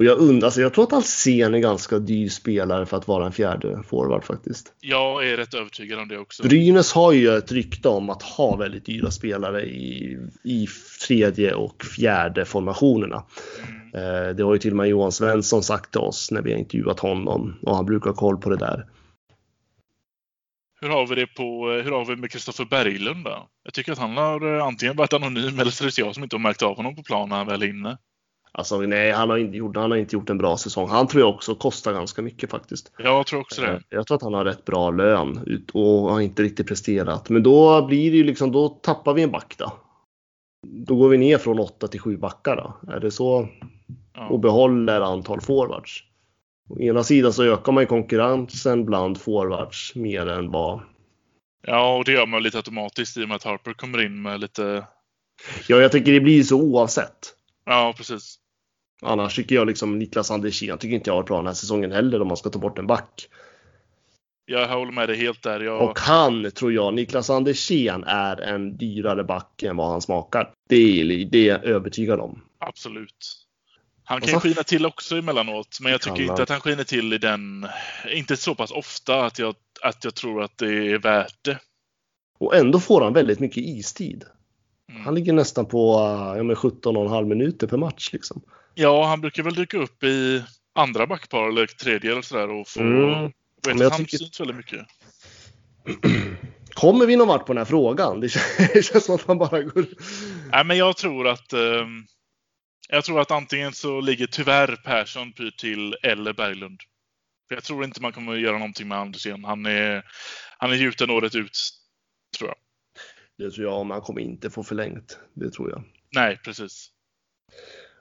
Och 0.00 0.06
jag 0.06 0.18
undrar, 0.18 0.46
alltså 0.46 0.60
jag 0.60 0.74
tror 0.74 0.84
att 0.84 0.92
Alsen 0.92 1.54
är 1.54 1.58
ganska 1.58 1.98
dyr 1.98 2.28
spelare 2.28 2.86
för 2.86 2.96
att 2.96 3.08
vara 3.08 3.26
en 3.26 3.32
fjärde 3.32 3.82
forward 3.82 4.24
faktiskt. 4.24 4.72
Jag 4.80 5.28
är 5.28 5.36
rätt 5.36 5.54
övertygad 5.54 5.98
om 5.98 6.08
det 6.08 6.18
också. 6.18 6.42
Brynäs 6.42 6.92
har 6.92 7.12
ju 7.12 7.36
ett 7.36 7.52
rykte 7.52 7.88
om 7.88 8.10
att 8.10 8.22
ha 8.22 8.56
väldigt 8.56 8.84
dyra 8.84 9.10
spelare 9.10 9.62
i, 9.62 10.18
i 10.44 10.66
tredje 11.06 11.54
och 11.54 11.84
fjärde 11.84 12.44
formationerna. 12.44 13.24
Mm. 13.92 14.28
Eh, 14.28 14.34
det 14.36 14.42
har 14.42 14.52
ju 14.52 14.58
till 14.58 14.70
och 14.70 14.76
med 14.76 14.88
Johan 14.88 15.12
Svensson 15.12 15.62
sagt 15.62 15.90
till 15.90 16.00
oss 16.00 16.30
när 16.30 16.42
vi 16.42 16.52
har 16.52 16.58
intervjuat 16.58 17.00
honom 17.00 17.58
och 17.62 17.76
han 17.76 17.86
brukar 17.86 18.10
ha 18.10 18.16
koll 18.16 18.36
på 18.36 18.50
det 18.50 18.56
där. 18.56 18.86
Hur 20.80 20.88
har 20.88 21.06
vi 21.06 21.14
det 21.14 21.26
på, 21.26 21.68
hur 21.84 21.90
har 21.90 22.04
vi 22.04 22.16
med 22.16 22.30
Kristoffer 22.30 22.64
Berglund 22.64 23.24
då? 23.24 23.48
Jag 23.64 23.74
tycker 23.74 23.92
att 23.92 23.98
han 23.98 24.16
har 24.16 24.56
eh, 24.56 24.64
antingen 24.64 24.96
varit 24.96 25.12
anonym 25.12 25.58
eller 25.58 25.70
så 25.70 25.84
är 25.84 25.86
det 25.86 25.98
jag 25.98 26.14
som 26.14 26.22
inte 26.22 26.36
har 26.36 26.40
märkt 26.40 26.62
av 26.62 26.76
honom 26.76 26.96
på 26.96 27.02
planen 27.02 27.28
när 27.28 27.36
han 27.36 27.46
väl 27.46 27.62
är 27.62 27.68
inne. 27.68 27.98
Alltså 28.52 28.80
nej, 28.80 29.12
han 29.12 29.30
har, 29.30 29.36
inte 29.38 29.56
gjort, 29.56 29.76
han 29.76 29.90
har 29.90 29.98
inte 29.98 30.16
gjort 30.16 30.30
en 30.30 30.38
bra 30.38 30.56
säsong. 30.56 30.88
Han 30.88 31.08
tror 31.08 31.22
jag 31.22 31.30
också 31.34 31.54
kostar 31.54 31.92
ganska 31.92 32.22
mycket 32.22 32.50
faktiskt. 32.50 32.92
Jag 32.98 33.26
tror 33.26 33.40
också 33.40 33.60
det. 33.60 33.68
Eh, 33.68 33.78
Jag 33.88 34.06
tror 34.06 34.16
att 34.16 34.22
han 34.22 34.34
har 34.34 34.44
rätt 34.44 34.64
bra 34.64 34.90
lön 34.90 35.60
och 35.72 35.82
har 35.82 36.20
inte 36.20 36.42
riktigt 36.42 36.66
presterat. 36.68 37.28
Men 37.28 37.42
då 37.42 37.86
blir 37.86 38.10
det 38.10 38.16
ju 38.16 38.24
liksom, 38.24 38.52
då 38.52 38.68
tappar 38.68 39.14
vi 39.14 39.22
en 39.22 39.30
back 39.30 39.54
då. 39.58 39.72
Då 40.66 40.96
går 40.96 41.08
vi 41.08 41.18
ner 41.18 41.38
från 41.38 41.58
8 41.60 41.88
till 41.88 42.00
7 42.00 42.16
backar 42.16 42.56
då. 42.56 42.92
Är 42.92 43.00
det 43.00 43.10
så? 43.10 43.34
Och 43.36 43.48
Ja. 44.14 44.36
behåller 44.36 45.00
antal 45.00 45.40
forwards. 45.40 46.04
Å 46.68 46.80
ena 46.80 47.02
sidan 47.04 47.32
så 47.32 47.44
ökar 47.44 47.72
man 47.72 47.82
ju 47.82 47.86
konkurrensen 47.86 48.84
bland 48.84 49.20
forwards 49.20 49.94
mer 49.94 50.28
än 50.28 50.50
vad... 50.50 50.80
ja, 51.66 51.96
och 51.96 52.04
det 52.04 52.12
gör 52.12 52.26
man 52.26 52.42
lite 52.42 52.56
automatiskt 52.56 53.16
i 53.16 53.24
och 53.24 53.28
med 53.28 53.34
att 53.34 53.44
Harper 53.44 53.72
kommer 53.72 54.04
in 54.04 54.22
med 54.22 54.40
lite... 54.40 54.86
Ja, 55.68 55.76
jag 55.76 55.92
tycker 55.92 56.12
det 56.12 56.20
blir 56.20 56.42
så 56.42 56.60
oavsett. 56.62 57.34
Ja, 57.64 57.94
precis. 57.96 58.38
Annars 59.02 59.36
tycker 59.36 59.54
jag 59.54 59.66
liksom 59.66 59.98
Niklas 59.98 60.30
Andersén 60.30 60.78
tycker 60.78 60.94
inte 60.94 61.10
jag 61.10 61.14
har 61.14 61.22
bra 61.22 61.36
den 61.36 61.46
här 61.46 61.54
säsongen 61.54 61.92
heller 61.92 62.22
om 62.22 62.28
man 62.28 62.36
ska 62.36 62.50
ta 62.50 62.58
bort 62.58 62.78
en 62.78 62.86
back. 62.86 63.28
Jag 64.46 64.68
håller 64.68 64.92
med 64.92 65.08
dig 65.08 65.16
helt 65.16 65.42
där. 65.42 65.60
Jag, 65.60 65.82
Och 65.82 65.98
han 65.98 66.50
tror 66.50 66.72
jag, 66.72 66.94
Niklas 66.94 67.30
Andersén 67.30 68.04
är 68.04 68.40
en 68.40 68.76
dyrare 68.76 69.24
back 69.24 69.62
än 69.62 69.76
vad 69.76 69.90
han 69.90 70.02
smakar. 70.02 70.50
Det 70.68 70.76
är, 70.76 71.24
det 71.24 71.38
är 71.38 71.48
jag 71.48 71.64
övertygad 71.64 72.20
om. 72.20 72.42
Absolut. 72.58 73.46
Han 74.04 74.20
kan 74.20 74.40
skina 74.40 74.62
till 74.62 74.86
också 74.86 75.16
emellanåt, 75.16 75.78
men 75.80 75.92
jag 75.92 76.00
tycker 76.00 76.22
inte 76.22 76.42
att 76.42 76.48
han 76.48 76.60
skiner 76.60 76.84
till 76.84 77.12
i 77.12 77.18
den... 77.18 77.66
Inte 78.14 78.36
så 78.36 78.54
pass 78.54 78.70
ofta 78.70 79.24
att 79.24 79.38
jag, 79.38 79.54
att 79.82 80.04
jag 80.04 80.14
tror 80.14 80.42
att 80.42 80.58
det 80.58 80.92
är 80.92 80.98
värt 80.98 81.44
det. 81.44 81.58
Och 82.38 82.56
ändå 82.56 82.80
får 82.80 83.00
han 83.00 83.12
väldigt 83.12 83.40
mycket 83.40 83.64
istid. 83.64 84.24
Mm. 84.90 85.02
Han 85.02 85.14
ligger 85.14 85.32
nästan 85.32 85.66
på 85.66 85.94
ja, 86.36 86.42
men 86.42 86.56
17,5 86.56 87.24
minuter 87.24 87.66
per 87.66 87.76
match 87.76 88.12
liksom. 88.12 88.42
Ja, 88.80 89.06
han 89.06 89.20
brukar 89.20 89.42
väl 89.42 89.54
dyka 89.54 89.78
upp 89.78 90.02
i 90.04 90.44
andra 90.74 91.06
backpar 91.06 91.48
eller 91.48 91.66
tredje 91.66 92.12
eller 92.12 92.22
sådär 92.22 92.50
och 92.50 92.68
få... 92.68 92.80
Mm. 92.80 93.22
Vet 93.24 93.32
Men 93.66 93.78
jag 93.78 93.90
han 93.90 93.98
tycker- 94.04 94.18
syns 94.18 94.40
väldigt 94.40 94.56
mycket. 94.56 94.86
Kommer 96.74 97.06
vi 97.06 97.16
någon 97.16 97.28
vart 97.28 97.46
på 97.46 97.52
den 97.52 97.58
här 97.58 97.64
frågan? 97.64 98.20
Det 98.20 98.28
känns, 98.82 99.04
som 99.04 99.14
att 99.14 99.28
man 99.28 99.38
bara 99.38 99.62
går... 99.62 99.86
Nej, 100.52 100.64
men 100.64 100.76
jag 100.76 100.96
tror 100.96 101.28
att... 101.28 101.52
ehm, 101.52 102.04
jag 102.88 103.04
tror 103.04 103.20
att 103.20 103.30
antingen 103.30 103.72
så 103.72 104.00
ligger 104.00 104.26
tyvärr 104.26 104.76
Persson 104.84 105.32
pyrt 105.32 105.58
till 105.58 105.94
eller 106.02 106.32
Berglund. 106.32 106.80
För 107.48 107.54
jag 107.54 107.64
tror 107.64 107.84
inte 107.84 108.02
man 108.02 108.12
kommer 108.12 108.34
göra 108.36 108.58
någonting 108.58 108.88
med 108.88 108.98
Andersén. 108.98 109.44
Han 109.44 109.66
är, 109.66 110.04
han 110.58 110.70
är 110.70 110.74
gjuten 110.76 111.10
året 111.10 111.34
ut, 111.34 111.58
tror 112.38 112.50
jag. 112.50 112.56
Det 113.38 113.54
tror 113.54 113.66
jag, 113.66 113.86
men 113.86 113.90
han 113.94 114.00
kommer 114.02 114.20
inte 114.20 114.50
få 114.50 114.62
förlängt. 114.64 115.18
Det 115.34 115.50
tror 115.50 115.70
jag. 115.70 115.82
Nej, 116.14 116.40
precis. 116.44 116.88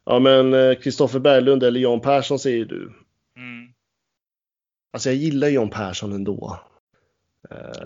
Ja, 0.09 0.19
men 0.19 0.75
Kristoffer 0.75 1.19
Berglund 1.19 1.63
eller 1.63 1.79
Jan 1.79 2.01
Persson 2.01 2.39
säger 2.39 2.65
du. 2.65 2.93
Mm. 3.37 3.73
Alltså 4.93 5.09
jag 5.09 5.15
gillar 5.15 5.47
Jan 5.47 5.69
Persson 5.69 6.11
ändå. 6.13 6.59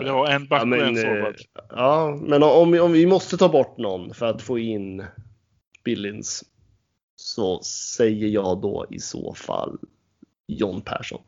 Jag 0.00 0.12
ha 0.12 0.28
en 0.30 0.46
back 0.46 0.62
Ja, 0.62 0.64
men, 0.66 0.80
och 0.80 0.86
en 0.86 0.96
eh, 0.96 1.02
forward? 1.02 1.36
Ja, 1.68 2.18
men 2.22 2.42
om, 2.42 2.70
vi- 2.72 2.80
om 2.80 2.92
vi 2.92 3.06
måste 3.06 3.36
ta 3.36 3.48
bort 3.48 3.78
någon 3.78 4.14
för 4.14 4.26
att 4.26 4.42
få 4.42 4.58
in 4.58 5.04
Billins 5.84 6.44
så 7.16 7.62
säger 7.62 8.28
jag 8.28 8.60
då 8.60 8.86
i 8.90 8.98
så 8.98 9.34
fall 9.34 9.78
John 10.48 10.80
Persson. 10.82 11.22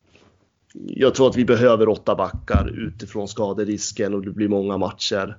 Jag 0.75 1.15
tror 1.15 1.29
att 1.29 1.37
vi 1.37 1.45
behöver 1.45 1.89
åtta 1.89 2.15
backar 2.15 2.69
utifrån 2.69 3.29
skaderisken 3.29 4.15
och 4.15 4.23
det 4.25 4.31
blir 4.31 4.49
många 4.49 4.77
matcher. 4.79 5.39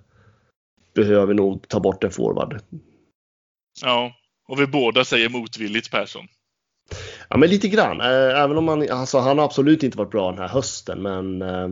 Behöver 0.93 1.33
nog 1.33 1.67
ta 1.67 1.79
bort 1.79 2.03
en 2.03 2.11
forward. 2.11 2.61
Ja, 3.81 4.11
och 4.47 4.59
vi 4.59 4.67
båda 4.67 5.05
säger 5.05 5.29
motvilligt 5.29 5.91
Persson. 5.91 6.27
Ja, 7.29 7.37
men 7.37 7.49
lite 7.49 7.67
grann. 7.67 8.01
Eh, 8.01 8.41
Även 8.43 8.57
om 8.57 8.67
han, 8.67 8.89
alltså, 8.91 9.17
han 9.19 9.37
har 9.37 9.45
absolut 9.45 9.83
inte 9.83 9.97
varit 9.97 10.11
bra 10.11 10.29
den 10.31 10.39
här 10.39 10.47
hösten, 10.47 11.01
men 11.01 11.41
eh, 11.41 11.69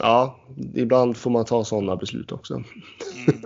ja, 0.00 0.40
ibland 0.74 1.16
får 1.16 1.30
man 1.30 1.44
ta 1.44 1.64
sådana 1.64 1.96
beslut 1.96 2.32
också. 2.32 2.54
Mm. 2.54 2.66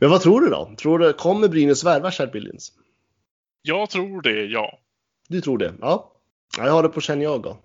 Men 0.00 0.10
vad 0.10 0.20
tror 0.20 0.40
du 0.40 0.48
då? 0.48 0.70
Tror 0.78 0.98
du, 0.98 1.12
kommer 1.12 1.48
Brynäs 1.48 1.84
värva 1.84 2.10
Chad 2.10 2.30
Billings? 2.30 2.72
Jag 3.62 3.90
tror 3.90 4.22
det, 4.22 4.44
ja. 4.44 4.78
Du 5.28 5.40
tror 5.40 5.58
det? 5.58 5.74
Ja. 5.80 6.12
Ja, 6.58 6.66
Jag 6.66 6.72
har 6.72 6.82
det 6.82 6.88
på 6.88 7.00
känn 7.00 7.20
jag 7.22 7.42
då. 7.42 7.56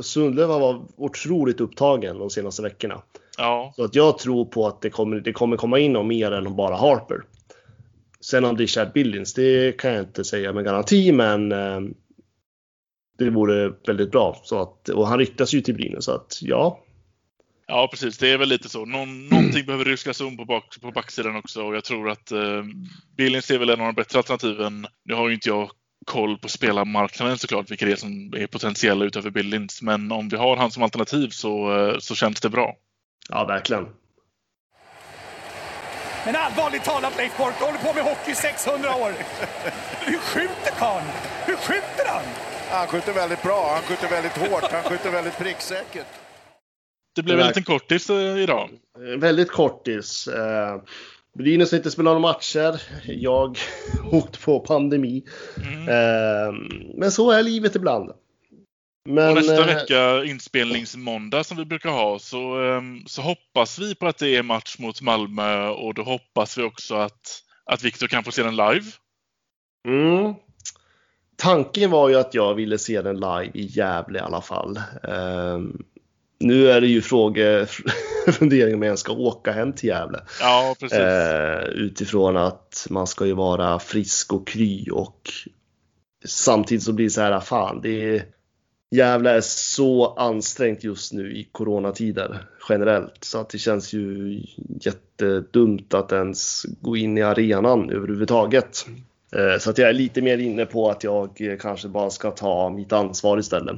Sundlöv 0.00 0.50
har 0.50 0.60
varit 0.60 0.82
otroligt 0.96 1.60
upptagen 1.60 2.18
de 2.18 2.30
senaste 2.30 2.62
veckorna. 2.62 3.02
Ja, 3.38 3.72
Så 3.76 3.84
att 3.84 3.94
jag 3.94 4.18
tror 4.18 4.44
på 4.44 4.66
att 4.66 4.80
det 4.80 4.90
kommer, 4.90 5.20
det 5.20 5.32
kommer 5.32 5.56
komma 5.56 5.78
in 5.78 5.92
någon 5.92 6.08
mer 6.08 6.32
än 6.32 6.56
bara 6.56 6.76
Harper. 6.76 7.22
Sen 8.24 8.44
om 8.44 8.56
det 8.56 8.62
är 8.62 8.66
Chad 8.66 8.92
Billings, 8.92 9.34
det 9.34 9.78
kan 9.78 9.92
jag 9.92 10.02
inte 10.02 10.24
säga 10.24 10.52
med 10.52 10.64
garanti, 10.64 11.12
men 11.12 11.52
eh, 11.52 11.80
det 13.18 13.30
vore 13.30 13.72
väldigt 13.86 14.10
bra. 14.10 14.40
Så 14.44 14.62
att, 14.62 14.88
och 14.88 15.08
han 15.08 15.18
ryktas 15.18 15.52
ju 15.52 15.60
till 15.60 15.74
Brynäs, 15.74 16.04
så 16.04 16.12
att 16.12 16.38
ja. 16.42 16.80
ja 17.66 17.88
precis. 17.90 18.18
Det 18.18 18.28
är 18.28 18.38
väl 18.38 18.48
lite 18.48 18.68
så. 18.68 18.84
Någon, 18.84 19.26
någonting 19.28 19.66
behöver 19.66 19.84
ryskas 19.84 20.20
om 20.20 20.36
på, 20.36 20.44
bak, 20.44 20.80
på 20.80 20.90
backsidan 20.90 21.36
också 21.36 21.62
och 21.62 21.74
jag 21.74 21.84
tror 21.84 22.10
att 22.10 22.32
eh, 22.32 22.64
Billings 23.16 23.50
är 23.50 23.58
väl 23.58 23.70
en 23.70 23.80
av 23.80 23.86
de 23.86 23.94
bättre 23.94 24.18
alternativen. 24.18 24.86
Nu 25.04 25.14
har 25.14 25.28
ju 25.28 25.34
inte 25.34 25.48
jag 25.48 25.70
koll 26.06 26.38
på 26.38 26.48
spelarmarknaden 26.48 27.38
såklart, 27.38 27.70
vilka 27.70 27.86
det 27.86 27.92
är 27.92 27.96
som 27.96 28.32
är 28.36 28.46
potentiella 28.46 29.04
utöver 29.04 29.30
Billings. 29.30 29.82
Men 29.82 30.12
om 30.12 30.28
vi 30.28 30.36
har 30.36 30.56
han 30.56 30.70
som 30.70 30.82
alternativ 30.82 31.28
så, 31.28 31.78
eh, 31.78 31.98
så 31.98 32.14
känns 32.14 32.40
det 32.40 32.48
bra. 32.48 32.76
Ja, 33.28 33.44
verkligen. 33.44 33.86
Men 36.24 36.36
allvarligt 36.36 36.84
talat 36.84 37.16
Leif 37.16 37.36
Boork, 37.38 37.54
du 37.58 37.64
håller 37.64 37.78
på 37.78 37.92
med 37.92 38.04
hockey 38.04 38.30
i 38.32 38.34
600 38.34 38.94
år. 38.94 39.12
Hur 40.00 40.18
skjuter 40.18 40.72
karln? 40.78 41.06
Hur 41.46 41.56
skjuter 41.56 42.06
han? 42.06 42.24
Han 42.70 42.86
skjuter 42.88 43.12
väldigt 43.12 43.42
bra, 43.42 43.70
han 43.74 43.82
skjuter 43.82 44.08
väldigt 44.08 44.36
hårt, 44.36 44.72
han 44.72 44.82
skjuter 44.82 45.10
väldigt 45.10 45.38
pricksäkert. 45.38 46.06
Det 47.16 47.22
blev 47.22 47.40
en 47.40 47.46
liten 47.46 47.62
kortis 47.62 48.10
eh, 48.10 48.38
idag. 48.38 48.70
Eh, 48.98 49.18
Väldigt 49.18 49.50
kortis. 49.50 50.28
Eh, 50.28 50.82
Brynäs 51.38 51.70
har 51.70 51.76
inte 51.76 51.90
spelat 51.90 52.04
några 52.04 52.18
matcher. 52.18 52.82
Jag 53.06 53.58
åkte 54.12 54.38
på 54.38 54.60
pandemi. 54.60 55.24
Mm. 55.56 56.54
Men 56.94 57.12
så 57.12 57.30
är 57.30 57.42
livet 57.42 57.76
ibland. 57.76 58.10
Men, 59.04 59.28
Och 59.28 59.34
nästa 59.34 59.60
eh, 59.60 59.66
vecka, 59.66 60.24
inspelningsmåndag 60.24 61.44
som 61.44 61.56
vi 61.56 61.64
brukar 61.64 61.90
ha, 61.90 62.18
så, 62.18 62.60
ehm, 62.62 63.06
så 63.06 63.22
hoppas 63.22 63.78
vi 63.78 63.94
på 63.94 64.06
att 64.06 64.18
det 64.18 64.36
är 64.36 64.42
match 64.42 64.78
mot 64.78 65.00
Malmö 65.00 65.68
och 65.68 65.94
då 65.94 66.02
hoppas 66.02 66.58
vi 66.58 66.62
också 66.62 66.94
att, 66.94 67.42
att 67.64 67.84
Viktor 67.84 68.06
kan 68.06 68.24
få 68.24 68.32
se 68.32 68.42
den 68.42 68.56
live. 68.56 68.84
Mm. 69.88 70.34
Tanken 71.36 71.90
var 71.90 72.08
ju 72.08 72.16
att 72.16 72.34
jag 72.34 72.54
ville 72.54 72.78
se 72.78 73.02
den 73.02 73.16
live 73.16 73.50
i 73.54 73.66
Gävle 73.66 74.18
i 74.18 74.22
alla 74.22 74.40
fall. 74.40 74.80
Ehm, 75.08 75.82
nu 76.40 76.70
är 76.70 76.80
det 76.80 76.86
ju 76.86 77.02
fråge, 77.02 77.66
fundering 78.32 78.74
om 78.74 78.82
jag 78.82 78.88
ens 78.88 79.00
ska 79.00 79.12
åka 79.12 79.52
hem 79.52 79.72
till 79.72 79.88
Gävle. 79.88 80.20
Ja, 80.40 80.74
precis. 80.80 80.98
Eh, 80.98 81.62
utifrån 81.62 82.36
att 82.36 82.86
man 82.90 83.06
ska 83.06 83.26
ju 83.26 83.32
vara 83.32 83.78
frisk 83.78 84.32
och 84.32 84.48
kry 84.48 84.90
och 84.90 85.30
samtidigt 86.24 86.84
så 86.84 86.92
blir 86.92 87.06
det 87.06 87.10
så 87.10 87.20
här, 87.20 87.40
fan 87.40 87.80
det 87.82 88.16
är 88.16 88.24
Gävle 88.90 89.30
är 89.30 89.40
så 89.40 90.14
ansträngt 90.14 90.84
just 90.84 91.12
nu 91.12 91.32
i 91.32 91.48
coronatider 91.52 92.38
generellt 92.68 93.24
så 93.24 93.40
att 93.40 93.50
det 93.50 93.58
känns 93.58 93.92
ju 93.92 94.40
jättedumt 94.80 95.94
att 95.94 96.12
ens 96.12 96.62
gå 96.80 96.96
in 96.96 97.18
i 97.18 97.22
arenan 97.22 97.90
överhuvudtaget. 97.90 98.86
Eh, 99.36 99.58
så 99.58 99.70
att 99.70 99.78
jag 99.78 99.88
är 99.88 99.92
lite 99.92 100.22
mer 100.22 100.38
inne 100.38 100.66
på 100.66 100.90
att 100.90 101.04
jag 101.04 101.40
eh, 101.40 101.56
kanske 101.58 101.88
bara 101.88 102.10
ska 102.10 102.30
ta 102.30 102.70
mitt 102.70 102.92
ansvar 102.92 103.38
istället. 103.38 103.76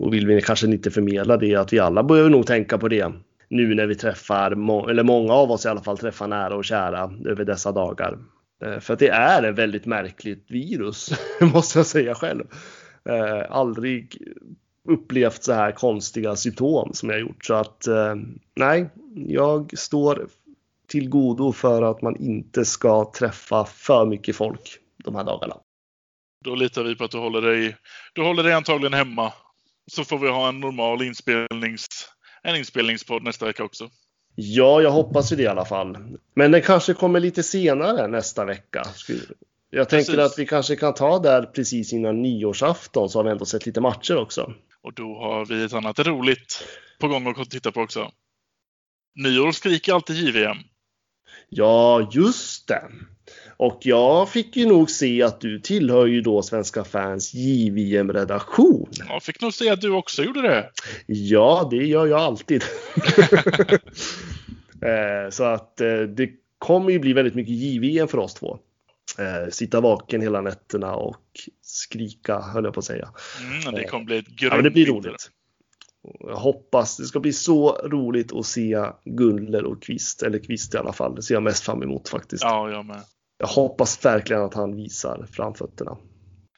Och 0.00 0.14
vill 0.14 0.26
vi 0.26 0.42
kanske 0.42 0.66
inte 0.66 0.90
förmedla 0.90 1.36
det 1.36 1.56
att 1.56 1.72
vi 1.72 1.78
alla 1.78 2.02
behöver 2.02 2.30
nog 2.30 2.46
tänka 2.46 2.78
på 2.78 2.88
det 2.88 3.12
nu 3.48 3.74
när 3.74 3.86
vi 3.86 3.94
träffar, 3.94 4.50
eller 4.90 5.02
många 5.02 5.32
av 5.32 5.50
oss 5.50 5.66
i 5.66 5.68
alla 5.68 5.82
fall 5.82 5.98
träffar 5.98 6.26
nära 6.26 6.56
och 6.56 6.64
kära 6.64 7.12
över 7.24 7.44
dessa 7.44 7.72
dagar. 7.72 8.18
Eh, 8.64 8.78
för 8.78 8.92
att 8.94 9.00
det 9.00 9.08
är 9.08 9.42
ett 9.42 9.58
väldigt 9.58 9.86
märkligt 9.86 10.44
virus, 10.48 11.10
måste 11.40 11.78
jag 11.78 11.86
säga 11.86 12.14
själv. 12.14 12.44
Eh, 13.08 13.50
aldrig 13.50 14.16
upplevt 14.88 15.42
så 15.42 15.52
här 15.52 15.72
konstiga 15.72 16.36
symptom 16.36 16.90
som 16.94 17.10
jag 17.10 17.20
gjort. 17.20 17.44
Så 17.44 17.54
att 17.54 17.86
eh, 17.86 18.14
nej, 18.56 18.90
jag 19.14 19.78
står 19.78 20.28
till 20.88 21.08
godo 21.08 21.52
för 21.52 21.82
att 21.82 22.02
man 22.02 22.16
inte 22.16 22.64
ska 22.64 23.12
träffa 23.14 23.64
för 23.64 24.06
mycket 24.06 24.36
folk 24.36 24.78
de 25.04 25.14
här 25.14 25.24
dagarna. 25.24 25.56
Då 26.44 26.54
litar 26.54 26.84
vi 26.84 26.96
på 26.96 27.04
att 27.04 27.10
du 27.10 27.18
håller 27.18 27.42
dig, 27.42 27.76
du 28.12 28.22
håller 28.22 28.42
dig 28.42 28.52
antagligen 28.52 28.94
hemma. 28.94 29.32
Så 29.92 30.04
får 30.04 30.18
vi 30.18 30.28
ha 30.28 30.48
en 30.48 30.60
normal 30.60 31.02
inspelnings, 31.02 31.86
en 32.42 32.56
inspelningspodd 32.56 33.22
nästa 33.22 33.46
vecka 33.46 33.64
också. 33.64 33.90
Ja, 34.34 34.82
jag 34.82 34.90
hoppas 34.90 35.32
ju 35.32 35.36
det 35.36 35.42
i 35.42 35.46
alla 35.46 35.64
fall. 35.64 35.98
Men 36.34 36.50
den 36.50 36.62
kanske 36.62 36.94
kommer 36.94 37.20
lite 37.20 37.42
senare 37.42 38.06
nästa 38.06 38.44
vecka. 38.44 38.82
Jag 39.70 39.88
tänker 39.88 40.12
Precis. 40.12 40.32
att 40.32 40.38
vi 40.38 40.46
kanske 40.46 40.76
kan 40.76 40.94
ta 40.94 41.18
där 41.18 41.42
precis 41.42 41.92
innan 41.92 42.22
nyårsafton 42.22 43.10
så 43.10 43.18
har 43.18 43.24
vi 43.24 43.30
ändå 43.30 43.44
sett 43.44 43.66
lite 43.66 43.80
matcher 43.80 44.16
också. 44.16 44.52
Och 44.82 44.94
då 44.94 45.18
har 45.18 45.46
vi 45.46 45.64
ett 45.64 45.72
annat 45.72 45.98
roligt 45.98 46.64
på 46.98 47.08
gång 47.08 47.34
att 47.40 47.50
titta 47.50 47.72
på 47.72 47.80
också. 47.80 48.12
Nyår 49.14 49.52
skriker 49.52 49.94
alltid 49.94 50.16
JVM. 50.16 50.56
Ja, 51.48 52.08
just 52.12 52.68
det. 52.68 52.82
Och 53.56 53.78
jag 53.82 54.28
fick 54.28 54.56
ju 54.56 54.66
nog 54.66 54.90
se 54.90 55.22
att 55.22 55.40
du 55.40 55.60
tillhör 55.60 56.06
ju 56.06 56.20
då 56.20 56.42
Svenska 56.42 56.84
fans 56.84 57.34
JVM-redaktion. 57.34 58.90
Jag 59.08 59.22
fick 59.22 59.40
nog 59.40 59.54
se 59.54 59.70
att 59.70 59.80
du 59.80 59.90
också 59.90 60.22
gjorde 60.22 60.42
det. 60.42 60.70
Ja, 61.06 61.68
det 61.70 61.86
gör 61.86 62.06
jag 62.06 62.20
alltid. 62.20 62.64
Eh, 64.82 65.30
så 65.30 65.44
att 65.44 65.80
eh, 65.80 66.00
det 66.00 66.30
kommer 66.58 66.90
ju 66.90 66.98
bli 66.98 67.12
väldigt 67.12 67.34
mycket 67.34 67.54
JVM 67.54 68.08
för 68.08 68.18
oss 68.18 68.34
två. 68.34 68.58
Eh, 69.18 69.50
Sitta 69.50 69.80
vaken 69.80 70.20
hela 70.20 70.40
nätterna 70.40 70.94
och 70.94 71.22
skrika, 71.62 72.40
höll 72.40 72.64
jag 72.64 72.74
på 72.74 72.80
att 72.80 72.86
säga. 72.86 73.08
Mm, 73.40 73.74
det 73.74 73.84
kommer 73.84 74.04
bli 74.04 74.18
ett 74.18 74.26
grymt 74.26 74.40
Ja, 74.52 74.54
men 74.54 74.64
det 74.64 74.70
blir 74.70 74.86
roligt. 74.86 75.30
Jag 76.20 76.36
hoppas 76.36 76.96
det 76.96 77.04
ska 77.04 77.20
bli 77.20 77.32
så 77.32 77.72
roligt 77.72 78.32
att 78.32 78.46
se 78.46 78.86
Gunler 79.04 79.64
och 79.64 79.82
Kvist, 79.82 80.22
eller 80.22 80.38
Kvist 80.38 80.74
i 80.74 80.78
alla 80.78 80.92
fall. 80.92 81.14
Det 81.14 81.22
ser 81.22 81.34
jag 81.34 81.42
mest 81.42 81.64
fram 81.64 81.82
emot 81.82 82.08
faktiskt. 82.08 82.42
Ja, 82.42 82.70
jag 82.70 82.84
med. 82.84 83.00
Jag 83.38 83.46
hoppas 83.46 84.04
verkligen 84.04 84.42
att 84.42 84.54
han 84.54 84.76
visar 84.76 85.26
framfötterna. 85.32 85.96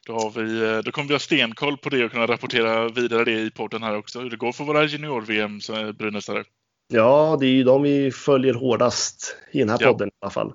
Då, 0.07 0.13
har 0.13 0.29
vi, 0.43 0.61
eh, 0.63 0.77
då 0.77 0.91
kommer 0.91 1.07
vi 1.07 1.13
ha 1.13 1.19
stenkoll 1.19 1.77
på 1.77 1.89
det 1.89 2.05
och 2.05 2.11
kunna 2.11 2.25
rapportera 2.27 2.89
vidare 2.89 3.23
det 3.25 3.39
i 3.41 3.51
podden 3.51 3.83
här 3.83 3.97
också. 3.97 4.19
Hur 4.19 4.29
det 4.29 4.37
går 4.37 4.51
för 4.51 4.63
våra 4.63 4.83
junior-VM 4.85 5.61
som 5.61 5.75
är 5.75 5.91
brynäsare. 5.91 6.43
Ja, 6.87 7.37
det 7.39 7.45
är 7.45 7.49
ju 7.51 7.63
de 7.63 7.81
vi 7.83 8.11
följer 8.11 8.53
hårdast 8.53 9.35
i 9.51 9.59
den 9.59 9.69
här 9.69 9.77
Ja. 9.81 9.91
podden 9.91 10.07
i 10.07 10.11
alla 10.21 10.31
fall. 10.31 10.53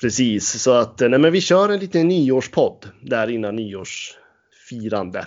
Precis, 0.00 0.62
så 0.62 0.72
att 0.72 1.00
nej, 1.00 1.18
men 1.18 1.32
vi 1.32 1.40
kör 1.40 1.68
en 1.68 1.80
liten 1.80 2.08
nyårspodd 2.08 2.88
där 3.02 3.30
innan 3.30 3.56
nyårsfirande. 3.56 5.26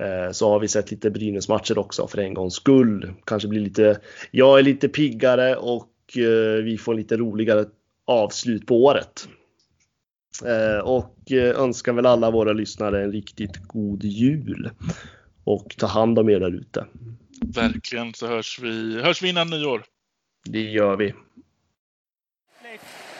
Eh, 0.00 0.32
Så 0.32 0.48
har 0.50 0.60
vi 0.60 0.68
sett 0.68 0.90
lite 0.90 1.10
Brynäs-matcher 1.10 1.78
också 1.78 2.06
för 2.06 2.18
en 2.18 2.34
gångs 2.34 2.54
skull. 2.54 3.12
Kanske 3.26 3.48
blir 3.48 3.60
lite, 3.60 4.00
jag 4.30 4.58
är 4.58 4.62
lite 4.62 4.88
piggare 4.88 5.56
och 5.56 6.16
eh, 6.16 6.62
vi 6.64 6.78
får 6.78 6.94
lite 6.94 7.16
roligare 7.16 7.64
avslut 8.06 8.66
på 8.66 8.84
året. 8.84 9.28
Eh, 10.44 10.84
Och 10.84 11.32
eh, 11.32 11.60
önskar 11.60 11.92
väl 11.92 12.06
alla 12.06 12.30
våra 12.30 12.52
lyssnare 12.52 13.04
en 13.04 13.12
riktigt 13.12 13.56
god 13.66 14.04
jul. 14.04 14.70
Och 15.44 15.74
ta 15.78 15.86
hand 15.86 16.18
om 16.18 16.28
er 16.28 16.40
där 16.40 16.54
ute. 16.54 16.86
Verkligen 17.54 18.14
så 18.14 18.26
hörs 18.26 18.58
vi, 18.62 19.00
hörs 19.02 19.22
vi 19.22 19.28
innan 19.28 19.50
nyår. 19.50 19.82
Det 20.44 20.62
gör 20.62 20.96
vi. 20.96 21.14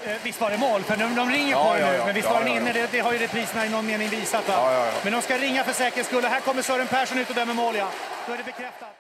Eh, 0.07 0.13
Visst 0.23 0.41
var 0.41 0.51
det 0.51 0.59
mål? 0.59 0.83
För 0.83 0.97
de, 0.97 1.15
de 1.15 1.31
ringer 1.31 1.51
Ja, 1.51 1.73
på 1.73 1.79
ja, 1.81 1.87
nu. 1.91 1.97
ja. 1.97 2.05
Men 2.07 2.15
visst 2.15 2.29
var 2.31 2.39
den 2.41 2.49
inne? 2.49 2.73
Det, 2.73 2.89
det 2.93 3.01
har 3.01 3.13
ju 3.13 3.19
repriserna 3.19 3.67
i 3.67 3.69
någon 3.69 3.87
mening 3.87 4.09
visat. 4.09 4.45
Men 5.03 5.13
de 5.13 5.23
ska 5.23 5.39
ringa 5.39 5.65
för 5.65 5.73
säkerhets 5.73 6.09
skull. 6.09 6.25
Och 6.25 6.31
Här 6.31 6.41
kommer 6.41 6.63
Sören 6.63 6.87
Persson 6.87 7.19
ut 7.19 7.29
och 7.29 7.35
dömer 7.35 7.55
mål, 7.55 7.77
ja. 7.77 7.89
Då 8.27 8.33
är 8.33 8.37
det 8.37 8.45
bekräftat. 8.45 8.95